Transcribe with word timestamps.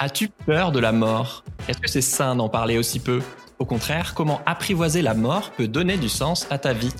As-tu 0.00 0.28
peur 0.28 0.70
de 0.70 0.78
la 0.78 0.92
mort? 0.92 1.42
Est-ce 1.66 1.78
que 1.78 1.88
c'est 1.88 2.02
sain 2.02 2.36
d'en 2.36 2.48
parler 2.48 2.78
aussi 2.78 3.00
peu? 3.00 3.20
Au 3.58 3.64
contraire, 3.64 4.14
comment 4.14 4.40
apprivoiser 4.46 5.02
la 5.02 5.12
mort 5.12 5.50
peut 5.50 5.66
donner 5.66 5.96
du 5.96 6.08
sens 6.08 6.46
à 6.50 6.58
ta 6.58 6.72
vie? 6.72 6.92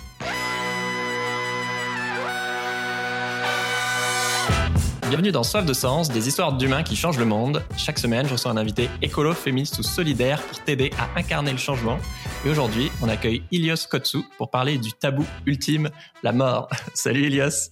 Bienvenue 5.08 5.30
dans 5.30 5.44
Soif 5.44 5.64
de 5.64 5.72
Sens, 5.72 6.08
des 6.08 6.26
histoires 6.26 6.54
d'humains 6.54 6.82
qui 6.82 6.96
changent 6.96 7.20
le 7.20 7.24
monde. 7.24 7.62
Chaque 7.76 8.00
semaine, 8.00 8.26
je 8.26 8.32
reçois 8.32 8.50
un 8.50 8.56
invité 8.56 8.90
écolo, 9.00 9.32
féministe 9.32 9.78
ou 9.78 9.84
solidaire 9.84 10.42
pour 10.42 10.58
t'aider 10.64 10.90
à 10.98 11.16
incarner 11.16 11.52
le 11.52 11.58
changement. 11.58 11.98
Et 12.44 12.50
aujourd'hui, 12.50 12.90
on 13.00 13.08
accueille 13.08 13.44
Ilios 13.52 13.86
Kotsu 13.88 14.24
pour 14.38 14.50
parler 14.50 14.76
du 14.76 14.92
tabou 14.92 15.24
ultime, 15.46 15.90
la 16.24 16.32
mort. 16.32 16.68
Salut 16.94 17.28
Ilios 17.28 17.70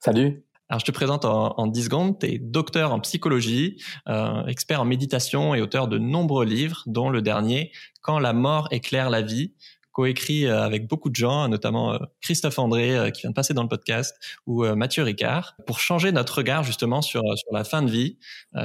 Salut 0.00 0.42
alors, 0.72 0.80
je 0.80 0.86
te 0.86 0.90
présente 0.90 1.26
en, 1.26 1.52
en 1.58 1.66
10 1.66 1.84
secondes. 1.84 2.18
Tu 2.18 2.28
es 2.28 2.38
docteur 2.38 2.94
en 2.94 3.00
psychologie, 3.00 3.76
euh, 4.08 4.46
expert 4.46 4.80
en 4.80 4.86
méditation 4.86 5.54
et 5.54 5.60
auteur 5.60 5.86
de 5.86 5.98
nombreux 5.98 6.46
livres, 6.46 6.82
dont 6.86 7.10
le 7.10 7.20
dernier, 7.20 7.72
Quand 8.00 8.18
la 8.18 8.32
mort 8.32 8.68
éclaire 8.70 9.10
la 9.10 9.20
vie, 9.20 9.52
coécrit 9.92 10.46
euh, 10.46 10.62
avec 10.62 10.88
beaucoup 10.88 11.10
de 11.10 11.14
gens, 11.14 11.46
notamment 11.46 11.92
euh, 11.92 11.98
Christophe 12.22 12.58
André, 12.58 12.96
euh, 12.96 13.10
qui 13.10 13.20
vient 13.20 13.30
de 13.30 13.34
passer 13.34 13.52
dans 13.52 13.62
le 13.62 13.68
podcast, 13.68 14.16
ou 14.46 14.64
Mathieu 14.74 15.02
Ricard, 15.02 15.56
pour 15.66 15.78
changer 15.78 16.10
notre 16.10 16.38
regard 16.38 16.64
justement 16.64 17.02
sur, 17.02 17.20
sur 17.36 17.52
la 17.52 17.64
fin 17.64 17.82
de 17.82 17.90
vie, 17.90 18.18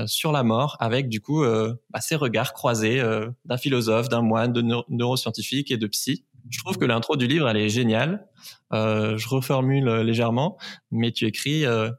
sur 0.06 0.32
la 0.32 0.44
mort, 0.44 0.78
avec 0.80 1.10
du 1.10 1.20
coup 1.20 1.44
bah, 1.90 2.00
ces 2.00 2.16
regards 2.16 2.54
croisés 2.54 3.04
d'un 3.44 3.58
philosophe, 3.58 4.08
d'un 4.08 4.22
moine, 4.22 4.54
de 4.54 4.64
neuroscientifique 4.88 5.72
et 5.72 5.78
de 5.78 5.88
psy. 5.88 6.26
Je 6.50 6.60
trouve 6.60 6.78
que 6.78 6.86
l'intro 6.86 7.16
du 7.16 7.28
livre, 7.28 7.50
elle 7.50 7.58
est 7.58 7.70
géniale. 7.70 8.28
Euh, 8.74 9.18
je 9.18 9.28
reformule 9.28 9.88
euh, 9.88 10.04
légèrement, 10.04 10.58
mais 10.92 11.12
tu 11.12 11.26
écris 11.26 11.66
euh, 11.66 11.90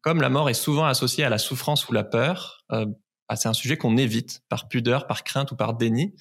comme 0.00 0.20
la 0.20 0.30
mort 0.30 0.48
est 0.48 0.54
souvent 0.54 0.84
associée 0.84 1.24
à 1.24 1.28
la 1.28 1.38
souffrance 1.38 1.88
ou 1.88 1.92
la 1.92 2.04
peur. 2.04 2.64
Euh, 2.72 2.86
bah, 3.28 3.36
c'est 3.36 3.48
un 3.48 3.52
sujet 3.52 3.76
qu'on 3.76 3.96
évite 3.96 4.42
par 4.48 4.68
pudeur, 4.68 5.06
par 5.06 5.22
crainte 5.22 5.52
ou 5.52 5.56
par 5.56 5.74
déni, 5.74 6.14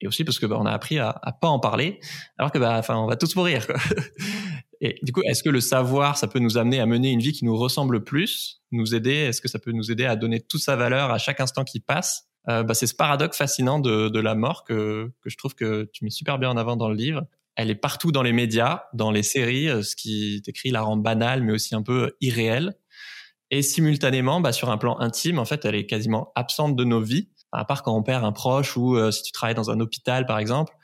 et 0.00 0.06
aussi 0.08 0.24
parce 0.24 0.38
que 0.38 0.46
bah, 0.46 0.56
on 0.58 0.64
a 0.64 0.72
appris 0.72 0.98
à, 0.98 1.10
à 1.22 1.32
pas 1.32 1.48
en 1.48 1.58
parler, 1.58 2.00
alors 2.38 2.50
que 2.50 2.58
bah, 2.58 2.76
enfin, 2.78 2.96
on 2.96 3.06
va 3.06 3.16
tous 3.16 3.36
mourir. 3.36 3.66
Quoi. 3.66 3.76
Et 4.80 4.98
du 5.02 5.12
coup, 5.12 5.22
est-ce 5.22 5.42
que 5.42 5.48
le 5.48 5.60
savoir, 5.60 6.18
ça 6.18 6.26
peut 6.26 6.40
nous 6.40 6.58
amener 6.58 6.80
à 6.80 6.86
mener 6.86 7.10
une 7.10 7.20
vie 7.20 7.32
qui 7.32 7.44
nous 7.44 7.56
ressemble 7.56 8.04
plus, 8.04 8.62
nous 8.70 8.94
aider? 8.94 9.14
Est-ce 9.14 9.40
que 9.40 9.48
ça 9.48 9.58
peut 9.58 9.72
nous 9.72 9.90
aider 9.90 10.04
à 10.04 10.16
donner 10.16 10.40
toute 10.40 10.60
sa 10.60 10.76
valeur 10.76 11.10
à 11.10 11.18
chaque 11.18 11.40
instant 11.40 11.64
qui 11.64 11.80
passe? 11.80 12.28
Euh, 12.48 12.62
bah, 12.62 12.74
c'est 12.74 12.86
ce 12.86 12.94
paradoxe 12.94 13.38
fascinant 13.38 13.78
de, 13.78 14.08
de 14.08 14.20
la 14.20 14.34
mort 14.34 14.64
que, 14.64 15.10
que 15.20 15.30
je 15.30 15.36
trouve 15.36 15.54
que 15.54 15.88
tu 15.92 16.04
mets 16.04 16.10
super 16.10 16.38
bien 16.38 16.50
en 16.50 16.56
avant 16.56 16.76
dans 16.76 16.88
le 16.88 16.94
livre. 16.94 17.26
Elle 17.56 17.70
est 17.70 17.76
partout 17.76 18.10
dans 18.12 18.22
les 18.22 18.32
médias, 18.32 18.84
dans 18.94 19.10
les 19.10 19.22
séries, 19.22 19.68
euh, 19.68 19.82
ce 19.82 19.96
qui 19.96 20.42
t'écrit 20.44 20.70
la 20.70 20.82
rend 20.82 20.96
banale, 20.96 21.42
mais 21.42 21.52
aussi 21.52 21.74
un 21.74 21.82
peu 21.82 22.12
irréelle. 22.20 22.74
Et 23.50 23.62
simultanément, 23.62 24.40
bah, 24.40 24.52
sur 24.52 24.70
un 24.70 24.78
plan 24.78 24.98
intime, 24.98 25.38
en 25.38 25.44
fait, 25.44 25.64
elle 25.64 25.74
est 25.74 25.86
quasiment 25.86 26.32
absente 26.34 26.76
de 26.76 26.84
nos 26.84 27.00
vies. 27.00 27.30
À 27.52 27.64
part 27.64 27.84
quand 27.84 27.96
on 27.96 28.02
perd 28.02 28.24
un 28.24 28.32
proche 28.32 28.76
ou 28.76 28.96
euh, 28.96 29.12
si 29.12 29.22
tu 29.22 29.30
travailles 29.30 29.54
dans 29.54 29.70
un 29.70 29.78
hôpital, 29.78 30.26
par 30.26 30.38
exemple, 30.38 30.74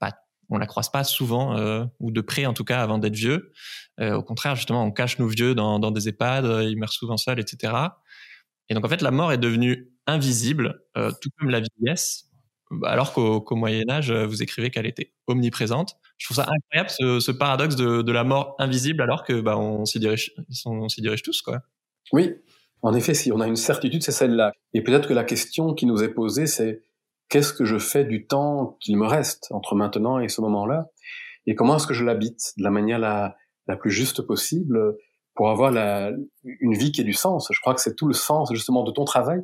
bah, 0.00 0.12
on 0.48 0.58
la 0.58 0.66
croise 0.66 0.90
pas 0.90 1.02
souvent 1.02 1.56
euh, 1.56 1.84
ou 1.98 2.12
de 2.12 2.20
près 2.20 2.46
en 2.46 2.54
tout 2.54 2.62
cas 2.62 2.82
avant 2.82 2.98
d'être 2.98 3.16
vieux. 3.16 3.52
Euh, 3.98 4.14
au 4.14 4.22
contraire, 4.22 4.54
justement, 4.54 4.84
on 4.84 4.92
cache 4.92 5.18
nos 5.18 5.26
vieux 5.26 5.56
dans, 5.56 5.80
dans 5.80 5.90
des 5.90 6.08
EHPAD, 6.08 6.44
ils 6.68 6.76
meurent 6.76 6.92
souvent 6.92 7.16
seuls, 7.16 7.40
etc. 7.40 7.72
Et 8.68 8.74
donc 8.74 8.84
en 8.84 8.88
fait, 8.88 9.02
la 9.02 9.10
mort 9.10 9.32
est 9.32 9.38
devenue 9.38 9.89
invisible, 10.10 10.82
euh, 10.96 11.10
tout 11.20 11.30
comme 11.38 11.50
la 11.50 11.60
vieillesse, 11.60 12.30
alors 12.84 13.12
qu'au 13.12 13.56
Moyen 13.56 13.88
Âge, 13.88 14.12
vous 14.12 14.42
écrivez 14.42 14.70
qu'elle 14.70 14.86
était 14.86 15.12
omniprésente. 15.26 15.96
Je 16.18 16.26
trouve 16.26 16.36
ça 16.36 16.46
incroyable 16.48 16.90
ce, 17.20 17.30
paradoxe 17.32 17.74
de, 17.74 18.12
la 18.12 18.22
mort 18.22 18.54
invisible, 18.58 19.02
alors 19.02 19.24
que 19.24 19.40
bah, 19.40 19.58
on 19.58 19.84
s'y 19.86 19.98
dirige, 19.98 20.32
tous, 21.24 21.42
quoi. 21.42 21.62
Oui, 22.12 22.34
en 22.82 22.94
effet, 22.94 23.14
si 23.14 23.32
on 23.32 23.40
a 23.40 23.46
une 23.48 23.56
certitude, 23.56 24.02
c'est 24.02 24.12
celle-là. 24.12 24.52
Et 24.72 24.82
peut-être 24.82 25.08
que 25.08 25.14
la 25.14 25.24
question 25.24 25.74
qui 25.74 25.86
nous 25.86 26.02
est 26.02 26.14
posée, 26.14 26.46
c'est 26.46 26.82
qu'est-ce 27.28 27.52
que 27.52 27.64
je 27.64 27.78
fais 27.78 28.04
du 28.04 28.26
temps 28.26 28.76
qu'il 28.80 28.96
me 28.96 29.06
reste 29.06 29.48
entre 29.50 29.74
maintenant 29.74 30.20
et 30.20 30.28
ce 30.28 30.40
moment-là, 30.40 30.90
et 31.46 31.54
comment 31.54 31.76
est-ce 31.76 31.86
que 31.86 31.94
je 31.94 32.04
l'habite 32.04 32.52
de 32.58 32.62
la 32.62 32.70
manière 32.70 32.98
la, 32.98 33.36
plus 33.78 33.90
juste 33.90 34.22
possible 34.22 34.96
pour 35.34 35.48
avoir 35.48 35.72
une 36.44 36.74
vie 36.74 36.92
qui 36.92 37.00
ait 37.00 37.04
du 37.04 37.12
sens? 37.12 37.48
Je 37.50 37.60
crois 37.60 37.74
que 37.74 37.80
c'est 37.80 37.94
tout 37.94 38.06
le 38.06 38.14
sens 38.14 38.50
justement 38.52 38.82
de 38.82 38.90
ton 38.90 39.04
travail, 39.04 39.40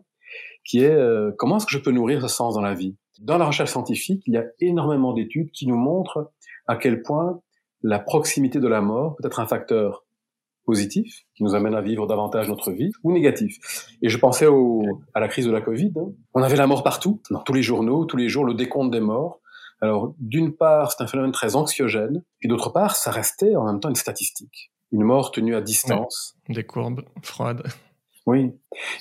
qui 0.67 0.81
est 0.81 0.91
euh, 0.91 1.33
comment 1.39 1.57
est-ce 1.57 1.67
que 1.67 1.73
je 1.73 1.79
peux 1.79 1.91
nourrir 1.91 2.21
ce 2.23 2.29
sens 2.29 2.55
dans 2.55 2.61
la 2.61 2.75
vie? 2.75 2.97
Dans 3.21 3.39
la 3.39 3.47
recherche 3.47 3.71
scientifique, 3.71 4.23
il 4.27 4.35
y 4.35 4.37
a 4.37 4.45
énormément 4.61 5.13
d'études 5.13 5.51
qui 5.53 5.67
nous 5.67 5.77
montrent 5.77 6.33
à 6.67 6.77
quel 6.77 7.03
point 7.03 7.41
la 7.83 7.99
proximité 7.99 8.61
de 8.61 8.69
la 8.69 8.81
mort 8.81 9.17
peut 9.17 9.27
être 9.27 9.41
un 9.41 9.47
facteur 9.47 10.05
positif 10.65 11.23
qui 11.37 11.45
nous 11.45 11.55
amène 11.55 11.75
à 11.75 11.81
vivre 11.81 12.07
davantage 12.07 12.49
notre 12.49 12.73
vie 12.73 12.91
ou 13.05 13.13
négatif. 13.13 13.57
Et 14.03 14.09
je 14.09 14.19
pensais 14.19 14.47
au, 14.47 14.83
à 15.15 15.21
la 15.21 15.29
crise 15.29 15.47
de 15.47 15.53
la 15.53 15.61
Covid. 15.61 15.93
Hein. 15.97 16.11
On 16.35 16.43
avait 16.43 16.57
la 16.57 16.67
mort 16.67 16.83
partout, 16.83 17.23
dans 17.31 17.41
tous 17.41 17.53
les 17.53 17.63
journaux, 17.63 18.05
tous 18.05 18.17
les 18.17 18.29
jours, 18.29 18.45
le 18.45 18.55
décompte 18.55 18.91
des 18.91 19.01
morts. 19.01 19.41
Alors, 19.81 20.15
d'une 20.19 20.57
part, 20.57 20.91
c'est 20.91 21.05
un 21.05 21.07
phénomène 21.07 21.33
très 21.33 21.55
anxiogène, 21.55 22.25
et 22.43 22.49
d'autre 22.49 22.71
part, 22.71 22.97
ça 22.97 23.11
restait 23.11 23.55
en 23.55 23.67
même 23.67 23.79
temps 23.79 23.91
une 23.91 23.95
statistique 23.95 24.73
une 24.93 25.03
mort 25.03 25.31
tenue 25.31 25.55
à 25.55 25.61
distance. 25.61 26.37
des 26.49 26.65
courbes 26.65 27.03
froides. 27.23 27.63
Oui. 28.27 28.53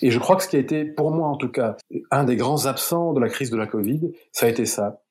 Et 0.02 0.12
je 0.12 0.20
crois 0.20 0.36
que 0.36 0.44
ce 0.44 0.48
qui 0.48 0.56
a 0.56 0.60
été, 0.60 0.86
pour 0.86 1.12
moi 1.12 1.28
en 1.28 1.36
tout 1.36 1.50
cas, 1.50 1.76
un 2.12 2.24
des 2.24 2.36
grands 2.36 2.68
absents 2.68 3.14
de 3.14 3.20
la 3.20 3.28
crise 3.30 3.50
de 3.50 3.58
la 3.58 3.68
Covid, 3.68 4.02
ça 4.32 4.46
a 4.46 4.50
été 4.50 4.66
ça. 4.66 5.02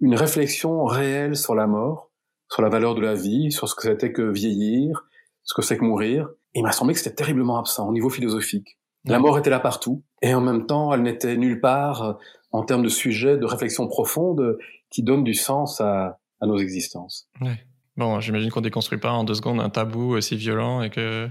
Une 0.00 0.14
réflexion 0.14 0.84
réelle 0.84 1.36
sur 1.36 1.54
la 1.54 1.66
mort, 1.66 2.10
sur 2.50 2.62
la 2.62 2.68
valeur 2.68 2.94
de 2.94 3.00
la 3.00 3.14
vie, 3.14 3.50
sur 3.50 3.68
ce 3.68 3.74
que 3.74 3.82
c'était 3.82 4.12
que 4.12 4.22
vieillir, 4.22 5.06
ce 5.42 5.54
que 5.54 5.62
c'est 5.62 5.78
que 5.78 5.84
mourir. 5.84 6.28
Et 6.54 6.60
il 6.60 6.62
m'a 6.62 6.72
semblé 6.72 6.94
que 6.94 7.00
c'était 7.00 7.16
terriblement 7.16 7.58
absent 7.58 7.88
au 7.88 7.92
niveau 7.92 8.10
philosophique. 8.10 8.78
La 9.06 9.18
mort 9.18 9.38
était 9.38 9.50
là 9.50 9.60
partout, 9.60 10.02
et 10.22 10.32
en 10.34 10.40
même 10.40 10.64
temps, 10.64 10.94
elle 10.94 11.02
n'était 11.02 11.36
nulle 11.36 11.60
part 11.60 12.02
euh, 12.02 12.12
en 12.52 12.64
termes 12.64 12.82
de 12.82 12.88
sujet, 12.88 13.36
de 13.36 13.44
réflexion 13.44 13.86
profonde 13.86 14.56
qui 14.88 15.02
donne 15.02 15.24
du 15.24 15.34
sens 15.34 15.80
à, 15.82 16.18
à 16.40 16.46
nos 16.46 16.56
existences. 16.56 17.28
Ouais. 17.42 17.58
Bon, 17.96 18.18
j'imagine 18.20 18.50
qu'on 18.50 18.62
déconstruit 18.62 18.98
pas 18.98 19.12
en 19.12 19.24
deux 19.24 19.34
secondes 19.34 19.60
un 19.60 19.68
tabou 19.68 20.14
aussi 20.14 20.36
violent 20.36 20.82
et 20.82 20.90
que 20.90 21.28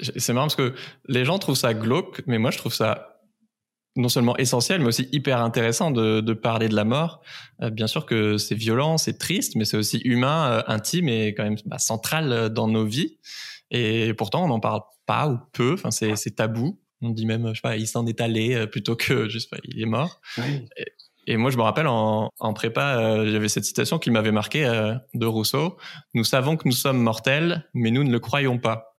c'est 0.00 0.32
marrant 0.32 0.46
parce 0.46 0.56
que 0.56 0.74
les 1.08 1.24
gens 1.24 1.38
trouvent 1.38 1.56
ça 1.56 1.74
glauque, 1.74 2.22
mais 2.26 2.38
moi 2.38 2.50
je 2.50 2.58
trouve 2.58 2.74
ça 2.74 3.12
non 3.96 4.10
seulement 4.10 4.36
essentiel, 4.36 4.80
mais 4.80 4.88
aussi 4.88 5.08
hyper 5.10 5.40
intéressant 5.40 5.90
de, 5.90 6.20
de 6.20 6.32
parler 6.34 6.68
de 6.68 6.76
la 6.76 6.84
mort. 6.84 7.22
Euh, 7.62 7.70
bien 7.70 7.86
sûr 7.86 8.04
que 8.04 8.36
c'est 8.36 8.54
violent, 8.54 8.98
c'est 8.98 9.16
triste, 9.16 9.56
mais 9.56 9.64
c'est 9.64 9.78
aussi 9.78 9.98
humain, 10.04 10.50
euh, 10.50 10.62
intime 10.66 11.08
et 11.08 11.34
quand 11.34 11.44
même 11.44 11.56
bah, 11.64 11.78
central 11.78 12.50
dans 12.50 12.68
nos 12.68 12.84
vies. 12.84 13.16
Et 13.70 14.12
pourtant, 14.14 14.44
on 14.44 14.48
n'en 14.48 14.60
parle 14.60 14.82
pas 15.06 15.28
ou 15.28 15.38
peu. 15.52 15.72
Enfin, 15.72 15.90
c'est 15.90 16.36
tabou. 16.36 16.78
On 17.02 17.10
dit 17.10 17.26
même, 17.26 17.48
je 17.48 17.54
sais 17.54 17.60
pas, 17.62 17.76
il 17.76 17.86
s'en 17.86 18.06
est 18.06 18.20
allé 18.20 18.54
euh, 18.54 18.66
plutôt 18.66 18.96
que 18.96 19.28
juste, 19.28 19.50
il 19.64 19.80
est 19.80 19.86
mort. 19.86 20.20
Oui. 20.38 20.66
Et 21.26 21.36
moi, 21.36 21.50
je 21.50 21.56
me 21.56 21.62
rappelle 21.62 21.88
en, 21.88 22.30
en 22.38 22.52
prépa, 22.52 22.98
euh, 22.98 23.30
j'avais 23.30 23.48
cette 23.48 23.64
citation 23.64 23.98
qui 23.98 24.10
m'avait 24.10 24.30
marqué 24.30 24.64
euh, 24.64 24.94
de 25.14 25.26
Rousseau. 25.26 25.76
Nous 26.14 26.24
savons 26.24 26.56
que 26.56 26.68
nous 26.68 26.74
sommes 26.74 26.98
mortels, 26.98 27.68
mais 27.74 27.90
nous 27.90 28.04
ne 28.04 28.12
le 28.12 28.20
croyons 28.20 28.58
pas. 28.58 28.95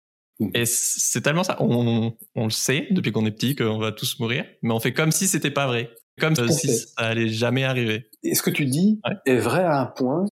Et 0.55 0.67
c'est 0.67 1.23
tellement 1.23 1.45
ça. 1.45 1.57
On, 1.61 2.13
on, 2.35 2.45
le 2.45 2.51
sait 2.51 2.89
depuis 2.91 3.13
qu'on 3.13 3.25
est 3.25 3.31
petit 3.31 3.57
qu'on 3.57 3.79
va 3.79 3.93
tous 3.93 4.19
mourir, 4.21 4.45
mais 4.63 4.73
on 4.73 4.81
fait 4.81 4.93
comme 4.93 5.11
si 5.11 5.29
c'était 5.29 5.51
pas 5.51 5.67
vrai, 5.67 5.91
comme 6.21 6.35
si 6.51 6.69
ça 6.69 6.93
allait 6.99 7.29
jamais 7.29 7.65
arriver. 7.65 8.11
Et 8.23 8.35
ce 8.35 8.43
que 8.43 8.51
tu 8.51 8.67
dis 8.67 9.01
ouais. 9.07 9.17
est 9.25 9.39
vrai 9.39 9.65
à 9.65 9.81
un 9.81 9.87
point 9.87 10.27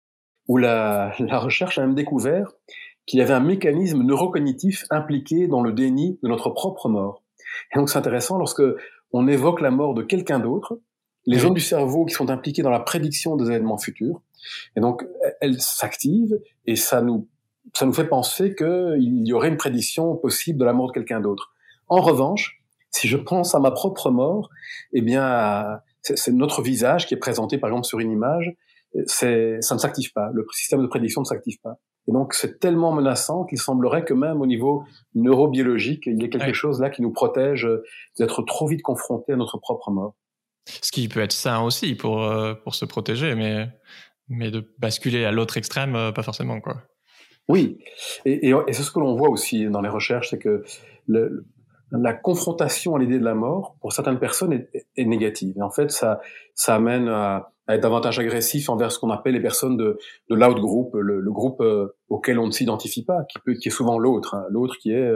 où 0.49 0.57
la, 0.57 1.15
la 1.21 1.39
recherche 1.39 1.79
a 1.79 1.83
même 1.83 1.95
découvert 1.95 2.53
qu'il 3.07 3.21
y 3.21 3.23
avait 3.23 3.35
un 3.35 3.41
mécanisme 3.41 4.03
neurocognitif 4.03 4.85
impliqué 4.91 5.47
dans 5.47 5.63
le 5.63 5.73
déni 5.73 6.19
de 6.23 6.29
notre 6.29 6.51
propre 6.51 6.89
mort. 6.89 7.23
Et 7.73 7.79
donc 7.79 7.89
c'est 7.89 7.99
intéressant 7.99 8.39
lorsque 8.39 8.63
on 9.13 9.29
évoque 9.29 9.61
la 9.61 9.71
mort 9.71 9.95
de 9.95 10.03
quelqu'un 10.03 10.41
d'autre, 10.41 10.81
les 11.27 11.39
zones 11.39 11.55
du 11.55 11.61
cerveau 11.61 12.05
qui 12.05 12.15
sont 12.15 12.31
impliquées 12.31 12.63
dans 12.63 12.71
la 12.71 12.81
prédiction 12.81 13.37
des 13.37 13.47
événements 13.47 13.79
futurs. 13.79 14.21
Et 14.77 14.81
donc, 14.81 15.05
elles 15.41 15.61
s'activent 15.61 16.41
et 16.67 16.77
ça 16.77 17.01
nous, 17.03 17.29
ça 17.75 17.87
nous 17.87 17.93
fait 17.93 18.09
penser 18.09 18.55
qu'il 18.55 19.27
y 19.27 19.33
aurait 19.33 19.49
une 19.49 19.57
prédiction 19.57 20.17
possible 20.17 20.59
de 20.59 20.65
la 20.65 20.73
mort 20.73 20.89
de 20.89 20.93
quelqu'un 20.93 21.21
d'autre. 21.21 21.53
En 21.89 22.01
revanche, 22.01 22.63
si 22.91 23.09
je 23.09 23.17
pense 23.17 23.55
à 23.55 23.61
ma 23.61 23.71
propre 23.71 24.11
mort, 24.11 24.51
eh 24.93 25.01
bien, 25.01 25.81
c'est 26.03 26.33
notre 26.33 26.63
visage 26.63 27.07
qui 27.07 27.15
est 27.15 27.19
présenté, 27.19 27.59
par 27.59 27.71
exemple, 27.71 27.87
sur 27.87 28.01
une 28.01 28.13
image. 28.13 28.53
C'est, 29.07 29.63
ça 29.63 29.75
ne 29.75 29.81
s'active 29.81 30.13
pas. 30.13 30.31
Le 30.35 30.47
système 30.53 30.83
de 30.83 30.87
prédiction 30.87 31.23
ne 31.23 31.27
s'active 31.27 31.59
pas. 31.63 31.79
Et 32.09 32.13
donc, 32.13 32.35
c'est 32.35 32.59
tellement 32.59 32.93
menaçant 32.93 33.45
qu'il 33.45 33.59
semblerait 33.59 34.05
que 34.05 34.13
même 34.13 34.41
au 34.41 34.47
niveau 34.47 34.85
neurobiologique, 35.15 36.05
il 36.07 36.21
y 36.21 36.25
ait 36.25 36.29
quelque 36.29 36.47
ouais. 36.47 36.53
chose 36.53 36.81
là 36.81 36.91
qui 36.91 37.01
nous 37.01 37.13
protège 37.13 37.67
d'être 38.19 38.43
trop 38.43 38.67
vite 38.67 38.83
confronté 38.83 39.33
à 39.33 39.37
notre 39.37 39.59
propre 39.59 39.91
mort. 39.91 40.15
Ce 40.67 40.93
qui 40.93 41.09
peut 41.09 41.21
être 41.21 41.33
sain 41.33 41.63
aussi 41.63 41.95
pour, 41.95 42.23
euh, 42.23 42.55
pour 42.55 42.75
se 42.75 42.85
protéger, 42.85 43.35
mais, 43.35 43.69
mais 44.29 44.51
de 44.51 44.69
basculer 44.79 45.25
à 45.25 45.33
l'autre 45.33 45.57
extrême, 45.57 45.95
euh, 45.95 46.13
pas 46.13 46.23
forcément. 46.23 46.61
Quoi. 46.61 46.83
Oui, 47.49 47.79
et, 48.25 48.49
et, 48.49 48.55
et 48.67 48.73
c'est 48.73 48.83
ce 48.83 48.91
que 48.91 49.01
l'on 49.01 49.15
voit 49.15 49.29
aussi 49.29 49.67
dans 49.67 49.81
les 49.81 49.89
recherches, 49.89 50.31
c'est 50.31 50.39
que 50.39 50.63
le, 51.07 51.45
la 51.91 52.15
confrontation 52.15 52.95
à 52.97 52.99
l'idée 52.99 53.19
de 53.19 53.25
la 53.25 53.35
mort, 53.35 53.77
pour 53.81 53.93
certaines 53.93 54.19
personnes, 54.19 54.53
est, 54.53 54.87
est, 54.97 55.05
négative. 55.05 55.55
Et 55.59 55.63
en 55.63 55.71
fait, 55.71 55.91
ça, 55.91 56.21
ça 56.55 56.75
amène 56.77 57.09
à, 57.09 57.53
à, 57.67 57.75
être 57.75 57.83
davantage 57.83 58.19
agressif 58.19 58.69
envers 58.71 58.93
ce 58.93 58.99
qu'on 58.99 59.11
appelle 59.11 59.35
les 59.35 59.43
personnes 59.43 59.77
de, 59.77 59.99
de 60.31 60.35
l'out 60.35 60.61
group, 60.61 60.95
le, 60.95 61.21
le 61.21 61.33
groupe 61.33 61.61
euh, 61.61 61.89
auquel 62.09 62.39
on 62.39 62.47
ne 62.47 62.53
s'identifie 62.53 63.05
pas, 63.05 63.25
qui, 63.25 63.39
peut, 63.45 63.55
qui 63.55 63.69
est 63.69 63.73
souvent 63.73 63.99
l'autre, 63.99 64.35
hein, 64.35 64.45
l'autre 64.51 64.77
qui 64.81 64.93
est 64.93 65.13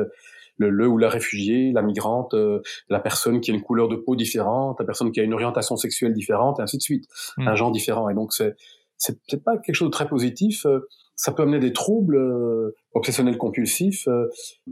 le, 0.58 0.70
le 0.70 0.88
ou 0.88 0.98
la 0.98 1.08
réfugiée, 1.08 1.72
la 1.72 1.82
migrante, 1.82 2.34
euh, 2.34 2.60
la 2.88 3.00
personne 3.00 3.40
qui 3.40 3.50
a 3.50 3.54
une 3.54 3.62
couleur 3.62 3.88
de 3.88 3.96
peau 3.96 4.16
différente, 4.16 4.78
la 4.78 4.86
personne 4.86 5.12
qui 5.12 5.20
a 5.20 5.22
une 5.22 5.34
orientation 5.34 5.76
sexuelle 5.76 6.12
différente, 6.12 6.58
et 6.58 6.62
ainsi 6.62 6.76
de 6.76 6.82
suite, 6.82 7.04
hmm. 7.38 7.48
un 7.48 7.54
genre 7.54 7.70
différent. 7.70 8.08
Et 8.08 8.14
donc 8.14 8.32
c'est 8.32 8.56
c'est 8.98 9.44
pas 9.44 9.58
quelque 9.58 9.74
chose 9.74 9.88
de 9.88 9.92
très 9.92 10.08
positif. 10.08 10.64
Euh, 11.16 11.22
ça 11.26 11.32
peut 11.32 11.42
amener 11.42 11.58
des 11.58 11.72
troubles 11.72 12.16
euh, 12.16 12.74
obsessionnels 12.92 13.38
compulsifs, 13.38 14.06
euh, 14.08 14.28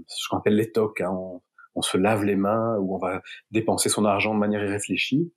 ce 0.06 0.28
qu'on 0.28 0.38
appelle 0.38 0.56
les 0.56 0.70
tocs. 0.70 1.00
Hein. 1.00 1.16
On, 1.74 1.82
se 1.82 1.96
lave 1.96 2.24
les 2.24 2.36
mains 2.36 2.78
ou 2.78 2.94
on 2.94 2.98
va 2.98 3.20
dépenser 3.50 3.88
son 3.88 4.04
argent 4.04 4.32
de 4.32 4.38
manière 4.38 4.62
irréfléchie, 4.62 5.32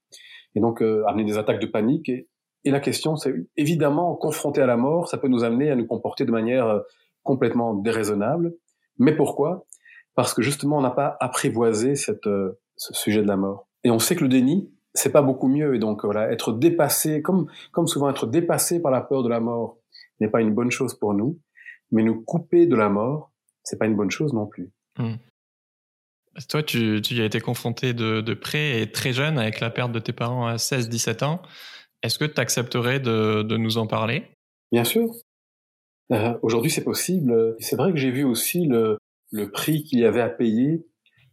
et 0.53 0.59
donc 0.59 0.81
amener 0.81 1.23
des 1.23 1.37
attaques 1.37 1.59
de 1.59 1.65
panique. 1.65 2.09
Et, 2.09 2.27
la 2.65 2.79
question, 2.79 3.15
c'est 3.15 3.33
évidemment, 3.55 4.15
confronté 4.15 4.61
à 4.61 4.65
la 4.65 4.77
mort, 4.77 5.07
ça 5.07 5.17
peut 5.17 5.29
nous 5.29 5.45
amener 5.45 5.71
à 5.71 5.75
nous 5.75 5.87
comporter 5.87 6.25
de 6.25 6.31
manière 6.31 6.83
complètement 7.23 7.73
déraisonnable. 7.73 8.53
Mais 8.99 9.15
pourquoi? 9.15 9.65
Parce 10.15 10.33
que 10.33 10.41
justement, 10.41 10.77
on 10.77 10.81
n'a 10.81 10.91
pas 10.91 11.15
apprivoisé 11.21 11.95
cette, 11.95 12.27
ce 12.75 12.93
sujet 12.93 13.21
de 13.21 13.27
la 13.27 13.37
mort. 13.37 13.67
Et 13.85 13.89
on 13.89 13.99
sait 13.99 14.17
que 14.17 14.23
le 14.23 14.29
déni, 14.29 14.69
c'est 14.93 15.13
pas 15.13 15.21
beaucoup 15.21 15.47
mieux. 15.47 15.75
Et 15.75 15.79
donc 15.79 16.03
voilà, 16.03 16.29
être 16.31 16.51
dépassé, 16.51 17.21
comme 17.21 17.47
comme 17.71 17.87
souvent 17.87 18.09
être 18.09 18.27
dépassé 18.27 18.81
par 18.81 18.91
la 18.91 19.01
peur 19.01 19.23
de 19.23 19.29
la 19.29 19.39
mort 19.39 19.77
n'est 20.19 20.29
pas 20.29 20.41
une 20.41 20.53
bonne 20.53 20.71
chose 20.71 20.97
pour 20.97 21.13
nous, 21.13 21.39
mais 21.91 22.03
nous 22.03 22.21
couper 22.21 22.65
de 22.65 22.75
la 22.75 22.89
mort, 22.89 23.31
c'est 23.63 23.77
pas 23.77 23.85
une 23.85 23.95
bonne 23.95 24.11
chose 24.11 24.33
non 24.33 24.47
plus. 24.47 24.71
Hmm. 24.97 25.15
Toi, 26.49 26.61
tu, 26.61 27.01
tu 27.01 27.15
y 27.15 27.21
as 27.21 27.25
été 27.25 27.39
confronté 27.39 27.93
de, 27.93 28.21
de 28.21 28.33
près 28.33 28.81
et 28.81 28.91
très 28.91 29.11
jeune 29.11 29.39
avec 29.39 29.59
la 29.59 29.69
perte 29.69 29.91
de 29.91 29.99
tes 29.99 30.13
parents 30.13 30.45
à 30.45 30.55
16-17 30.55 31.23
ans. 31.23 31.41
Est-ce 32.03 32.19
que 32.19 32.25
tu 32.25 32.39
accepterais 32.39 32.99
de, 32.99 33.41
de, 33.41 33.57
nous 33.57 33.79
en 33.79 33.87
parler? 33.87 34.23
Bien 34.71 34.83
sûr. 34.83 35.11
Euh, 36.11 36.37
Aujourd'hui, 36.43 36.69
c'est 36.69 36.83
possible. 36.83 37.55
C'est 37.59 37.75
vrai 37.75 37.91
que 37.91 37.97
j'ai 37.97 38.11
vu 38.11 38.23
aussi 38.23 38.67
le, 38.67 38.99
le 39.31 39.49
prix 39.49 39.83
qu'il 39.83 39.99
y 39.99 40.05
avait 40.05 40.21
à 40.21 40.29
payer 40.29 40.85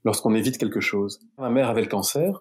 lorsqu'on 0.05 0.35
évite 0.35 0.59
quelque 0.59 0.81
chose. 0.81 1.21
Ma 1.39 1.51
mère 1.51 1.69
avait 1.69 1.83
le 1.83 1.89
cancer 1.89 2.41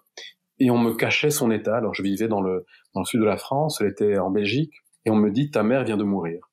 et 0.58 0.70
on 0.70 0.78
me 0.78 0.94
cachait 0.94 1.30
son 1.30 1.50
état. 1.50 1.76
Alors 1.76 1.94
je 1.94 2.02
vivais 2.02 2.28
dans 2.28 2.40
le, 2.40 2.64
dans 2.94 3.00
le 3.00 3.06
sud 3.06 3.20
de 3.20 3.26
la 3.26 3.36
France, 3.36 3.78
elle 3.80 3.88
était 3.88 4.18
en 4.18 4.30
Belgique, 4.30 4.72
et 5.04 5.10
on 5.10 5.16
me 5.16 5.30
dit 5.30 5.50
ta 5.50 5.62
mère 5.62 5.84
vient 5.84 5.96
de 5.96 6.04
mourir. 6.04 6.50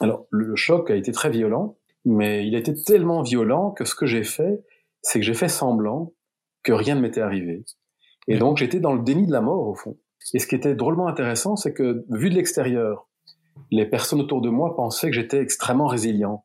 Alors 0.00 0.26
le 0.30 0.56
choc 0.56 0.90
a 0.90 0.96
été 0.96 1.12
très 1.12 1.30
violent, 1.30 1.76
mais 2.04 2.46
il 2.46 2.54
a 2.54 2.58
été 2.58 2.74
tellement 2.74 3.22
violent 3.22 3.70
que 3.70 3.84
ce 3.84 3.94
que 3.94 4.06
j'ai 4.06 4.24
fait, 4.24 4.62
c'est 5.02 5.18
que 5.20 5.24
j'ai 5.24 5.34
fait 5.34 5.48
semblant 5.48 6.12
que 6.62 6.72
rien 6.72 6.94
ne 6.94 7.00
m'était 7.00 7.20
arrivé. 7.20 7.64
Et 8.28 8.38
donc 8.38 8.58
j'étais 8.58 8.80
dans 8.80 8.94
le 8.94 9.02
déni 9.02 9.26
de 9.26 9.32
la 9.32 9.40
mort 9.40 9.68
au 9.68 9.74
fond. 9.74 9.96
Et 10.34 10.38
ce 10.38 10.46
qui 10.46 10.54
était 10.54 10.74
drôlement 10.74 11.08
intéressant, 11.08 11.56
c'est 11.56 11.72
que 11.72 12.04
vu 12.10 12.30
de 12.30 12.34
l'extérieur, 12.34 13.08
les 13.70 13.86
personnes 13.86 14.20
autour 14.20 14.40
de 14.40 14.48
moi 14.48 14.74
pensaient 14.74 15.08
que 15.08 15.14
j'étais 15.14 15.40
extrêmement 15.40 15.86
résilient, 15.86 16.44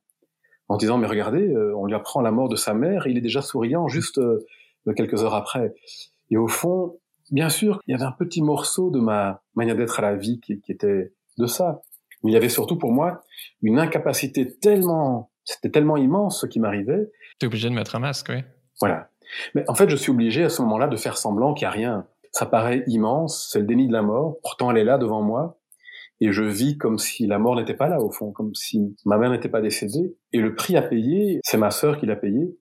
en 0.68 0.78
disant 0.78 0.98
mais 0.98 1.08
regardez, 1.08 1.48
euh, 1.48 1.76
on 1.76 1.86
lui 1.86 1.96
apprend 1.96 2.22
la 2.22 2.32
mort 2.32 2.48
de 2.48 2.56
sa 2.56 2.74
mère, 2.74 3.08
il 3.08 3.18
est 3.18 3.22
déjà 3.22 3.42
souriant 3.42 3.88
juste 3.88 4.20
euh, 4.20 4.40
quelques 4.96 5.24
heures 5.24 5.36
après. 5.36 5.74
Et 6.30 6.38
au 6.38 6.48
fond, 6.48 7.00
bien 7.32 7.50
sûr, 7.50 7.82
il 7.88 7.92
y 7.92 7.96
avait 7.96 8.06
un 8.06 8.12
petit 8.12 8.42
morceau 8.42 8.92
de 8.92 9.00
ma 9.00 9.42
manière 9.56 9.76
d'être 9.76 10.00
à 10.00 10.02
la 10.02 10.16
vie 10.16 10.40
qui, 10.40 10.60
qui, 10.62 10.72
était 10.72 11.14
de 11.38 11.46
ça. 11.46 11.82
Mais 12.24 12.32
il 12.32 12.34
y 12.34 12.38
avait 12.38 12.50
surtout 12.50 12.78
pour 12.78 12.92
moi 12.92 13.24
une 13.62 13.80
incapacité 13.80 14.58
tellement, 14.60 15.32
c'était 15.44 15.70
tellement 15.70 15.98
immense 15.98 16.42
ce 16.42 16.46
qui 16.46 16.60
m'arrivait. 16.60 17.10
T'es 17.40 17.48
obligé 17.48 17.70
de 17.70 17.74
mettre 17.74 17.96
un 17.96 18.00
masque, 18.00 18.28
oui. 18.30 18.44
Voilà. 18.80 19.10
Mais 19.56 19.64
en 19.68 19.76
fait, 19.76 19.90
je 19.90 19.96
suis 19.96 20.12
obligé 20.12 20.44
à 20.44 20.50
ce 20.50 20.62
moment-là 20.64 20.88
de 20.88 20.98
faire 20.98 21.18
semblant 21.18 21.54
qu'il 21.54 21.68
n'y 21.68 21.70
a 21.70 21.72
rien. 21.72 22.08
Ça 22.32 22.46
paraît 22.46 22.84
immense, 22.88 23.50
c'est 23.52 23.60
le 23.60 23.66
déni 23.66 23.88
de 23.88 23.94
la 23.94 24.02
mort. 24.02 24.38
Pourtant, 24.44 24.72
elle 24.72 24.78
est 24.78 24.84
là 24.84 24.98
devant 24.98 25.22
moi. 25.22 25.58
Et 26.20 26.32
je 26.32 26.44
vis 26.44 26.78
comme 26.78 27.00
si 27.00 27.26
la 27.26 27.40
mort 27.40 27.56
n'était 27.56 27.74
pas 27.74 27.88
là, 27.88 28.00
au 28.00 28.12
fond, 28.12 28.32
comme 28.32 28.54
si 28.54 28.96
ma 29.06 29.18
mère 29.18 29.32
n'était 29.32 29.50
pas 29.50 29.62
décédée. 29.62 30.16
Et 30.34 30.40
le 30.40 30.54
prix 30.54 30.78
à 30.78 30.82
payer, 30.84 31.40
c'est 31.44 31.58
ma 31.58 31.72
sœur 31.72 31.98
qui 31.98 32.06
l'a 32.06 32.16
payé 32.16 32.56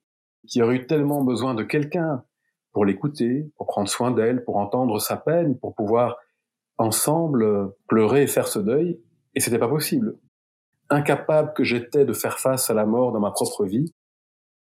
qui 0.47 0.61
aurait 0.61 0.75
eu 0.75 0.87
tellement 0.87 1.23
besoin 1.23 1.53
de 1.53 1.63
quelqu'un 1.63 2.23
pour 2.71 2.85
l'écouter, 2.85 3.51
pour 3.57 3.67
prendre 3.67 3.89
soin 3.89 4.11
d'elle, 4.11 4.43
pour 4.43 4.57
entendre 4.57 4.99
sa 4.99 5.17
peine, 5.17 5.57
pour 5.57 5.75
pouvoir 5.75 6.17
ensemble 6.77 7.73
pleurer 7.87 8.23
et 8.23 8.27
faire 8.27 8.47
ce 8.47 8.59
deuil, 8.59 8.99
et 9.35 9.39
c'était 9.39 9.59
pas 9.59 9.67
possible. 9.67 10.17
Incapable 10.89 11.53
que 11.53 11.63
j'étais 11.63 12.05
de 12.05 12.13
faire 12.13 12.39
face 12.39 12.69
à 12.69 12.73
la 12.73 12.85
mort 12.85 13.11
dans 13.11 13.19
ma 13.19 13.31
propre 13.31 13.65
vie, 13.65 13.93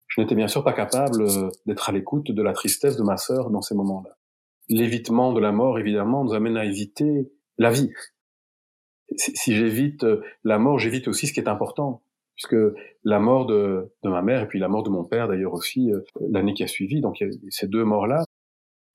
je 0.09 0.21
n'étais 0.21 0.35
bien 0.35 0.49
sûr 0.49 0.65
pas 0.65 0.73
capable 0.73 1.27
d'être 1.67 1.89
à 1.89 1.93
l'écoute 1.93 2.31
de 2.31 2.43
la 2.43 2.53
tristesse 2.53 2.97
de 2.97 3.03
ma 3.03 3.17
sœur 3.17 3.51
dans 3.51 3.63
ces 3.63 3.75
moments-là. 3.75 4.17
L'évitement 4.69 5.33
de 5.33 5.41
la 5.41 5.53
mort, 5.53 5.79
évidemment, 5.79 6.25
nous 6.25 6.35
amène 6.35 6.57
à 6.57 6.65
éviter 6.65 7.31
la 7.57 7.71
vie. 7.71 7.93
Si 9.17 9.55
j'évite 9.55 10.05
la 10.45 10.59
mort, 10.59 10.79
j'évite 10.79 11.09
aussi 11.09 11.27
ce 11.27 11.33
qui 11.33 11.41
est 11.41 11.49
important 11.49 12.03
puisque 12.39 12.57
la 13.03 13.19
mort 13.19 13.47
de, 13.47 13.93
de, 14.05 14.09
ma 14.09 14.23
mère 14.23 14.43
et 14.43 14.47
puis 14.47 14.61
la 14.61 14.69
mort 14.69 14.85
de 14.85 14.91
mon 14.91 15.05
père 15.05 15.27
d'ailleurs 15.27 15.53
aussi 15.53 15.93
euh, 15.93 16.01
l'année 16.31 16.55
qui 16.55 16.63
a 16.63 16.69
suivi, 16.69 17.01
donc 17.01 17.23
ces 17.51 17.67
deux 17.67 17.85
morts-là, 17.85 18.25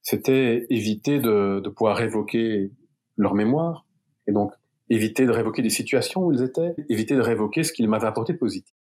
c'était 0.01 0.66
éviter 0.69 1.19
de, 1.19 1.60
de 1.60 1.69
pouvoir 1.69 1.98
révoquer 1.98 2.72
leur 3.18 3.36
mémoire 3.36 3.86
et 4.28 4.31
donc 4.31 4.54
éviter 4.90 5.25
de 5.25 5.31
révoquer 5.31 5.62
des 5.62 5.69
situations 5.69 6.25
où 6.25 6.31
ils 6.31 6.42
étaient, 6.42 6.74
éviter 6.90 7.16
de 7.16 7.22
révoquer 7.22 7.63
ce 7.63 7.74
qu'ils 7.74 7.90
m'avaient 7.90 8.07
apporté 8.07 8.34
de 8.34 8.38
positif. 8.38 8.74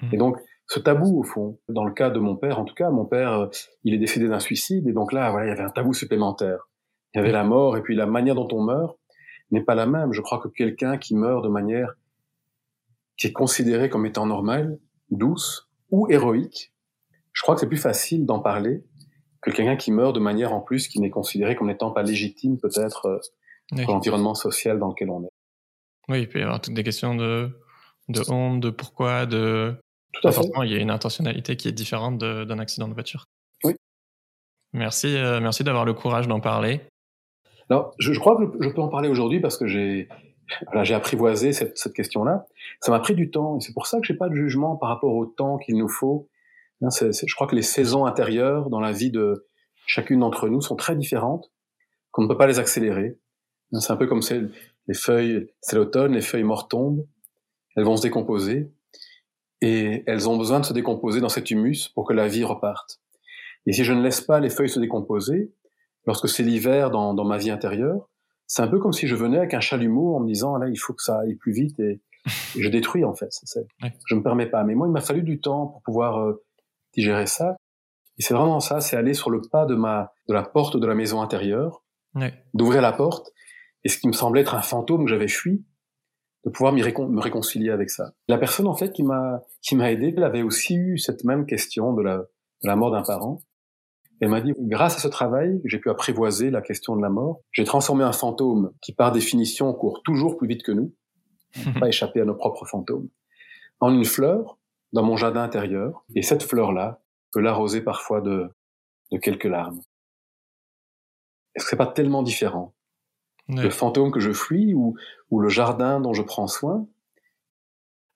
Mmh. 0.00 0.08
Et 0.12 0.16
donc 0.16 0.36
ce 0.68 0.78
tabou 0.78 1.18
au 1.18 1.24
fond, 1.24 1.58
dans 1.68 1.84
le 1.84 1.92
cas 1.92 2.10
de 2.10 2.20
mon 2.20 2.36
père 2.36 2.60
en 2.60 2.64
tout 2.64 2.74
cas, 2.74 2.90
mon 2.90 3.04
père 3.04 3.32
euh, 3.32 3.46
il 3.82 3.94
est 3.94 3.98
décédé 3.98 4.28
d'un 4.28 4.38
suicide 4.38 4.86
et 4.86 4.92
donc 4.92 5.12
là 5.12 5.30
voilà 5.32 5.46
il 5.46 5.48
y 5.48 5.52
avait 5.52 5.62
un 5.62 5.70
tabou 5.70 5.92
supplémentaire. 5.92 6.68
Il 7.14 7.18
y 7.18 7.20
avait 7.20 7.32
la 7.32 7.42
mort 7.42 7.76
et 7.76 7.82
puis 7.82 7.96
la 7.96 8.06
manière 8.06 8.36
dont 8.36 8.48
on 8.52 8.62
meurt 8.62 8.96
n'est 9.50 9.64
pas 9.64 9.74
la 9.74 9.86
même. 9.86 10.12
Je 10.12 10.20
crois 10.20 10.38
que 10.38 10.48
quelqu'un 10.48 10.98
qui 10.98 11.16
meurt 11.16 11.42
de 11.42 11.48
manière 11.48 11.94
qui 13.18 13.26
est 13.26 13.32
considérée 13.32 13.90
comme 13.90 14.06
étant 14.06 14.26
normale, 14.26 14.78
douce 15.10 15.68
ou 15.90 16.10
héroïque, 16.10 16.72
je 17.32 17.42
crois 17.42 17.54
que 17.54 17.60
c'est 17.60 17.68
plus 17.68 17.76
facile 17.76 18.24
d'en 18.24 18.40
parler 18.40 18.84
que 19.42 19.50
quelqu'un 19.50 19.76
qui 19.76 19.92
meurt 19.92 20.14
de 20.14 20.20
manière 20.20 20.52
en 20.52 20.60
plus 20.60 20.88
qui 20.88 21.00
n'est 21.00 21.10
considéré 21.10 21.54
comme 21.54 21.68
n'étant 21.68 21.90
pas 21.90 22.02
légitime 22.02 22.58
peut-être 22.58 23.06
euh, 23.06 23.18
pour 23.84 23.94
l'environnement 23.94 24.34
social 24.34 24.78
dans 24.78 24.88
lequel 24.88 25.10
on 25.10 25.24
est. 25.24 25.30
Oui, 26.08 26.22
il 26.22 26.28
peut 26.28 26.38
y 26.38 26.42
avoir 26.42 26.60
toutes 26.60 26.74
des 26.74 26.82
questions 26.82 27.14
de, 27.14 27.50
de 28.08 28.22
honte, 28.30 28.60
de 28.60 28.70
pourquoi, 28.70 29.26
de... 29.26 29.76
Tout 30.14 30.26
à 30.26 30.32
fait. 30.32 30.40
il 30.64 30.72
y 30.72 30.74
a 30.74 30.78
une 30.78 30.90
intentionnalité 30.90 31.56
qui 31.56 31.68
est 31.68 31.72
différente 31.72 32.18
d'un 32.18 32.58
accident 32.58 32.88
de 32.88 32.94
voiture. 32.94 33.26
Oui. 33.62 33.74
Merci, 34.72 35.16
euh, 35.16 35.38
merci 35.40 35.64
d'avoir 35.64 35.84
le 35.84 35.92
courage 35.92 36.26
d'en 36.26 36.40
parler. 36.40 36.80
Alors, 37.68 37.94
je, 37.98 38.12
je, 38.12 38.18
crois 38.18 38.36
que 38.36 38.50
je 38.60 38.70
peux 38.70 38.80
en 38.80 38.88
parler 38.88 39.08
aujourd'hui 39.08 39.40
parce 39.40 39.58
que 39.58 39.66
j'ai 39.66 40.08
voilà, 40.66 40.84
j'ai 40.84 40.94
apprivoisé 40.94 41.52
cette, 41.52 41.76
cette 41.76 41.94
question-là. 41.94 42.46
Ça 42.80 42.90
m'a 42.90 43.00
pris 43.00 43.14
du 43.14 43.30
temps 43.30 43.58
et 43.58 43.60
c'est 43.60 43.72
pour 43.72 43.86
ça 43.86 44.00
que 44.00 44.06
j'ai 44.06 44.14
pas 44.14 44.28
de 44.28 44.34
jugement 44.34 44.76
par 44.76 44.88
rapport 44.88 45.14
au 45.14 45.26
temps 45.26 45.58
qu'il 45.58 45.76
nous 45.76 45.88
faut. 45.88 46.28
Je 46.80 47.34
crois 47.34 47.46
que 47.46 47.56
les 47.56 47.62
saisons 47.62 48.06
intérieures 48.06 48.70
dans 48.70 48.80
la 48.80 48.92
vie 48.92 49.10
de 49.10 49.46
chacune 49.86 50.20
d'entre 50.20 50.48
nous 50.48 50.60
sont 50.60 50.76
très 50.76 50.94
différentes, 50.94 51.50
qu'on 52.12 52.22
ne 52.22 52.28
peut 52.28 52.36
pas 52.36 52.46
les 52.46 52.58
accélérer. 52.58 53.18
C'est 53.72 53.92
un 53.92 53.96
peu 53.96 54.06
comme 54.06 54.20
les 54.86 54.94
feuilles, 54.94 55.48
c'est 55.60 55.76
l'automne, 55.76 56.12
les 56.12 56.20
feuilles 56.20 56.44
mortes 56.44 56.70
tombent, 56.70 57.06
elles 57.76 57.84
vont 57.84 57.96
se 57.96 58.02
décomposer 58.02 58.72
et 59.60 60.04
elles 60.06 60.28
ont 60.28 60.36
besoin 60.36 60.60
de 60.60 60.64
se 60.64 60.72
décomposer 60.72 61.20
dans 61.20 61.28
cet 61.28 61.50
humus 61.50 61.88
pour 61.88 62.06
que 62.06 62.12
la 62.12 62.28
vie 62.28 62.44
reparte. 62.44 63.00
Et 63.66 63.72
si 63.72 63.84
je 63.84 63.92
ne 63.92 64.02
laisse 64.02 64.20
pas 64.20 64.40
les 64.40 64.50
feuilles 64.50 64.70
se 64.70 64.80
décomposer, 64.80 65.52
lorsque 66.06 66.28
c'est 66.28 66.42
l'hiver 66.42 66.90
dans, 66.90 67.12
dans 67.12 67.24
ma 67.24 67.38
vie 67.38 67.50
intérieure, 67.50 68.08
c'est 68.48 68.62
un 68.62 68.68
peu 68.68 68.80
comme 68.80 68.92
si 68.94 69.06
je 69.06 69.14
venais 69.14 69.38
avec 69.38 69.54
un 69.54 69.60
chalumeau 69.60 70.16
en 70.16 70.20
me 70.20 70.26
disant 70.26 70.56
là 70.56 70.68
il 70.68 70.76
faut 70.76 70.94
que 70.94 71.02
ça 71.02 71.20
aille 71.20 71.36
plus 71.36 71.52
vite 71.52 71.78
et, 71.78 72.00
je 72.58 72.68
détruis 72.68 73.04
en 73.04 73.14
fait. 73.14 73.28
C'est, 73.30 73.66
Je 74.06 74.14
me 74.14 74.22
permets 74.22 74.50
pas. 74.50 74.64
Mais 74.64 74.74
moi 74.74 74.86
il 74.86 74.90
m'a 74.90 75.00
fallu 75.00 75.22
du 75.22 75.40
temps 75.40 75.66
pour 75.66 75.82
pouvoir 75.82 76.18
euh, 76.18 76.44
digérer 76.94 77.26
ça. 77.26 77.56
Et 78.18 78.22
c'est 78.22 78.34
vraiment 78.34 78.60
ça, 78.60 78.80
c'est 78.80 78.96
aller 78.96 79.14
sur 79.14 79.30
le 79.30 79.40
pas 79.40 79.64
de 79.64 79.74
ma 79.74 80.12
de 80.28 80.34
la 80.34 80.42
porte 80.42 80.76
de 80.76 80.86
la 80.86 80.94
maison 80.94 81.22
intérieure, 81.22 81.84
d'ouvrir 82.52 82.82
la 82.82 82.92
porte 82.92 83.32
et 83.84 83.88
ce 83.88 83.98
qui 83.98 84.08
me 84.08 84.12
semblait 84.12 84.40
être 84.40 84.54
un 84.54 84.62
fantôme 84.62 85.04
que 85.04 85.10
j'avais 85.10 85.28
fui, 85.28 85.64
de 86.44 86.50
pouvoir 86.50 86.72
me 86.72 87.20
réconcilier 87.20 87.70
avec 87.70 87.90
ça. 87.90 88.12
La 88.26 88.38
personne 88.38 88.66
en 88.66 88.74
fait 88.74 88.92
qui 88.92 89.04
m'a 89.04 89.42
qui 89.62 89.76
m'a 89.76 89.92
aidé, 89.92 90.12
elle 90.16 90.24
avait 90.24 90.42
aussi 90.42 90.74
eu 90.74 90.98
cette 90.98 91.24
même 91.24 91.46
question 91.46 91.92
de 91.92 92.02
la 92.02 92.18
de 92.18 92.68
la 92.68 92.76
mort 92.76 92.90
d'un 92.90 93.02
parent. 93.02 93.40
Elle 94.20 94.30
m'a 94.30 94.40
dit, 94.40 94.52
grâce 94.58 94.96
à 94.96 94.98
ce 94.98 95.08
travail, 95.08 95.60
j'ai 95.64 95.78
pu 95.78 95.90
apprivoiser 95.90 96.50
la 96.50 96.60
question 96.60 96.96
de 96.96 97.02
la 97.02 97.08
mort. 97.08 97.40
J'ai 97.52 97.64
transformé 97.64 98.04
un 98.04 98.12
fantôme 98.12 98.72
qui, 98.80 98.92
par 98.92 99.12
définition, 99.12 99.72
court 99.72 100.02
toujours 100.02 100.36
plus 100.36 100.48
vite 100.48 100.62
que 100.62 100.72
nous, 100.72 100.94
pas 101.80 101.88
échapper 101.88 102.20
à 102.20 102.24
nos 102.24 102.34
propres 102.34 102.66
fantômes, 102.66 103.08
en 103.80 103.92
une 103.92 104.04
fleur 104.04 104.58
dans 104.92 105.04
mon 105.04 105.16
jardin 105.16 105.42
intérieur. 105.42 106.04
Et 106.14 106.22
cette 106.22 106.42
fleur-là 106.42 107.00
peut 107.32 107.40
l'arroser 107.40 107.80
parfois 107.80 108.20
de, 108.20 108.48
de 109.12 109.18
quelques 109.18 109.44
larmes. 109.44 109.80
Est-ce 111.54 111.64
que 111.64 111.70
c'est 111.70 111.76
pas 111.76 111.86
tellement 111.86 112.22
différent 112.22 112.74
Le 113.48 113.70
fantôme 113.70 114.10
que 114.10 114.20
je 114.20 114.32
fuis 114.32 114.74
ou, 114.74 114.96
ou 115.30 115.40
le 115.40 115.48
jardin 115.48 116.00
dont 116.00 116.12
je 116.12 116.22
prends 116.22 116.46
soin 116.46 116.86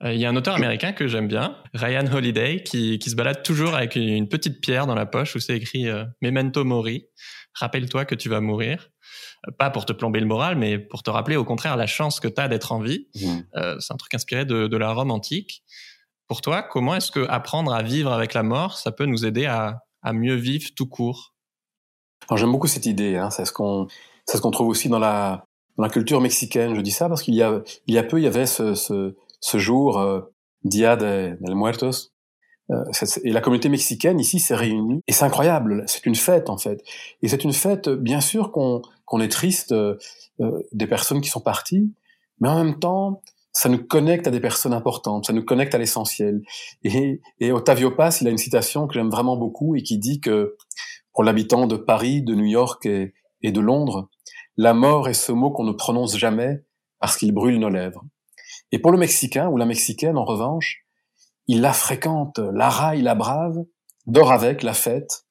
il 0.05 0.17
y 0.17 0.25
a 0.25 0.29
un 0.29 0.37
auteur 0.37 0.55
américain 0.55 0.93
que 0.93 1.07
j'aime 1.07 1.29
bien, 1.29 1.57
Ryan 1.75 2.07
Holiday, 2.13 2.63
qui, 2.63 2.99
qui, 2.99 3.11
se 3.11 3.15
balade 3.15 3.43
toujours 3.43 3.75
avec 3.75 3.95
une 3.95 4.29
petite 4.29 4.61
pierre 4.61 4.87
dans 4.87 4.95
la 4.95 5.07
poche 5.07 5.37
où 5.37 5.39
c'est 5.39 5.57
écrit 5.57 5.89
euh, 5.89 6.05
Memento 6.21 6.65
Mori. 6.65 7.07
Rappelle-toi 7.55 8.05
que 8.05 8.15
tu 8.15 8.29
vas 8.29 8.41
mourir. 8.41 8.91
Euh, 9.47 9.53
pas 9.57 9.71
pour 9.71 9.87
te 9.87 9.93
plomber 9.93 10.21
le 10.21 10.27
moral, 10.27 10.57
mais 10.57 10.79
pour 10.79 11.03
te 11.03 11.11
rappeler 11.11 11.37
au 11.37 11.45
contraire 11.45 11.77
la 11.77 11.87
chance 11.87 12.19
que 12.19 12.29
tu 12.29 12.41
as 12.41 12.49
d'être 12.49 12.73
en 12.73 12.81
vie. 12.81 13.09
Mmh. 13.15 13.79
c'est 13.79 13.93
un 13.93 13.97
truc 13.97 14.15
inspiré 14.15 14.45
de, 14.45 14.67
de, 14.67 14.77
la 14.77 14.93
Rome 14.93 15.11
antique. 15.11 15.63
pour 16.27 16.41
toi, 16.41 16.63
comment 16.63 16.97
est-ce 16.97 17.11
que 17.11 17.27
apprendre 17.29 17.73
à 17.73 17.83
vivre 17.83 18.13
avec 18.13 18.35
la 18.35 18.43
mort, 18.43 18.79
ça 18.79 18.91
peut 18.91 19.07
nous 19.07 19.25
aider 19.25 19.47
à, 19.47 19.83
à 20.03 20.13
mieux 20.13 20.35
vivre 20.35 20.71
tout 20.75 20.87
court? 20.87 21.33
J'aime 22.35 22.53
beaucoup 22.53 22.67
cette 22.67 22.87
idée. 22.87 23.17
Hein. 23.17 23.31
C'est 23.31 23.45
ce 23.45 23.53
qu'on 23.53 23.87
ce 24.29 24.39
qu'on 24.39 24.51
trouve 24.51 24.69
aussi 24.69 24.89
dans 24.89 24.99
la 24.99 25.47
dans 25.77 25.85
la 25.85 25.91
culture 25.91 26.21
mexicaine. 26.21 26.75
Je 26.75 26.81
dis 26.81 26.91
ça 26.91 27.09
parce 27.09 27.23
qu'il 27.23 27.35
y 27.35 27.43
a 27.43 27.63
il 27.87 27.95
y 27.95 27.99
a 27.99 28.03
peu 28.03 28.19
il 28.19 28.25
y 28.25 28.27
avait 28.27 28.47
ce 28.47 28.75
ce, 28.75 29.15
ce 29.43 29.59
jour 29.59 29.99
euh, 29.99 30.21
Dia 30.65 30.97
de, 30.97 31.37
de 31.39 31.53
Muertos. 31.53 32.11
Euh, 32.71 32.85
et 33.25 33.33
la 33.33 33.43
communauté 33.43 33.69
mexicaine 33.69 34.19
ici 34.19 34.39
s'est 34.39 34.55
réunie 34.55 35.03
et 35.07 35.13
c'est 35.13 35.25
incroyable. 35.25 35.85
C'est 35.87 36.07
une 36.07 36.15
fête 36.15 36.49
en 36.49 36.57
fait. 36.57 36.83
Et 37.21 37.29
c'est 37.29 37.45
une 37.45 37.53
fête, 37.53 37.91
bien 37.91 38.23
sûr 38.23 38.51
qu'on 38.53 38.81
qu'on 39.05 39.21
est 39.21 39.29
triste 39.29 39.73
euh, 39.73 39.99
des 40.73 40.87
personnes 40.87 41.21
qui 41.21 41.29
sont 41.29 41.41
parties, 41.41 41.93
mais 42.41 42.49
en 42.49 42.65
même 42.65 42.79
temps 42.79 43.21
ça 43.53 43.69
nous 43.69 43.85
connecte 43.85 44.27
à 44.27 44.31
des 44.31 44.41
personnes 44.41 44.73
importantes, 44.73 45.27
ça 45.27 45.35
nous 45.35 45.45
connecte 45.45 45.75
à 45.75 45.79
l'essentiel. 45.79 46.41
Et, 46.85 47.21
et 47.39 47.53
Ottavio 47.53 47.91
Paz, 47.91 48.23
il 48.23 48.29
a 48.29 48.31
une 48.31 48.39
citation 48.39 48.87
que 48.87 48.95
j'aime 48.95 49.11
vraiment 49.11 49.37
beaucoup 49.37 49.77
et 49.77 49.83
qui 49.83 49.99
dit 49.99 50.21
que 50.21 50.57
pour 51.13 51.23
l'habitant 51.23 51.67
de 51.67 51.77
Paris, 51.77 52.23
de 52.23 52.35
New 52.35 52.47
York 52.47 52.87
et, 52.87 53.13
et 53.43 53.53
de 53.53 53.61
Londres, 53.61 54.09
la 54.57 54.73
mort 54.73 55.09
est 55.09 55.15
ce 55.15 55.33
mot 55.33 55.51
qu'on 55.51 55.65
ne 55.65 55.73
prononce 55.73 56.17
jamais 56.17 56.63
parce 56.99 57.19
qu'il 57.19 57.33
brûle 57.33 57.59
nos 57.59 57.69
lèvres. 57.69 58.05
Et 58.73 58.79
pour 58.79 58.91
le 58.91 58.99
Mexicain 58.99 59.49
ou 59.49 59.57
la 59.57 59.67
Mexicaine, 59.67 60.17
en 60.17 60.25
revanche, 60.25 60.85
il 61.47 61.61
la 61.61 61.73
fréquente, 61.73 62.39
la 62.39 62.69
raille, 62.69 63.03
la 63.03 63.15
brave, 63.15 63.59
dort 64.07 64.33
avec, 64.33 64.63
la 64.63 64.75
fête. 64.75 65.25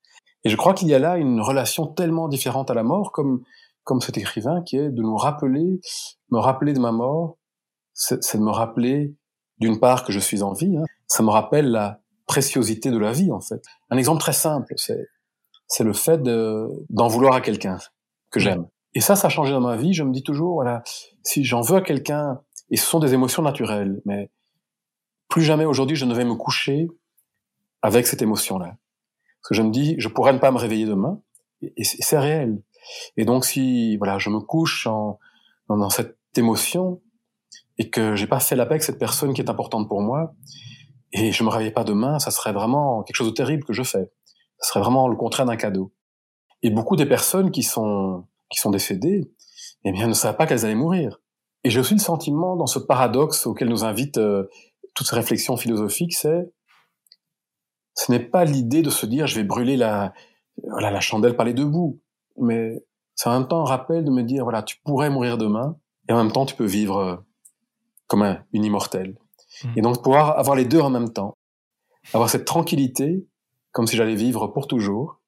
Et 0.43 0.49
je 0.49 0.55
crois 0.55 0.73
qu'il 0.73 0.87
y 0.87 0.93
a 0.93 0.99
là 0.99 1.17
une 1.17 1.41
relation 1.41 1.87
tellement 1.87 2.27
différente 2.27 2.71
à 2.71 2.73
la 2.73 2.83
mort, 2.83 3.11
comme, 3.11 3.43
comme 3.83 4.01
cet 4.01 4.17
écrivain 4.17 4.61
qui 4.63 4.77
est 4.77 4.89
de 4.89 5.01
nous 5.01 5.17
rappeler, 5.17 5.79
me 6.29 6.39
rappeler 6.39 6.73
de 6.73 6.79
ma 6.79 6.91
mort, 6.91 7.37
c'est 7.93 8.37
de 8.37 8.43
me 8.43 8.51
rappeler 8.51 9.15
d'une 9.59 9.79
part 9.79 10.03
que 10.03 10.11
je 10.11 10.19
suis 10.19 10.41
en 10.41 10.53
vie, 10.53 10.77
hein. 10.77 10.85
ça 11.07 11.21
me 11.21 11.29
rappelle 11.29 11.69
la 11.69 12.01
préciosité 12.25 12.89
de 12.89 12.97
la 12.97 13.11
vie 13.11 13.31
en 13.31 13.41
fait. 13.41 13.61
Un 13.91 13.97
exemple 13.97 14.19
très 14.19 14.33
simple, 14.33 14.73
c'est 14.77 15.07
c'est 15.71 15.85
le 15.85 15.93
fait 15.93 16.21
d'en 16.21 17.07
vouloir 17.07 17.33
à 17.33 17.39
quelqu'un 17.39 17.77
que 18.29 18.41
j'aime. 18.41 18.67
Et 18.93 18.99
ça, 18.99 19.15
ça 19.15 19.27
a 19.27 19.29
changé 19.29 19.53
dans 19.53 19.61
ma 19.61 19.77
vie. 19.77 19.93
Je 19.93 20.03
me 20.03 20.11
dis 20.11 20.21
toujours, 20.21 20.55
voilà, 20.55 20.83
si 21.23 21.45
j'en 21.45 21.61
veux 21.61 21.77
à 21.77 21.81
quelqu'un, 21.81 22.41
et 22.71 22.77
ce 22.77 22.85
sont 22.85 22.99
des 22.99 23.13
émotions 23.13 23.43
naturelles, 23.43 24.01
mais 24.05 24.31
plus 25.27 25.43
jamais 25.43 25.65
aujourd'hui 25.65 25.95
je 25.95 26.05
ne 26.05 26.15
vais 26.15 26.25
me 26.25 26.35
coucher 26.35 26.87
avec 27.81 28.07
cette 28.07 28.21
émotion-là. 28.21 28.77
Parce 29.41 29.49
que 29.49 29.55
je 29.55 29.61
me 29.61 29.71
dis, 29.71 29.95
je 29.97 30.07
pourrais 30.07 30.33
ne 30.33 30.39
pas 30.39 30.51
me 30.51 30.57
réveiller 30.57 30.85
demain, 30.85 31.21
et 31.61 31.83
c'est 31.83 32.17
réel. 32.17 32.61
Et 33.17 33.25
donc 33.25 33.45
si, 33.45 33.97
voilà, 33.97 34.17
je 34.17 34.29
me 34.29 34.39
couche 34.39 34.87
dans 35.67 35.89
cette 35.89 36.17
émotion, 36.35 37.01
et 37.77 37.89
que 37.89 38.15
j'ai 38.15 38.27
pas 38.27 38.39
fait 38.39 38.55
la 38.55 38.65
paix 38.65 38.73
avec 38.73 38.83
cette 38.83 38.99
personne 38.99 39.33
qui 39.33 39.41
est 39.41 39.49
importante 39.49 39.87
pour 39.87 40.01
moi, 40.01 40.33
et 41.13 41.31
je 41.31 41.43
me 41.43 41.49
réveille 41.49 41.71
pas 41.71 41.83
demain, 41.83 42.19
ça 42.19 42.31
serait 42.31 42.53
vraiment 42.53 43.03
quelque 43.03 43.15
chose 43.15 43.27
de 43.27 43.33
terrible 43.33 43.63
que 43.63 43.73
je 43.73 43.83
fais. 43.83 44.11
Ça 44.59 44.69
serait 44.69 44.79
vraiment 44.79 45.07
le 45.07 45.15
contraire 45.15 45.45
d'un 45.45 45.57
cadeau. 45.57 45.91
Et 46.61 46.69
beaucoup 46.69 46.95
des 46.95 47.07
personnes 47.07 47.51
qui 47.51 47.63
sont 47.63 48.27
qui 48.51 48.59
sont 48.59 48.69
décédées, 48.69 49.31
eh 49.85 49.91
bien, 49.91 50.07
ne 50.07 50.13
savaient 50.13 50.37
pas 50.37 50.45
qu'elles 50.45 50.65
allaient 50.65 50.75
mourir. 50.75 51.20
Et 51.63 51.69
j'ai 51.69 51.79
aussi 51.79 51.93
le 51.93 51.99
sentiment, 51.99 52.55
dans 52.55 52.65
ce 52.65 52.79
paradoxe 52.79 53.45
auquel 53.45 53.69
nous 53.69 53.83
invitent 53.83 54.17
euh, 54.17 54.49
toutes 54.95 55.07
ces 55.07 55.15
réflexions 55.15 55.57
philosophiques, 55.57 56.15
c'est 56.15 56.51
ce 57.93 58.11
n'est 58.11 58.19
pas 58.19 58.45
l'idée 58.45 58.81
de 58.81 58.89
se 58.89 59.05
dire 59.05 59.27
je 59.27 59.35
vais 59.35 59.43
brûler 59.43 59.77
la 59.77 60.13
voilà 60.63 60.91
la 60.91 61.01
chandelle 61.01 61.35
par 61.35 61.45
les 61.45 61.53
deux 61.53 61.65
bouts, 61.65 61.99
mais 62.37 62.83
c'est 63.15 63.29
en 63.29 63.39
même 63.39 63.47
temps 63.47 63.61
un 63.61 63.65
rappel 63.65 64.03
de 64.03 64.11
me 64.11 64.23
dire 64.23 64.43
voilà 64.43 64.63
tu 64.63 64.77
pourrais 64.83 65.09
mourir 65.09 65.37
demain 65.37 65.77
et 66.07 66.13
en 66.13 66.17
même 66.17 66.31
temps 66.31 66.45
tu 66.45 66.55
peux 66.55 66.65
vivre 66.65 66.97
euh, 66.97 67.15
comme 68.07 68.23
un, 68.23 68.43
une 68.53 68.65
immortelle. 68.65 69.17
Mmh. 69.63 69.73
Et 69.77 69.81
donc 69.81 70.03
pouvoir 70.03 70.37
avoir 70.37 70.55
les 70.55 70.65
deux 70.65 70.79
en 70.79 70.89
même 70.89 71.13
temps, 71.13 71.37
avoir 72.13 72.29
cette 72.29 72.45
tranquillité, 72.45 73.27
comme 73.71 73.87
si 73.87 73.95
j'allais 73.95 74.15
vivre 74.15 74.47
pour 74.47 74.67
toujours, 74.67 75.19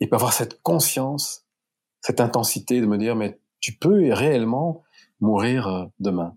et 0.00 0.06
puis 0.06 0.14
avoir 0.14 0.32
cette 0.32 0.62
conscience, 0.62 1.46
cette 2.00 2.20
intensité 2.20 2.80
de 2.80 2.86
me 2.86 2.98
dire, 2.98 3.16
mais 3.16 3.40
tu 3.60 3.76
peux 3.76 4.12
réellement 4.12 4.82
mourir 5.20 5.68
euh, 5.68 5.84
demain. 5.98 6.34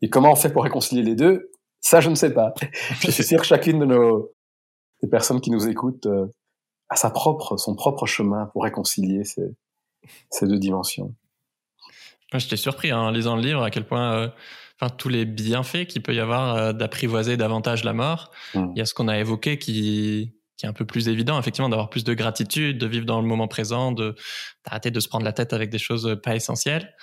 Et 0.00 0.08
comment 0.08 0.32
on 0.32 0.36
fait 0.36 0.52
pour 0.52 0.64
réconcilier 0.64 1.02
les 1.02 1.16
deux? 1.16 1.50
Ça, 1.80 2.00
je 2.00 2.10
ne 2.10 2.14
sais 2.14 2.32
pas. 2.32 2.54
je 3.00 3.10
suis 3.10 3.24
sûr 3.24 3.40
que 3.40 3.46
chacune 3.46 3.80
de 3.80 3.84
nos 3.84 4.30
des 5.02 5.08
personnes 5.08 5.40
qui 5.40 5.50
nous 5.50 5.68
écoutent 5.68 6.06
euh, 6.06 6.26
a 6.88 6.96
sa 6.96 7.10
propre, 7.10 7.56
son 7.56 7.74
propre 7.74 8.06
chemin 8.06 8.46
pour 8.52 8.64
réconcilier 8.64 9.24
ces, 9.24 9.54
ces 10.30 10.46
deux 10.46 10.58
dimensions. 10.58 11.14
J'étais 12.34 12.56
surpris 12.56 12.92
en 12.92 13.10
lisant 13.10 13.36
le 13.36 13.42
livre 13.42 13.62
à 13.62 13.70
quel 13.70 13.84
point 13.84 14.14
euh, 14.14 14.28
tous 14.96 15.08
les 15.08 15.24
bienfaits 15.24 15.86
qu'il 15.86 16.02
peut 16.02 16.14
y 16.14 16.20
avoir 16.20 16.56
euh, 16.56 16.72
d'apprivoiser 16.72 17.36
davantage 17.36 17.84
la 17.84 17.92
mort. 17.92 18.30
Mm. 18.54 18.72
Il 18.74 18.78
y 18.78 18.80
a 18.80 18.86
ce 18.86 18.94
qu'on 18.94 19.08
a 19.08 19.18
évoqué 19.18 19.58
qui, 19.58 20.32
qui 20.56 20.66
est 20.66 20.68
un 20.68 20.72
peu 20.72 20.86
plus 20.86 21.08
évident, 21.08 21.38
effectivement, 21.38 21.68
d'avoir 21.68 21.90
plus 21.90 22.04
de 22.04 22.14
gratitude, 22.14 22.78
de 22.78 22.86
vivre 22.86 23.04
dans 23.04 23.20
le 23.20 23.26
moment 23.26 23.48
présent, 23.48 23.92
de 23.92 24.14
d'arrêter 24.64 24.90
de 24.90 25.00
se 25.00 25.08
prendre 25.08 25.24
la 25.24 25.32
tête 25.32 25.52
avec 25.52 25.70
des 25.70 25.78
choses 25.78 26.18
pas 26.22 26.34
essentielles. 26.34 26.94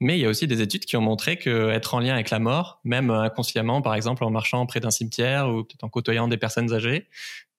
Mais 0.00 0.18
il 0.18 0.20
y 0.20 0.26
a 0.26 0.28
aussi 0.28 0.46
des 0.46 0.60
études 0.60 0.84
qui 0.84 0.96
ont 0.96 1.00
montré 1.00 1.38
que 1.38 1.70
être 1.70 1.94
en 1.94 2.00
lien 2.00 2.12
avec 2.14 2.30
la 2.30 2.38
mort, 2.38 2.80
même 2.84 3.10
inconsciemment, 3.10 3.80
par 3.80 3.94
exemple 3.94 4.24
en 4.24 4.30
marchant 4.30 4.66
près 4.66 4.80
d'un 4.80 4.90
cimetière 4.90 5.48
ou 5.48 5.64
peut-être 5.64 5.84
en 5.84 5.88
côtoyant 5.88 6.28
des 6.28 6.36
personnes 6.36 6.72
âgées, 6.74 7.08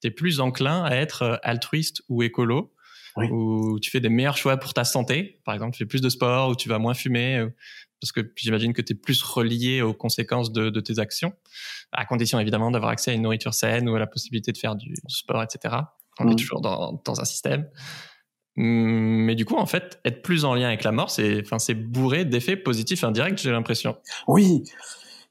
tu 0.01 0.08
es 0.08 0.12
plus 0.12 0.39
enclin 0.39 0.84
à 0.84 0.96
être 0.96 1.39
altruiste 1.44 2.03
ou 2.10 2.22
écolo, 2.22 2.74
où 3.32 3.79
tu 3.79 3.89
fais 3.89 4.00
des 4.00 4.10
meilleurs 4.10 4.38
choix 4.38 4.58
pour 4.58 4.75
ta 4.75 4.84
santé. 4.84 5.41
Par 5.44 5.56
exemple, 5.56 5.74
tu 5.74 5.79
fais 5.79 5.88
plus 5.88 6.01
de 6.01 6.10
sport 6.10 6.50
ou 6.50 6.56
tu 6.56 6.70
vas 6.70 6.77
moins 6.77 6.94
fumer 6.94 7.48
parce 8.00 8.12
que 8.12 8.32
j'imagine 8.36 8.74
que 8.74 8.82
tu 8.82 8.94
es 8.94 8.96
plus 8.96 9.22
relié 9.24 9.82
aux 9.82 9.94
conséquences 9.94 10.51
de, 10.51 10.70
de, 10.70 10.79
tes 10.79 11.00
actions, 11.00 11.34
à 11.91 12.06
condition 12.06 12.39
évidemment 12.39 12.72
d'avoir 12.72 12.91
accès 12.91 13.12
à 13.12 13.13
une 13.13 13.24
nourriture 13.24 13.53
saine 13.53 13.89
ou 13.89 13.96
à 13.96 14.00
la 14.00 14.08
possibilité 14.08 14.51
de 14.51 14.58
faire 14.58 14.75
du, 14.75 14.94
sport, 15.08 15.44
etc. 15.44 15.75
On 16.20 16.27
est 16.29 16.34
mm. 16.34 16.36
toujours 16.36 16.62
dans, 16.62 17.01
dans, 17.03 17.20
un 17.20 17.25
système. 17.25 17.67
Mais 18.60 19.36
du 19.36 19.46
coup, 19.46 19.56
en 19.56 19.68
fait, 19.68 20.00
être 20.04 20.24
plus 20.24 20.44
en 20.44 20.56
lien 20.56 20.68
avec 20.68 20.84
la 20.84 20.92
mort, 20.92 21.12
c'est, 21.12 21.42
enfin, 21.42 21.60
c'est 21.60 21.76
bourré 21.76 22.26
d'effets 22.26 22.58
positifs 22.58 23.04
indirects, 23.04 23.38
j'ai 23.38 23.52
l'impression. 23.52 23.96
Oui. 24.28 24.64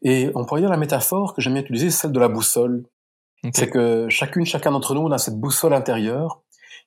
Et 0.03 0.31
on 0.37 0.45
pourrait 0.45 0.61
dire 0.61 0.71
la 0.71 0.77
métaphore 0.77 1.35
que 1.35 1.43
j'aime 1.43 1.55
bien 1.55 1.63
utiliser, 1.63 1.91
celle 1.91 2.13
de 2.13 2.21
la 2.21 2.29
boussole. 2.29 2.85
C'est 3.53 3.69
que 3.69 4.09
chacune, 4.09 4.45
chacun 4.45 4.73
d'entre 4.73 4.95
nous, 4.95 5.03
on 5.03 5.13
a 5.13 5.19
cette 5.19 5.39
boussole 5.39 5.73
intérieure 5.73 6.43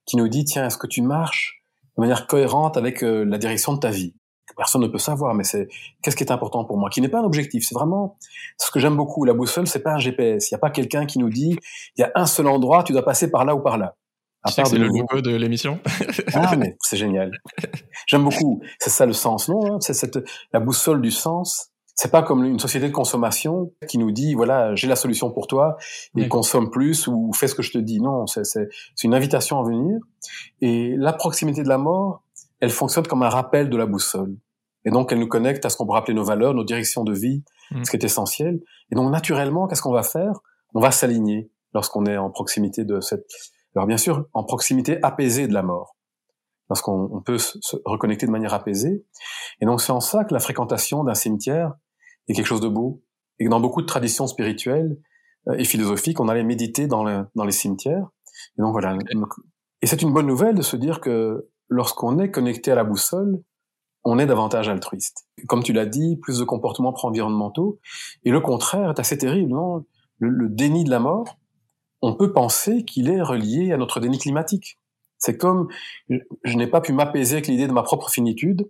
qui 0.05 0.17
nous 0.17 0.27
dit, 0.27 0.45
tiens, 0.45 0.65
est-ce 0.65 0.77
que 0.77 0.87
tu 0.87 1.01
marches 1.01 1.63
de 1.97 2.01
manière 2.01 2.27
cohérente 2.27 2.75
avec 2.75 3.03
euh, 3.03 3.23
la 3.23 3.37
direction 3.37 3.73
de 3.73 3.79
ta 3.79 3.91
vie? 3.91 4.13
Personne 4.57 4.81
ne 4.81 4.87
peut 4.87 4.97
savoir, 4.97 5.35
mais 5.35 5.43
c'est 5.43 5.69
qu'est-ce 6.01 6.17
qui 6.17 6.23
est 6.23 6.31
important 6.31 6.65
pour 6.65 6.77
moi, 6.77 6.89
qui 6.89 6.99
n'est 6.99 7.07
pas 7.07 7.19
un 7.19 7.23
objectif. 7.23 7.65
C'est 7.65 7.75
vraiment 7.75 8.17
ce 8.57 8.71
que 8.71 8.79
j'aime 8.79 8.97
beaucoup. 8.97 9.23
La 9.23 9.33
boussole, 9.33 9.67
c'est 9.67 9.83
pas 9.83 9.93
un 9.93 9.99
GPS. 9.99 10.49
Il 10.49 10.53
n'y 10.53 10.57
a 10.57 10.59
pas 10.59 10.69
quelqu'un 10.69 11.05
qui 11.05 11.19
nous 11.19 11.29
dit 11.29 11.55
il 11.95 12.01
y 12.01 12.03
a 12.03 12.11
un 12.15 12.25
seul 12.25 12.47
endroit, 12.47 12.83
tu 12.83 12.91
dois 12.91 13.05
passer 13.05 13.31
par 13.31 13.45
là 13.45 13.55
ou 13.55 13.61
par 13.61 13.77
là. 13.77 13.95
C'est 14.47 14.77
le 14.77 14.87
logo 14.87 15.21
de 15.21 15.35
l'émission. 15.35 15.79
ah 16.33 16.55
mais 16.55 16.77
c'est 16.79 16.97
génial. 16.97 17.31
J'aime 18.07 18.23
beaucoup. 18.23 18.61
C'est 18.79 18.89
ça 18.89 19.05
le 19.05 19.13
sens, 19.13 19.49
non 19.49 19.75
hein? 19.75 19.77
C'est 19.81 19.93
cette 19.93 20.19
la 20.53 20.59
boussole 20.59 21.01
du 21.01 21.11
sens. 21.11 21.71
C'est 21.95 22.11
pas 22.11 22.23
comme 22.23 22.45
une 22.45 22.59
société 22.59 22.87
de 22.87 22.93
consommation 22.93 23.73
qui 23.89 23.97
nous 23.97 24.11
dit 24.11 24.33
voilà 24.33 24.73
j'ai 24.75 24.87
la 24.87 24.95
solution 24.95 25.31
pour 25.31 25.47
toi 25.47 25.75
et 26.15 26.29
consomme 26.29 26.69
plus 26.69 27.07
ou 27.07 27.33
fais 27.33 27.47
ce 27.47 27.55
que 27.55 27.61
je 27.61 27.71
te 27.71 27.77
dis. 27.77 27.99
Non, 27.99 28.25
c'est 28.25 28.45
c'est 28.45 28.69
une 29.03 29.13
invitation 29.13 29.59
à 29.59 29.63
venir. 29.63 29.99
Et 30.61 30.95
la 30.97 31.11
proximité 31.11 31.61
de 31.61 31.67
la 31.67 31.77
mort, 31.77 32.23
elle 32.61 32.69
fonctionne 32.69 33.05
comme 33.05 33.23
un 33.23 33.29
rappel 33.29 33.69
de 33.69 33.75
la 33.77 33.85
boussole. 33.85 34.37
Et 34.85 34.91
donc, 34.91 35.11
elle 35.11 35.19
nous 35.19 35.27
connecte 35.27 35.65
à 35.65 35.69
ce 35.69 35.77
qu'on 35.77 35.85
pourrait 35.85 35.99
appeler 35.99 36.13
nos 36.13 36.23
valeurs, 36.23 36.53
nos 36.53 36.63
directions 36.63 37.03
de 37.03 37.13
vie, 37.13 37.43
mm. 37.71 37.83
ce 37.83 37.91
qui 37.91 37.97
est 37.97 38.03
essentiel. 38.03 38.59
Et 38.91 38.95
donc, 38.95 39.11
naturellement, 39.11 39.67
qu'est-ce 39.67 39.81
qu'on 39.81 39.93
va 39.93 40.03
faire? 40.03 40.39
On 40.73 40.79
va 40.79 40.91
s'aligner 40.91 41.49
lorsqu'on 41.73 42.05
est 42.05 42.17
en 42.17 42.29
proximité 42.29 42.85
de 42.85 42.99
cette... 42.99 43.25
Alors, 43.79 43.87
bien 43.87 43.97
sûr, 43.97 44.25
en 44.33 44.43
proximité 44.43 45.01
apaisée 45.03 45.47
de 45.47 45.53
la 45.53 45.63
mort, 45.63 45.95
lorsqu'on 46.69 47.21
peut 47.25 47.37
se 47.37 47.77
reconnecter 47.85 48.25
de 48.25 48.31
manière 48.31 48.53
apaisée. 48.53 49.05
Et 49.61 49.65
donc, 49.65 49.79
c'est 49.79 49.93
en 49.93 50.01
ça 50.01 50.25
que 50.25 50.33
la 50.33 50.41
fréquentation 50.41 51.05
d'un 51.05 51.13
cimetière 51.13 51.75
est 52.27 52.33
quelque 52.33 52.45
chose 52.45 52.59
de 52.59 52.67
beau. 52.67 53.01
Et 53.39 53.45
que 53.45 53.49
dans 53.49 53.61
beaucoup 53.61 53.81
de 53.81 53.85
traditions 53.85 54.27
spirituelles 54.27 54.97
euh, 55.47 55.53
et 55.53 55.63
philosophiques, 55.63 56.19
on 56.19 56.27
allait 56.27 56.43
méditer 56.43 56.87
dans, 56.87 57.25
dans 57.33 57.45
les 57.45 57.53
cimetières. 57.53 58.09
Et 58.57 58.61
donc, 58.61 58.73
voilà. 58.73 58.97
Et 59.81 59.87
c'est 59.87 60.01
une 60.01 60.11
bonne 60.11 60.27
nouvelle 60.27 60.55
de 60.55 60.61
se 60.61 60.75
dire 60.75 60.99
que 60.99 61.47
lorsqu'on 61.69 62.19
est 62.19 62.31
connecté 62.31 62.73
à 62.73 62.75
la 62.75 62.83
boussole, 62.83 63.41
on 64.03 64.19
est 64.19 64.25
davantage 64.25 64.67
altruiste. 64.67 65.25
Comme 65.47 65.63
tu 65.63 65.71
l'as 65.71 65.85
dit, 65.85 66.17
plus 66.17 66.39
de 66.39 66.43
comportements 66.43 66.91
pro-environnementaux. 66.91 67.79
Et 68.25 68.31
le 68.31 68.41
contraire 68.41 68.89
est 68.89 68.99
assez 68.99 69.17
terrible, 69.17 69.51
non? 69.51 69.85
Le, 70.17 70.49
déni 70.49 70.83
de 70.83 70.89
la 70.89 70.99
mort, 70.99 71.38
on 72.01 72.13
peut 72.13 72.31
penser 72.31 72.85
qu'il 72.85 73.09
est 73.09 73.21
relié 73.21 73.71
à 73.73 73.77
notre 73.77 73.99
déni 73.99 74.17
climatique. 74.17 74.79
C'est 75.17 75.37
comme 75.37 75.67
je, 76.09 76.55
n'ai 76.55 76.67
pas 76.67 76.81
pu 76.81 76.93
m'apaiser 76.93 77.35
avec 77.35 77.47
l'idée 77.47 77.67
de 77.67 77.73
ma 77.73 77.83
propre 77.83 78.09
finitude, 78.09 78.69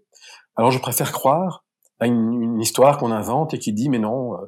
alors 0.56 0.72
je 0.72 0.80
préfère 0.80 1.12
croire 1.12 1.64
à 2.00 2.08
une, 2.08 2.60
histoire 2.60 2.98
qu'on 2.98 3.12
invente 3.12 3.54
et 3.54 3.60
qui 3.60 3.72
dit 3.72 3.90
mais 3.90 4.00
non, 4.00 4.34
euh, 4.34 4.48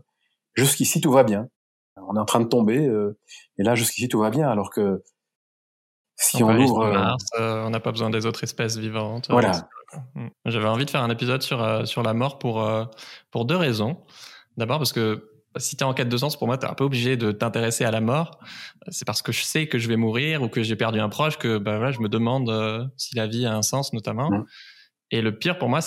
jusqu'ici 0.53 0.99
tout 0.99 1.11
va 1.11 1.23
bien. 1.23 1.47
On 1.97 2.15
est 2.15 2.19
en 2.19 2.25
train 2.25 2.39
de 2.39 2.47
tomber, 2.47 2.85
euh, 2.85 3.17
et 3.57 3.63
là 3.63 3.75
jusqu'ici 3.75 4.07
tout 4.07 4.19
va 4.19 4.31
bien, 4.31 4.49
alors 4.49 4.71
que 4.71 5.03
si 6.15 6.43
on, 6.43 6.55
ouvre, 6.55 6.83
euh, 7.39 7.65
on 7.65 7.69
n'a 7.69 7.79
pas 7.79 7.91
besoin 7.91 8.09
des 8.09 8.25
autres 8.25 8.43
espèces 8.43 8.77
vivantes. 8.77 9.27
Voilà. 9.29 9.67
Mm. 10.15 10.27
J'avais 10.45 10.67
envie 10.67 10.85
de 10.85 10.89
faire 10.89 11.03
un 11.03 11.09
épisode 11.09 11.41
sur, 11.41 11.87
sur 11.87 12.03
la 12.03 12.13
mort 12.13 12.39
pour, 12.39 12.67
pour 13.29 13.45
deux 13.45 13.55
raisons. 13.55 13.97
D'abord 14.57 14.77
parce 14.77 14.93
que 14.93 15.30
si 15.57 15.75
tu 15.75 15.83
es 15.83 15.87
en 15.87 15.93
quête 15.93 16.09
de 16.09 16.17
sens, 16.17 16.37
pour 16.37 16.47
moi, 16.47 16.57
tu 16.57 16.65
es 16.65 16.69
un 16.69 16.73
peu 16.73 16.83
obligé 16.83 17.17
de 17.17 17.31
t'intéresser 17.31 17.83
à 17.83 17.91
la 17.91 18.01
mort. 18.01 18.39
C'est 18.89 19.05
parce 19.05 19.21
que 19.21 19.31
je 19.31 19.43
sais 19.43 19.67
que 19.67 19.77
je 19.77 19.87
vais 19.87 19.97
mourir 19.97 20.41
ou 20.41 20.47
que 20.47 20.63
j'ai 20.63 20.75
perdu 20.75 20.99
un 20.99 21.09
proche 21.09 21.37
que 21.37 21.57
bah, 21.57 21.77
voilà, 21.77 21.91
je 21.91 21.99
me 21.99 22.09
demande 22.09 22.49
euh, 22.49 22.85
si 22.97 23.15
la 23.15 23.27
vie 23.27 23.45
a 23.45 23.55
un 23.55 23.61
sens, 23.61 23.93
notamment. 23.93 24.31
Mmh. 24.31 24.45
Et 25.11 25.21
le 25.21 25.37
pire 25.37 25.57
pour 25.57 25.69
moi, 25.69 25.79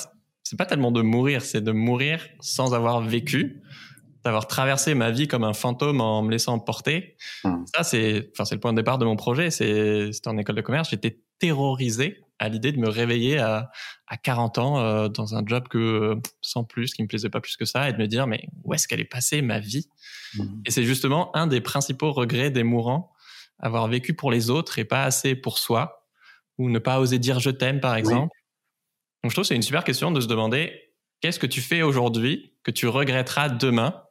c'est 0.42 0.58
pas 0.58 0.66
tellement 0.66 0.92
de 0.92 1.00
mourir, 1.00 1.42
c'est 1.42 1.62
de 1.62 1.72
mourir 1.72 2.26
sans 2.40 2.74
avoir 2.74 3.00
vécu, 3.00 3.62
d'avoir 4.22 4.46
traversé 4.46 4.94
ma 4.94 5.10
vie 5.10 5.28
comme 5.28 5.44
un 5.44 5.54
fantôme 5.54 6.00
en 6.00 6.22
me 6.22 6.30
laissant 6.30 6.58
porter. 6.58 7.16
Mmh. 7.44 7.64
Ça, 7.74 7.82
c'est 7.84 8.30
enfin, 8.38 8.44
le 8.52 8.60
point 8.60 8.72
de 8.72 8.76
départ 8.76 8.98
de 8.98 9.06
mon 9.06 9.16
projet. 9.16 9.50
C'était 9.50 10.10
en 10.26 10.36
école 10.36 10.56
de 10.56 10.62
commerce. 10.62 10.90
J'étais 10.90 11.20
terrorisé 11.38 12.23
à 12.38 12.48
l'idée 12.48 12.72
de 12.72 12.78
me 12.78 12.88
réveiller 12.88 13.38
à, 13.38 13.70
à 14.06 14.16
40 14.16 14.58
ans 14.58 14.80
euh, 14.80 15.08
dans 15.08 15.34
un 15.34 15.44
job 15.46 15.68
que 15.68 16.16
sans 16.40 16.64
plus, 16.64 16.92
qui 16.94 17.02
me 17.02 17.08
plaisait 17.08 17.30
pas 17.30 17.40
plus 17.40 17.56
que 17.56 17.64
ça, 17.64 17.88
et 17.88 17.92
de 17.92 17.98
me 17.98 18.06
dire 18.06 18.26
mais 18.26 18.48
où 18.64 18.74
est-ce 18.74 18.88
qu'elle 18.88 19.00
est 19.00 19.04
passée 19.04 19.42
ma 19.42 19.60
vie? 19.60 19.88
Mmh. 20.34 20.62
Et 20.66 20.70
c'est 20.70 20.84
justement 20.84 21.34
un 21.36 21.46
des 21.46 21.60
principaux 21.60 22.12
regrets 22.12 22.50
des 22.50 22.64
mourants, 22.64 23.12
avoir 23.58 23.86
vécu 23.88 24.14
pour 24.14 24.30
les 24.30 24.50
autres 24.50 24.78
et 24.78 24.84
pas 24.84 25.04
assez 25.04 25.34
pour 25.34 25.58
soi, 25.58 26.08
ou 26.58 26.68
ne 26.68 26.78
pas 26.78 27.00
oser 27.00 27.18
dire 27.18 27.40
je 27.40 27.50
t'aime 27.50 27.80
par 27.80 27.96
exemple. 27.96 28.34
Donc 29.22 29.30
je 29.30 29.34
trouve 29.34 29.44
que 29.44 29.48
c'est 29.48 29.56
une 29.56 29.62
super 29.62 29.84
question 29.84 30.10
de 30.10 30.20
se 30.20 30.26
demander 30.26 30.72
qu'est-ce 31.20 31.38
que 31.38 31.46
tu 31.46 31.60
fais 31.60 31.82
aujourd'hui 31.82 32.52
que 32.62 32.70
tu 32.70 32.86
regretteras 32.88 33.48
demain? 33.48 34.02